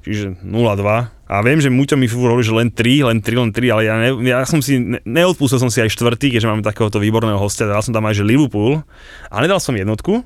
čiže 0.04 0.44
0,2. 0.44 1.08
A 1.32 1.40
viem, 1.40 1.64
že 1.64 1.72
Muťo 1.72 1.96
mi 1.96 2.04
hovorí, 2.04 2.44
že 2.44 2.52
len 2.52 2.68
3, 2.68 3.08
len 3.08 3.18
3, 3.24 3.48
len 3.48 3.50
3, 3.56 3.72
ale 3.72 3.82
ja, 3.88 3.94
ne, 3.96 4.10
ja 4.28 4.44
som 4.44 4.60
si, 4.60 4.76
ne, 4.76 5.00
neodpustil 5.08 5.56
som 5.56 5.72
si 5.72 5.80
aj 5.80 5.88
štvrtý, 5.88 6.36
keďže 6.36 6.52
máme 6.52 6.60
takéhoto 6.60 7.00
výborného 7.00 7.40
hostia, 7.40 7.64
dal 7.64 7.80
som 7.80 7.96
tam 7.96 8.04
aj, 8.04 8.20
že 8.20 8.28
Liverpool, 8.28 8.84
a 9.32 9.36
nedal 9.40 9.56
som 9.56 9.72
jednotku, 9.72 10.20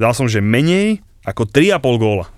dal 0.00 0.16
som, 0.16 0.24
že 0.24 0.40
menej 0.40 1.04
ako 1.28 1.44
3,5 1.44 2.00
góla. 2.00 2.32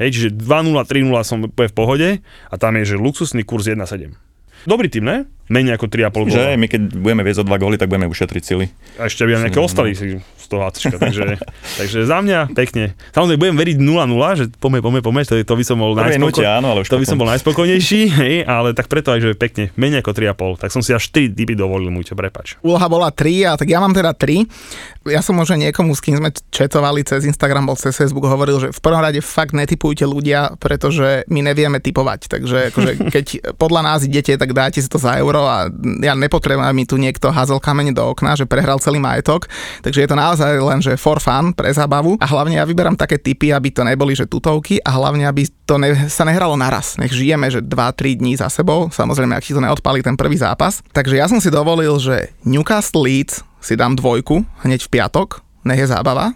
Hej, 0.00 0.16
čiže 0.16 0.28
2-0, 0.32 0.80
3-0 0.80 1.12
som 1.28 1.44
v 1.44 1.74
pohode 1.76 2.24
a 2.24 2.54
tam 2.56 2.80
je, 2.80 2.96
že 2.96 2.96
luxusný 2.96 3.44
kurz 3.44 3.68
1,7. 3.68 4.16
Dobrý 4.64 4.88
tým, 4.88 5.04
ne? 5.04 5.16
Menej 5.50 5.74
ako 5.74 5.90
3,5 5.90 6.30
Že 6.30 6.42
góla. 6.46 6.60
my 6.62 6.66
keď 6.70 6.80
budeme 6.94 7.22
viesť 7.26 7.40
o 7.42 7.44
dva 7.44 7.58
góly, 7.58 7.74
tak 7.74 7.90
budeme 7.90 8.06
ušetriť 8.06 8.42
sily. 8.46 8.70
A 9.02 9.10
ešte 9.10 9.26
by 9.26 9.50
nejaké 9.50 9.58
ostali 9.58 9.98
si 9.98 10.22
z 10.22 10.46
toho 10.46 10.62
ACčka, 10.62 10.94
takže, 10.94 11.42
takže 11.82 11.98
za 12.06 12.22
mňa 12.22 12.54
pekne. 12.54 12.94
Samozrejme 13.10 13.38
budem 13.38 13.56
veriť 13.58 13.76
0-0, 13.82 14.38
že 14.38 14.44
pome, 14.62 14.78
pome, 14.78 15.02
pome, 15.02 15.26
to, 15.26 15.34
to 15.42 15.54
by 15.58 15.64
som 15.66 15.82
bol 15.82 15.98
áno, 15.98 16.66
ale 16.70 16.86
už 16.86 16.88
to 16.88 17.02
by 17.02 17.06
som 17.06 17.18
bol 17.18 17.26
najspokojnejší, 17.26 18.00
hej, 18.22 18.34
ale 18.46 18.78
tak 18.78 18.86
preto 18.86 19.10
aj, 19.10 19.20
že 19.26 19.30
pekne, 19.34 19.74
menej 19.74 20.06
ako 20.06 20.14
3,5, 20.14 20.62
tak 20.62 20.70
som 20.70 20.86
si 20.86 20.94
až 20.94 21.02
4 21.10 21.34
typy 21.34 21.58
dovolil, 21.58 21.90
Muťo, 21.90 22.14
prepač. 22.14 22.54
Úloha 22.62 22.86
bola 22.86 23.10
3, 23.10 23.50
a 23.50 23.52
tak 23.58 23.66
ja 23.66 23.82
mám 23.82 23.90
teda 23.90 24.14
3. 24.14 25.10
Ja 25.10 25.24
som 25.24 25.34
možno 25.34 25.58
niekomu, 25.58 25.96
s 25.96 26.04
kým 26.04 26.22
sme 26.22 26.30
četovali 26.30 27.02
cez 27.02 27.26
Instagram, 27.26 27.66
bol 27.66 27.74
cez 27.74 27.96
Facebook, 27.98 28.28
hovoril, 28.30 28.62
že 28.62 28.68
v 28.70 28.80
prvom 28.84 29.02
rade 29.02 29.18
fakt 29.18 29.56
netypujte 29.56 30.06
ľudia, 30.06 30.54
pretože 30.60 31.24
my 31.26 31.40
nevieme 31.42 31.82
typovať. 31.82 32.28
Takže 32.28 32.56
akože, 32.70 32.90
keď 33.14 33.26
podľa 33.56 33.80
nás 33.82 34.04
idete, 34.04 34.36
tak 34.36 34.52
dáte 34.52 34.78
si 34.78 34.86
to 34.86 35.00
za 35.00 35.16
euro 35.16 35.39
a 35.44 35.68
ja 36.02 36.12
nepotrebujem, 36.16 36.64
aby 36.64 36.76
mi 36.76 36.84
tu 36.88 36.96
niekto 36.96 37.30
házel 37.30 37.60
kamene 37.60 37.92
do 37.94 38.02
okna, 38.04 38.34
že 38.34 38.48
prehral 38.48 38.80
celý 38.80 38.98
majetok. 38.98 39.46
Takže 39.84 40.04
je 40.04 40.08
to 40.08 40.16
naozaj 40.16 40.50
len, 40.60 40.80
že 40.80 40.96
for 40.96 41.20
fun, 41.20 41.52
pre 41.52 41.70
zábavu. 41.70 42.16
A 42.20 42.26
hlavne 42.26 42.58
ja 42.58 42.64
vyberám 42.64 42.96
také 42.96 43.20
typy, 43.20 43.54
aby 43.54 43.70
to 43.70 43.84
neboli, 43.84 44.16
že 44.16 44.28
tutovky 44.28 44.80
a 44.80 44.90
hlavne, 44.96 45.24
aby 45.24 45.46
to 45.64 45.78
ne, 45.78 46.08
sa 46.10 46.26
nehralo 46.26 46.58
naraz. 46.58 46.98
Nech 46.98 47.14
žijeme, 47.14 47.46
že 47.48 47.62
2-3 47.62 48.20
dní 48.20 48.34
za 48.34 48.50
sebou. 48.50 48.90
Samozrejme, 48.90 49.36
ak 49.36 49.44
ti 49.44 49.54
to 49.54 49.62
neodpali 49.62 50.02
ten 50.02 50.18
prvý 50.18 50.40
zápas. 50.40 50.82
Takže 50.90 51.14
ja 51.16 51.30
som 51.30 51.38
si 51.38 51.52
dovolil, 51.52 51.96
že 52.02 52.34
Newcastle 52.42 53.06
Leeds 53.06 53.46
si 53.60 53.76
dám 53.76 53.94
dvojku 53.94 54.42
hneď 54.64 54.88
v 54.88 54.92
piatok, 54.98 55.44
nech 55.68 55.78
je 55.78 55.92
zábava. 55.92 56.32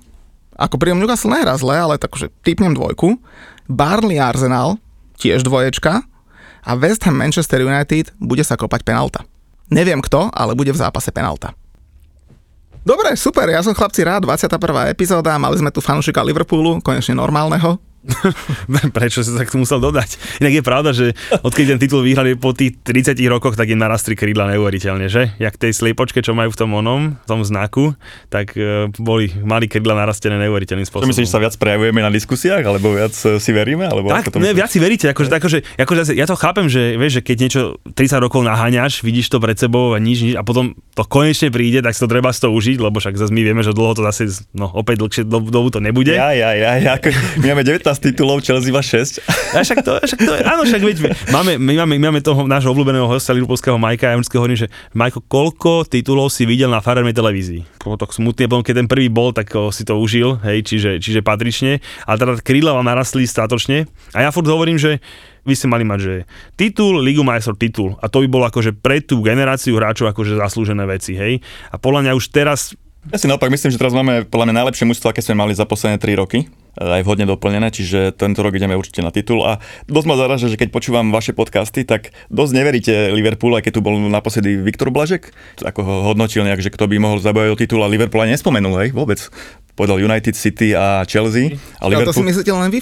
Ako 0.54 0.78
pri 0.78 0.94
Newcastle 0.94 1.34
nehrá 1.34 1.58
zle, 1.58 1.74
ale 1.74 1.98
takže 1.98 2.30
typnem 2.46 2.76
dvojku. 2.76 3.18
Barley 3.66 4.20
Arsenal, 4.20 4.78
tiež 5.18 5.42
dvoječka. 5.42 6.04
A 6.64 6.72
West 6.80 7.04
Ham 7.04 7.16
Manchester 7.16 7.60
United 7.60 8.16
bude 8.16 8.40
sa 8.40 8.56
kopať 8.56 8.82
penalta. 8.82 9.20
Neviem 9.68 10.00
kto, 10.00 10.32
ale 10.32 10.56
bude 10.56 10.72
v 10.72 10.80
zápase 10.80 11.12
penalta. 11.12 11.52
Dobre, 12.84 13.16
super, 13.16 13.48
ja 13.48 13.64
som 13.64 13.72
chlapci 13.72 14.04
rád, 14.04 14.28
21. 14.28 14.92
epizóda, 14.92 15.40
mali 15.40 15.56
sme 15.56 15.72
tu 15.72 15.80
fanúšika 15.80 16.20
Liverpoolu, 16.20 16.84
konečne 16.84 17.16
normálneho, 17.16 17.80
Prečo 18.96 19.24
sa 19.24 19.32
tak 19.40 19.48
to 19.48 19.56
musel 19.56 19.80
dodať? 19.80 20.40
Inak 20.44 20.54
je 20.60 20.62
pravda, 20.64 20.90
že 20.92 21.16
odkedy 21.40 21.76
ten 21.76 21.80
titul 21.80 22.04
vyhrali 22.04 22.36
po 22.36 22.52
tých 22.52 22.80
30 22.84 23.16
rokoch, 23.32 23.56
tak 23.56 23.72
im 23.72 23.80
narastli 23.80 24.12
krídla 24.14 24.52
neuveriteľne, 24.54 25.08
že? 25.08 25.32
Jak 25.40 25.56
tej 25.56 25.72
sliepočke, 25.72 26.20
čo 26.20 26.36
majú 26.36 26.52
v 26.52 26.58
tom 26.58 26.70
onom, 26.76 27.16
v 27.16 27.26
tom 27.26 27.40
znaku, 27.42 27.96
tak 28.28 28.52
uh, 28.56 28.92
boli, 29.00 29.32
mali 29.40 29.66
krídla 29.66 29.96
narastené 29.96 30.36
neuveriteľným 30.46 30.84
spôsobom. 30.84 31.08
Čo 31.08 31.12
myslíš, 31.16 31.28
že 31.28 31.34
sa 31.34 31.40
viac 31.40 31.54
prejavujeme 31.56 32.00
na 32.04 32.10
diskusiách, 32.12 32.62
alebo 32.64 32.92
viac 32.92 33.14
e, 33.24 33.40
si 33.40 33.50
veríme? 33.50 33.88
Alebo 33.88 34.12
tak, 34.12 34.28
ako 34.28 34.30
to 34.36 34.38
ne, 34.42 34.52
viac 34.52 34.70
si 34.70 34.78
veríte, 34.78 35.08
akože, 35.10 35.30
akože, 35.32 35.58
akože 35.80 36.02
ja 36.12 36.26
to 36.28 36.36
chápem, 36.36 36.66
že, 36.68 37.00
vieš, 37.00 37.20
že 37.20 37.22
keď 37.24 37.36
niečo 37.40 37.62
30 37.96 38.24
rokov 38.24 38.44
naháňaš, 38.44 39.00
vidíš 39.00 39.32
to 39.32 39.38
pred 39.40 39.56
sebou 39.56 39.96
a 39.96 39.98
nič, 39.98 40.24
nič 40.24 40.34
a 40.36 40.42
potom 40.44 40.76
to 40.94 41.02
konečne 41.08 41.48
príde, 41.48 41.80
tak 41.80 41.96
si 41.96 42.00
to 42.02 42.08
treba 42.10 42.30
z 42.30 42.44
toho 42.44 42.52
užiť, 42.54 42.78
lebo 42.78 43.00
však 43.00 43.16
zase 43.16 43.32
my 43.32 43.42
vieme, 43.42 43.62
že 43.64 43.72
dlho 43.74 43.96
to 43.96 44.02
zase, 44.06 44.46
no 44.54 44.70
opäť 44.70 45.02
dlhšie 45.02 45.22
dobu 45.26 45.68
to 45.72 45.80
nebude. 45.82 46.14
Ja, 46.14 46.30
ja, 46.36 46.54
ja, 46.54 46.78
ja, 46.78 46.90
ako, 47.00 47.10
my 47.40 47.46
máme 47.54 47.64
19 47.66 47.82
titulov, 48.00 48.42
Chelsea 48.42 48.74
má 48.74 48.82
6. 48.82 49.22
A 49.54 49.62
však 49.62 49.78
to, 49.82 49.92
však 50.02 50.20
to 50.20 50.32
áno, 50.42 50.62
však 50.66 50.82
veď, 50.82 50.96
máme, 51.30 51.58
my 51.58 51.74
máme, 51.84 51.94
my 51.98 52.04
máme 52.10 52.20
toho 52.20 52.46
nášho 52.46 52.70
obľúbeného 52.70 53.06
hostia 53.06 53.34
Liverpoolského 53.34 53.78
Majka, 53.78 54.10
ja 54.10 54.16
vždycky 54.18 54.36
hovorím, 54.38 54.58
že 54.58 54.68
Majko, 54.94 55.22
koľko 55.26 55.86
titulov 55.86 56.30
si 56.30 56.48
videl 56.48 56.70
na 56.70 56.82
farernej 56.82 57.14
televízii? 57.14 57.82
Bolo 57.82 58.00
to 58.00 58.08
smutné, 58.10 58.50
potom 58.50 58.64
keď 58.64 58.84
ten 58.84 58.88
prvý 58.88 59.06
bol, 59.12 59.30
tak 59.30 59.52
o, 59.54 59.70
si 59.70 59.86
to 59.86 59.98
užil, 59.98 60.40
hej, 60.42 60.64
čiže, 60.66 60.98
čiže 60.98 61.20
patrične, 61.20 61.84
ale 62.08 62.16
teda 62.16 62.40
krídla 62.40 62.74
vám 62.74 62.86
narastli 62.86 63.28
statočne 63.28 63.86
a 64.16 64.24
ja 64.24 64.30
furt 64.32 64.48
hovorím, 64.48 64.80
že 64.80 64.98
vy 65.44 65.52
ste 65.52 65.68
mali 65.68 65.84
mať, 65.84 66.00
že 66.00 66.14
titul, 66.56 67.04
Ligu 67.04 67.20
majstrov 67.20 67.60
titul. 67.60 68.00
A 68.00 68.08
to 68.08 68.24
by 68.24 68.28
bolo 68.32 68.44
akože 68.48 68.72
pre 68.80 69.04
tú 69.04 69.20
generáciu 69.20 69.76
hráčov 69.76 70.08
akože 70.08 70.40
zaslúžené 70.40 70.88
veci, 70.88 71.12
hej. 71.12 71.44
A 71.68 71.76
podľa 71.76 72.08
mňa 72.08 72.12
už 72.16 72.32
teraz 72.32 72.72
Ja 73.12 73.20
si 73.20 73.28
naopak 73.28 73.52
myslím, 73.52 73.68
že 73.68 73.76
teraz 73.76 73.92
máme 73.92 74.24
podľa 74.24 74.48
mňa 74.48 74.58
najlepšie 74.64 74.88
mužstvo, 74.88 75.12
aké 75.12 75.20
sme 75.20 75.36
mali 75.36 75.52
za 75.52 75.68
posledné 75.68 76.00
3 76.00 76.16
roky 76.24 76.48
aj 76.78 77.02
vhodne 77.06 77.26
doplnené, 77.26 77.70
čiže 77.70 78.14
tento 78.14 78.42
rok 78.42 78.54
ideme 78.54 78.74
určite 78.74 79.02
na 79.02 79.14
titul 79.14 79.42
a 79.46 79.62
dosť 79.86 80.06
ma 80.10 80.14
zaraža, 80.18 80.50
že 80.50 80.58
keď 80.58 80.68
počúvam 80.74 81.14
vaše 81.14 81.30
podcasty, 81.30 81.86
tak 81.86 82.10
dosť 82.30 82.52
neveríte 82.54 82.94
Liverpoolu, 83.14 83.58
aj 83.58 83.70
keď 83.70 83.72
tu 83.78 83.80
bol 83.82 83.96
naposledy 83.98 84.58
Viktor 84.58 84.90
Blažek, 84.90 85.30
ako 85.62 85.80
ho 85.82 85.94
hodnotil 86.12 86.42
nejak, 86.42 86.62
že 86.62 86.72
kto 86.74 86.90
by 86.90 86.96
mohol 86.98 87.18
zabojať 87.22 87.50
o 87.50 87.58
titul 87.58 87.80
a 87.82 87.90
Liverpool 87.90 88.22
aj 88.26 88.38
nespomenul, 88.38 88.74
hej, 88.82 88.90
vôbec. 88.90 89.18
Povedal 89.74 89.98
United 89.98 90.38
City 90.38 90.70
a 90.70 91.02
Chelsea. 91.02 91.58
A 91.82 91.90
Ale 91.90 92.06
to 92.06 92.14
si 92.14 92.22
Liverpool... 92.22 92.26
myslíte 92.30 92.50
len 92.54 92.70
vy. 92.70 92.78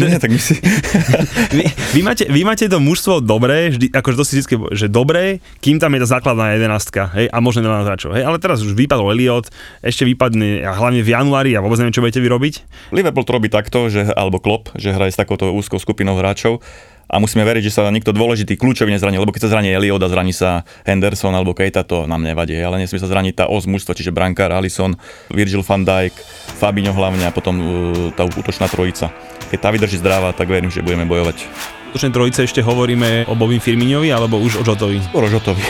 Nie, 0.00 0.20
tak 0.20 0.28
my 0.28 0.36
si... 0.36 0.60
vy, 1.56 1.64
vy, 1.96 2.00
máte, 2.04 2.28
vy 2.28 2.40
máte 2.44 2.68
to 2.68 2.76
mužstvo 2.76 3.24
dobré, 3.24 3.72
vždy, 3.72 3.88
akože 3.96 4.16
to 4.20 4.24
si 4.28 4.32
vždy, 4.36 4.76
že 4.76 4.86
dobré, 4.92 5.40
kým 5.64 5.80
tam 5.80 5.96
je 5.96 6.04
tá 6.04 6.08
základná 6.20 6.52
jedenástka, 6.52 7.08
hej, 7.16 7.32
a 7.32 7.40
možno 7.40 7.64
11 7.64 7.88
hráčov, 7.88 8.10
hej, 8.12 8.28
ale 8.28 8.36
teraz 8.36 8.60
už 8.60 8.76
vypadol 8.76 9.16
Elliot, 9.16 9.48
ešte 9.80 10.04
vypadne, 10.04 10.68
a 10.68 10.76
hlavne 10.76 11.00
v 11.00 11.16
januári, 11.16 11.56
a 11.56 11.64
vôbec 11.64 11.80
neviem, 11.80 11.96
čo 11.96 12.04
budete 12.04 12.20
vyrobiť. 12.20 12.54
Liverpool 12.92 13.24
to 13.24 13.32
robí 13.32 13.48
takto, 13.48 13.88
že, 13.88 14.04
alebo 14.12 14.36
Klopp, 14.36 14.76
že 14.76 14.92
hraje 14.92 15.16
s 15.16 15.18
takouto 15.18 15.48
úzkou 15.56 15.80
skupinou 15.80 16.20
hráčov 16.20 16.60
a 17.06 17.22
musíme 17.22 17.46
veriť, 17.46 17.70
že 17.70 17.72
sa 17.78 17.86
nikto 17.86 18.10
dôležitý 18.10 18.58
kľúčový 18.58 18.90
nezraní, 18.90 19.18
lebo 19.18 19.30
keď 19.30 19.46
sa 19.46 19.52
zraní 19.58 19.70
Elliot 19.70 20.02
a 20.02 20.10
zraní 20.10 20.34
sa 20.34 20.66
Henderson 20.82 21.30
alebo 21.30 21.54
Keita, 21.54 21.86
to 21.86 22.10
nám 22.10 22.26
nevadí, 22.26 22.58
ale 22.58 22.82
nesmie 22.82 22.98
sa 22.98 23.06
zraniť 23.06 23.34
tá 23.42 23.44
os 23.46 23.64
mužstva, 23.70 23.94
čiže 23.94 24.10
Brankár, 24.10 24.50
Alisson, 24.50 24.98
Virgil 25.30 25.62
van 25.62 25.86
Dijk, 25.86 26.14
Fabinho 26.58 26.90
hlavne 26.90 27.30
a 27.30 27.32
potom 27.34 27.54
uh, 27.56 27.66
tá 28.10 28.26
útočná 28.26 28.66
trojica. 28.66 29.14
Keď 29.54 29.58
tá 29.62 29.70
vydrží 29.70 30.02
zdravá, 30.02 30.34
tak 30.34 30.50
verím, 30.50 30.74
že 30.74 30.82
budeme 30.82 31.06
bojovať. 31.06 31.46
Útočnej 31.94 32.12
trojice 32.12 32.40
ešte 32.44 32.60
hovoríme 32.66 33.30
o 33.30 33.38
Bobin 33.38 33.62
Firminovi 33.62 34.10
alebo 34.10 34.42
už 34.42 34.60
o 34.60 34.62
Jotovi? 34.66 34.98
O 35.14 35.22
Žotovi. 35.22 35.62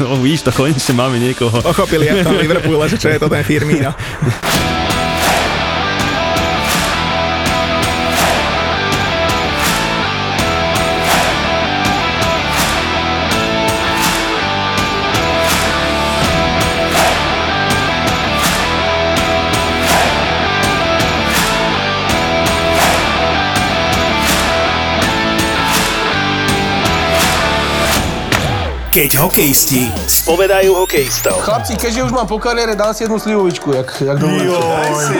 no, 0.00 0.16
vidíš, 0.24 0.48
to 0.48 0.52
konečne 0.56 0.96
máme 0.96 1.20
niekoho. 1.20 1.60
Pochopili 1.60 2.08
aj 2.08 2.24
v 2.24 2.26
tom 2.26 2.40
Liverpoole, 2.40 2.88
že 2.88 2.96
čo 2.96 3.12
je 3.12 3.20
to 3.20 3.28
ten 3.28 3.44
Firmino. 3.44 3.92
Keď 28.98 29.14
hokejisti 29.14 29.86
spovedajú 30.28 30.76
hokejistov. 30.76 31.40
Chlapci, 31.40 31.80
keďže 31.80 32.04
už 32.04 32.12
mám 32.12 32.28
po 32.28 32.36
kariére, 32.36 32.76
dám 32.76 32.92
si 32.92 33.08
jednu 33.08 33.16
slivovičku, 33.16 33.72
jak, 33.72 33.88
jak 33.96 34.20
dovolíte. 34.20 34.60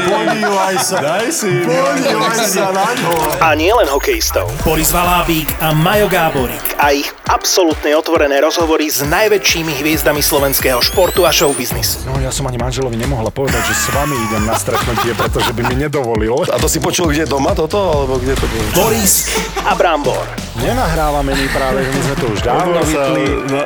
Podívaj 0.05 0.77
sa, 0.85 0.97
daj 1.01 1.33
si, 1.33 1.65
podívaj 1.65 2.45
sa 2.45 2.69
na 2.77 2.93
ňo. 2.93 3.41
A 3.41 3.57
nie 3.57 3.73
len 3.73 3.89
hokejistov. 3.89 4.53
Boris 4.69 4.93
Valábík 4.93 5.49
a 5.65 5.73
Majo 5.73 6.13
Gáborík 6.13 6.61
a 6.77 6.93
ich 6.93 7.09
absolútne 7.25 7.97
otvorené 7.97 8.37
rozhovory 8.45 8.93
s 8.93 9.01
najväčšími 9.01 9.81
hviezdami 9.81 10.21
slovenského 10.21 10.85
športu 10.85 11.25
a 11.25 11.33
showbiznisu. 11.33 12.05
No 12.05 12.21
ja 12.21 12.29
som 12.29 12.45
ani 12.45 12.61
manželovi 12.61 13.01
nemohla 13.01 13.33
povedať, 13.33 13.65
že 13.65 13.75
s 13.81 13.89
vami 13.97 14.13
idem 14.13 14.45
na 14.45 14.61
stretnutie, 14.61 15.17
pretože 15.17 15.57
by 15.57 15.73
mi 15.73 15.89
nedovolil. 15.89 16.45
A 16.53 16.61
to 16.61 16.69
si 16.69 16.85
počul 16.85 17.09
kde 17.09 17.25
doma 17.25 17.57
toto, 17.57 17.81
alebo 17.81 18.21
kde 18.21 18.37
to 18.37 18.45
bolo? 18.45 18.69
Boris 18.77 19.25
a 19.65 19.73
Brambor. 19.73 20.29
Nenahrávame 20.59 21.33
my 21.33 21.47
práve, 21.55 21.87
že 21.87 21.91
my 21.97 22.01
sme 22.03 22.17
to 22.19 22.27
už 22.35 22.41
dávno 22.43 22.79
vypli. 22.83 23.25
Na, 23.49 23.63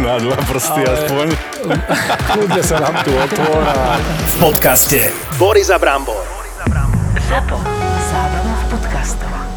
na 0.00 0.14
dva 0.16 0.36
prsty 0.48 0.79
minúty 0.80 0.96
aspoň. 0.96 1.26
Kľudne 2.32 2.62
sa 2.64 2.76
nám 2.80 2.94
tu 3.04 3.12
otvára. 3.12 4.00
V 4.00 4.34
podcaste 4.40 5.12
Borisa 5.36 5.76
Brambor. 5.76 6.24
Zapo. 7.28 7.60
Zábrná 8.10 8.54
v 8.56 8.64
podcastovách. 8.74 9.49